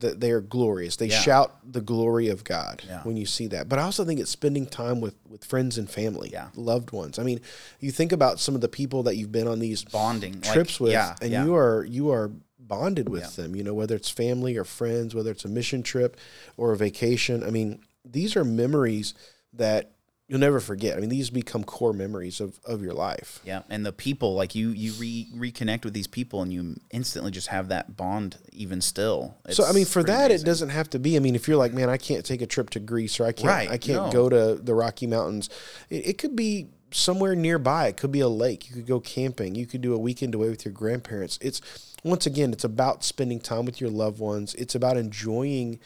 that 0.00 0.20
they 0.20 0.30
are 0.30 0.40
glorious. 0.40 0.96
They 0.96 1.08
Yeah. 1.08 1.20
shout 1.20 1.58
the 1.72 1.80
glory 1.80 2.28
of 2.28 2.44
God 2.44 2.82
Yeah. 2.86 3.02
when 3.02 3.16
you 3.16 3.26
see 3.26 3.46
that. 3.48 3.68
But 3.68 3.78
I 3.78 3.82
also 3.82 4.04
think 4.04 4.20
it's 4.20 4.30
spending 4.30 4.66
time 4.66 5.00
with 5.00 5.14
with 5.28 5.44
friends 5.44 5.78
and 5.78 5.88
family, 5.88 6.30
Yeah. 6.32 6.48
loved 6.56 6.90
ones. 6.90 7.18
I 7.18 7.22
mean, 7.22 7.40
you 7.78 7.90
think 7.92 8.10
about 8.12 8.40
some 8.40 8.54
of 8.56 8.60
the 8.60 8.68
people 8.68 9.02
that 9.04 9.16
you've 9.16 9.30
been 9.32 9.46
on 9.46 9.60
these 9.60 9.84
Bonding 9.84 10.34
like, 10.42 10.52
trips 10.52 10.80
with, 10.80 10.92
yeah, 10.92 11.14
and 11.22 11.32
you 11.32 11.54
are 11.54 11.84
you 11.84 12.10
are 12.10 12.32
bonded 12.58 13.08
with 13.08 13.36
them. 13.36 13.54
You 13.56 13.62
know, 13.64 13.74
whether 13.74 13.94
it's 13.96 14.10
family 14.10 14.56
or 14.56 14.64
friends, 14.64 15.14
whether 15.14 15.30
it's 15.30 15.44
a 15.44 15.48
mission 15.48 15.82
trip 15.82 16.16
or 16.56 16.72
a 16.72 16.76
vacation. 16.76 17.42
I 17.44 17.50
mean, 17.50 17.80
these 18.04 18.36
are 18.36 18.44
memories 18.44 19.14
that 19.52 19.92
you'll 20.30 20.38
never 20.38 20.60
forget. 20.60 20.96
I 20.96 21.00
mean, 21.00 21.10
these 21.10 21.28
become 21.28 21.64
core 21.64 21.92
memories 21.92 22.40
of 22.40 22.60
of 22.64 22.82
your 22.82 22.94
life. 22.94 23.40
Yeah, 23.44 23.62
and 23.68 23.84
the 23.84 23.92
people 23.92 24.34
like 24.34 24.54
you 24.54 24.70
you 24.70 24.92
re- 24.92 25.28
reconnect 25.34 25.84
with 25.84 25.92
these 25.92 26.06
people 26.06 26.40
and 26.40 26.52
you 26.52 26.76
instantly 26.92 27.32
just 27.32 27.48
have 27.48 27.68
that 27.68 27.96
bond 27.96 28.38
even 28.52 28.80
still. 28.80 29.36
So 29.50 29.64
I 29.64 29.72
mean, 29.72 29.86
for 29.86 30.04
that, 30.04 30.30
it 30.30 30.44
doesn't 30.44 30.68
have 30.70 30.88
to 30.90 31.00
be. 31.00 31.16
I 31.16 31.18
mean, 31.18 31.34
if 31.34 31.48
you're 31.48 31.56
like, 31.56 31.74
man, 31.74 31.90
I 31.90 31.96
can't 31.96 32.24
take 32.24 32.40
a 32.40 32.46
trip 32.46 32.70
to 32.70 32.80
Greece 32.80 33.18
or 33.18 33.26
I 33.26 33.32
can't, 33.32 33.48
Right, 33.48 33.68
I 33.68 33.76
can't 33.76 34.06
no. 34.06 34.12
go 34.12 34.28
to 34.28 34.62
the 34.62 34.74
Rocky 34.74 35.08
Mountains. 35.08 35.50
It, 35.90 36.06
it 36.06 36.18
could 36.18 36.36
be 36.36 36.68
somewhere 36.92 37.34
nearby. 37.34 37.88
It 37.88 37.96
could 37.96 38.12
be 38.12 38.20
a 38.20 38.28
lake. 38.28 38.68
You 38.68 38.76
could 38.76 38.86
go 38.86 39.00
camping. 39.00 39.56
You 39.56 39.66
could 39.66 39.80
do 39.80 39.94
a 39.94 39.98
weekend 39.98 40.34
away 40.34 40.48
with 40.48 40.64
your 40.64 40.72
grandparents. 40.72 41.38
It's 41.42 41.60
once 42.04 42.24
again, 42.24 42.52
it's 42.52 42.64
about 42.64 43.02
spending 43.04 43.40
time 43.40 43.64
with 43.64 43.80
your 43.80 43.90
loved 43.90 44.20
ones. 44.20 44.54
It's 44.54 44.74
about 44.76 44.96
enjoying 44.96 45.80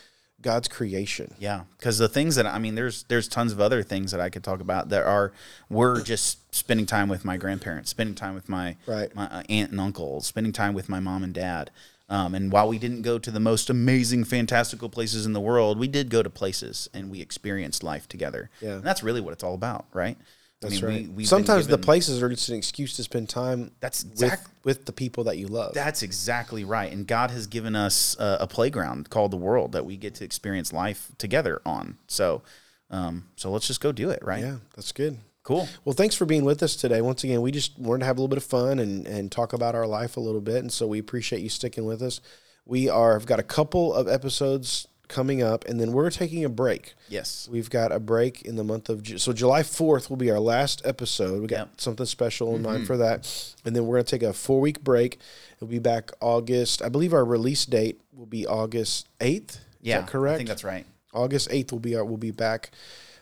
God's 0.45 0.69
creation. 0.69 1.35
Yeah, 1.41 1.63
because 1.79 1.99
the 1.99 2.09
things 2.09 2.37
that 2.37 2.47
I 2.47 2.59
mean, 2.61 2.77
there's 2.77 3.03
there's 3.09 3.27
tons 3.27 3.51
of 3.51 3.61
other 3.61 3.83
things 3.83 4.13
that 4.13 4.21
I 4.21 4.29
could 4.31 4.45
talk 4.45 4.61
about 4.61 4.91
that 4.91 5.03
are 5.03 5.33
we're 5.69 6.03
just 6.03 6.55
spending 6.55 6.87
time 6.87 7.09
with 7.09 7.25
my 7.25 7.37
grandparents, 7.37 7.91
spending 7.91 8.15
time 8.15 8.35
with 8.35 8.49
my 8.49 8.77
Right. 8.87 9.13
my 9.17 9.25
uh, 9.27 9.43
aunt 9.49 9.73
and 9.73 9.81
uncle, 9.81 10.21
spending 10.21 10.53
time 10.53 10.75
with 10.75 10.89
my 10.89 11.01
mom 11.01 11.25
and 11.25 11.33
dad. 11.35 11.71
Um, 12.11 12.35
and 12.35 12.53
while 12.53 12.69
we 12.69 12.79
didn't 12.79 13.01
go 13.01 13.19
to 13.19 13.31
the 13.31 13.41
most 13.41 13.71
amazing, 13.71 14.25
fantastical 14.25 14.91
places 14.91 15.25
in 15.25 15.33
the 15.33 15.41
world, 15.41 15.79
we 15.79 15.89
did 15.89 16.11
go 16.11 16.23
to 16.23 16.29
places 16.29 16.89
and 16.93 17.11
we 17.11 17.23
experienced 17.23 17.83
life 17.83 18.07
together. 18.07 18.51
Yeah. 18.61 18.75
and 18.75 18.85
that's 18.85 19.03
really 19.03 19.23
what 19.23 19.33
it's 19.33 19.43
all 19.43 19.55
about, 19.55 19.87
right? 19.95 20.19
That's 20.61 20.83
I 20.83 20.87
mean, 20.87 21.07
right. 21.09 21.13
we- 21.13 21.25
Sometimes 21.25 21.67
the 21.67 21.79
places 21.79 22.23
are 22.23 22.29
just 22.29 22.49
an 22.49 22.57
excuse 22.57 22.97
to 22.97 23.03
spend 23.03 23.29
time. 23.29 23.71
That's 23.81 24.05
with, 24.05 24.13
exact- 24.13 24.49
with 24.65 24.85
the 24.87 24.93
people 24.93 25.25
that 25.25 25.37
you 25.37 25.47
love. 25.49 25.75
That's 25.75 26.03
exactly 26.03 26.65
right. 26.65 26.91
And 26.91 27.07
God 27.07 27.31
has 27.31 27.47
given 27.47 27.77
us 27.77 28.17
a, 28.19 28.39
a 28.41 28.47
playground 28.47 29.11
called 29.11 29.31
the 29.31 29.37
world 29.37 29.73
that 29.73 29.85
we 29.85 29.97
get 29.97 30.15
to 30.17 30.25
experience 30.25 30.73
life 30.73 31.13
together 31.19 31.61
on. 31.67 31.99
So, 32.07 32.43
um, 32.91 33.27
so 33.37 33.51
let's 33.51 33.67
just 33.67 33.81
go 33.81 33.93
do 33.93 34.11
it, 34.11 34.21
right? 34.23 34.43
yeah, 34.43 34.57
that's 34.75 34.93
good. 34.93 35.19
Cool. 35.43 35.69
Well, 35.85 35.93
thanks 35.93 36.15
for 36.15 36.25
being 36.25 36.45
with 36.47 36.63
us 36.63 36.75
today. 36.75 37.03
Once 37.03 37.23
again, 37.23 37.43
we 37.43 37.53
just 37.53 37.79
wanted 37.79 38.01
to 38.01 38.07
have 38.07 38.17
a 38.17 38.21
little 38.21 38.29
bit 38.29 38.39
of 38.39 38.45
fun 38.45 38.79
and, 38.79 39.07
and 39.07 39.31
talk 39.31 39.53
about 39.53 39.75
our 39.75 39.87
life 39.87 40.17
a 40.17 40.21
little 40.21 40.41
bit. 40.41 40.57
And 40.57 40.73
so 40.73 40.87
we 40.87 40.99
appreciate 40.99 41.43
you 41.43 41.51
sticking 41.51 41.85
with 41.85 42.01
us. 42.01 42.23
We 42.65 42.89
are 42.89 43.13
have 43.13 43.27
got 43.27 43.39
a 43.41 43.43
couple 43.43 43.93
of 43.93 44.09
episodes 44.09 44.89
coming 45.09 45.43
up, 45.43 45.65
and 45.67 45.81
then 45.81 45.93
we're 45.93 46.11
taking 46.11 46.45
a 46.45 46.49
break. 46.49 46.95
Yes. 47.09 47.49
We've 47.51 47.69
got 47.71 47.93
a 47.93 48.01
break 48.01 48.43
in 48.43 48.57
the 48.57 48.65
month 48.65 48.89
of 48.89 49.03
Ju- 49.03 49.19
so 49.19 49.33
July 49.33 49.63
fourth 49.63 50.09
will 50.11 50.17
be 50.17 50.31
our 50.31 50.41
last 50.41 50.81
episode. 50.85 51.41
We 51.43 51.47
got 51.47 51.57
Yep. 51.59 51.69
something 51.81 52.07
special 52.07 52.55
in 52.57 52.63
mind 52.63 52.87
for 52.87 52.97
that, 52.97 53.31
and 53.65 53.75
then 53.77 53.87
we're 53.87 53.97
gonna 53.97 54.05
take 54.05 54.23
a 54.23 54.33
four 54.33 54.61
week 54.61 54.83
break. 54.83 55.19
We'll 55.61 55.69
be 55.71 55.79
back 55.79 56.11
August. 56.21 56.83
I 56.83 56.89
believe 56.89 57.13
our 57.15 57.25
release 57.25 57.65
date 57.67 58.01
will 58.13 58.27
be 58.27 58.47
August 58.47 59.09
eighth. 59.21 59.61
Yeah. 59.81 60.01
that 60.01 60.09
correct? 60.09 60.35
I 60.35 60.37
think 60.39 60.49
that's 60.49 60.65
right. 60.65 60.87
August 61.13 61.49
eighth 61.51 61.71
will 61.73 61.79
be 61.81 61.95
our, 61.95 62.05
we'll 62.05 62.17
be 62.17 62.31
back. 62.31 62.71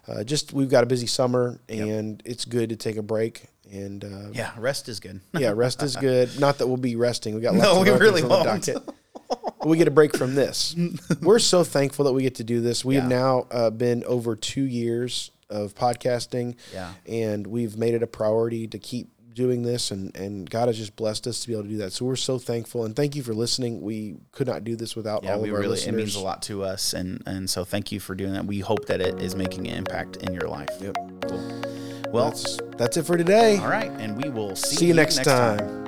Uh, 0.08 0.24
just 0.24 0.52
we've 0.52 0.70
got 0.70 0.82
a 0.82 0.86
busy 0.86 1.06
summer, 1.06 1.60
and 1.68 2.22
it's 2.24 2.44
good 2.44 2.68
to 2.70 2.76
take 2.76 2.96
a 2.96 3.02
break. 3.02 3.44
And 3.70 4.04
uh, 4.04 4.30
Yeah. 4.32 4.50
Rest 4.58 4.88
is 4.88 5.00
good. 5.00 5.20
yeah, 5.38 5.52
rest 5.54 5.82
is 5.82 5.96
good. 6.08 6.38
Not 6.40 6.58
that 6.58 6.66
we'll 6.66 6.76
be 6.76 6.96
resting. 6.96 7.34
We 7.34 7.40
got 7.40 7.54
lots 7.54 7.64
No, 7.64 7.80
of 7.80 7.86
we 7.86 7.90
really 7.92 8.20
things 8.20 8.32
on 8.32 8.44
the 8.44 8.50
won't. 8.50 8.94
we 9.64 9.76
get 9.76 9.88
a 9.88 9.92
break 9.92 10.16
from 10.16 10.34
this. 10.34 10.74
We're 11.22 11.38
so 11.38 11.64
thankful 11.64 12.04
that 12.06 12.12
we 12.12 12.22
get 12.22 12.36
to 12.36 12.44
do 12.44 12.60
this. 12.60 12.84
We 12.84 12.94
have 12.96 13.10
Yeah. 13.10 13.16
now 13.18 13.46
uh, 13.50 13.70
been 13.70 14.04
over 14.04 14.36
two 14.36 14.64
years 14.64 15.30
of 15.50 15.74
podcasting, 15.74 16.56
Yeah. 16.72 16.92
and 17.06 17.46
we've 17.46 17.76
made 17.76 17.94
it 17.94 18.02
a 18.02 18.06
priority 18.06 18.66
to 18.68 18.78
keep 18.78 19.08
doing 19.34 19.62
this. 19.62 19.90
And 19.90 20.14
and 20.16 20.48
God 20.48 20.68
has 20.68 20.76
just 20.76 20.94
blessed 20.96 21.26
us 21.26 21.40
to 21.40 21.48
be 21.48 21.54
able 21.54 21.62
to 21.64 21.68
do 21.70 21.76
that. 21.78 21.92
So 21.92 22.04
we're 22.04 22.16
so 22.16 22.38
thankful, 22.38 22.84
and 22.84 22.94
thank 22.96 23.14
you 23.16 23.22
for 23.22 23.32
listening. 23.34 23.80
We 23.82 24.16
could 24.32 24.46
not 24.46 24.62
do 24.64 24.76
this 24.76 24.94
without 24.96 25.24
Yeah, 25.24 25.34
all 25.34 25.40
we 25.42 25.48
of 25.48 25.54
our 25.54 25.60
really 25.60 25.72
listeners. 25.72 25.94
it 25.94 25.96
means 25.96 26.14
a 26.16 26.20
lot 26.20 26.42
to 26.42 26.64
us, 26.64 26.92
and 26.94 27.22
and 27.26 27.48
so 27.48 27.64
thank 27.64 27.92
you 27.92 28.00
for 28.00 28.14
doing 28.14 28.32
that. 28.34 28.44
We 28.46 28.60
hope 28.60 28.86
that 28.86 29.00
it 29.00 29.22
is 29.22 29.34
making 29.36 29.68
an 29.68 29.74
impact 29.76 30.16
in 30.18 30.32
your 30.34 30.48
life. 30.48 30.68
Yep. 30.80 30.96
Cool. 31.28 31.62
Well, 32.12 32.26
That's 32.30 32.58
that's 32.76 32.96
it 32.98 33.04
for 33.06 33.16
today. 33.16 33.56
all 33.58 33.68
right, 33.68 33.90
and 33.92 34.22
we 34.22 34.28
will 34.28 34.54
see, 34.54 34.76
See 34.76 34.86
you 34.86 34.94
next 34.94 35.22
time. 35.24 35.80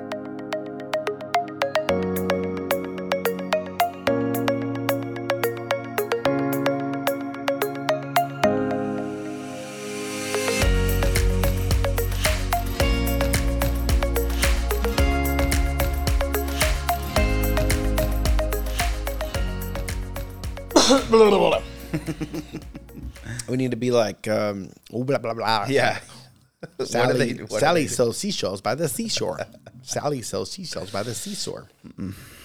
we 23.48 23.56
need 23.56 23.70
to 23.70 23.76
be 23.76 23.90
like 23.90 24.26
um, 24.28 24.70
oh, 24.92 25.04
blah 25.04 25.18
blah 25.18 25.34
blah. 25.34 25.66
Yeah. 25.68 25.98
Sally, 26.84 27.46
Sally 27.46 27.86
sells 27.86 28.16
seashells 28.16 28.62
by 28.62 28.74
the 28.74 28.88
seashore. 28.88 29.38
Sally 29.82 30.22
sells 30.22 30.50
seashells 30.50 30.90
by 30.90 31.02
the 31.02 31.14
seashore. 31.14 31.68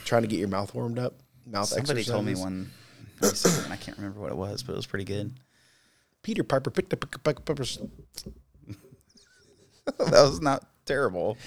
Trying 0.03 0.23
to 0.23 0.27
get 0.27 0.39
your 0.39 0.49
mouth 0.49 0.73
warmed 0.75 0.99
up. 0.99 1.13
Mouth 1.45 1.69
Somebody 1.69 2.03
told 2.03 2.25
me 2.25 2.35
one. 2.35 2.69
I 3.21 3.77
can't 3.77 3.97
remember 3.97 4.19
what 4.19 4.31
it 4.31 4.37
was, 4.37 4.61
but 4.61 4.73
it 4.73 4.75
was 4.75 4.85
pretty 4.85 5.05
good. 5.05 5.39
Peter 6.21 6.43
Piper 6.43 6.69
picked 6.69 6.93
up 6.93 7.03
a 7.03 7.07
peck 7.07 7.39
of 7.39 7.45
peppers. 7.45 7.79
that 9.97 10.11
was 10.11 10.41
not 10.41 10.65
terrible. 10.85 11.37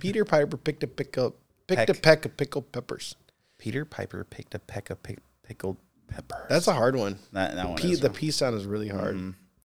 Peter 0.00 0.24
Piper 0.24 0.56
picked 0.56 0.82
a 0.82 0.88
pickle 0.88 1.36
picked 1.66 1.90
a 1.90 1.94
Peck. 1.94 2.02
peck 2.02 2.24
of 2.24 2.36
pickled 2.36 2.72
peppers. 2.72 3.14
Peter 3.58 3.84
Piper 3.84 4.24
picked 4.24 4.54
a 4.54 4.58
peck 4.58 4.90
of 4.90 5.02
pick, 5.02 5.18
pickled 5.42 5.76
pepper. 6.10 6.46
That's 6.48 6.68
a 6.68 6.74
hard 6.74 6.96
one. 6.96 7.18
that, 7.32 7.54
that 7.54 7.68
one. 7.68 7.76
P, 7.76 7.94
the. 7.94 8.10
P 8.10 8.30
sound 8.30 8.56
is 8.56 8.66
really 8.66 8.88
hard. 8.88 9.16
Mm-hmm. 9.16 9.30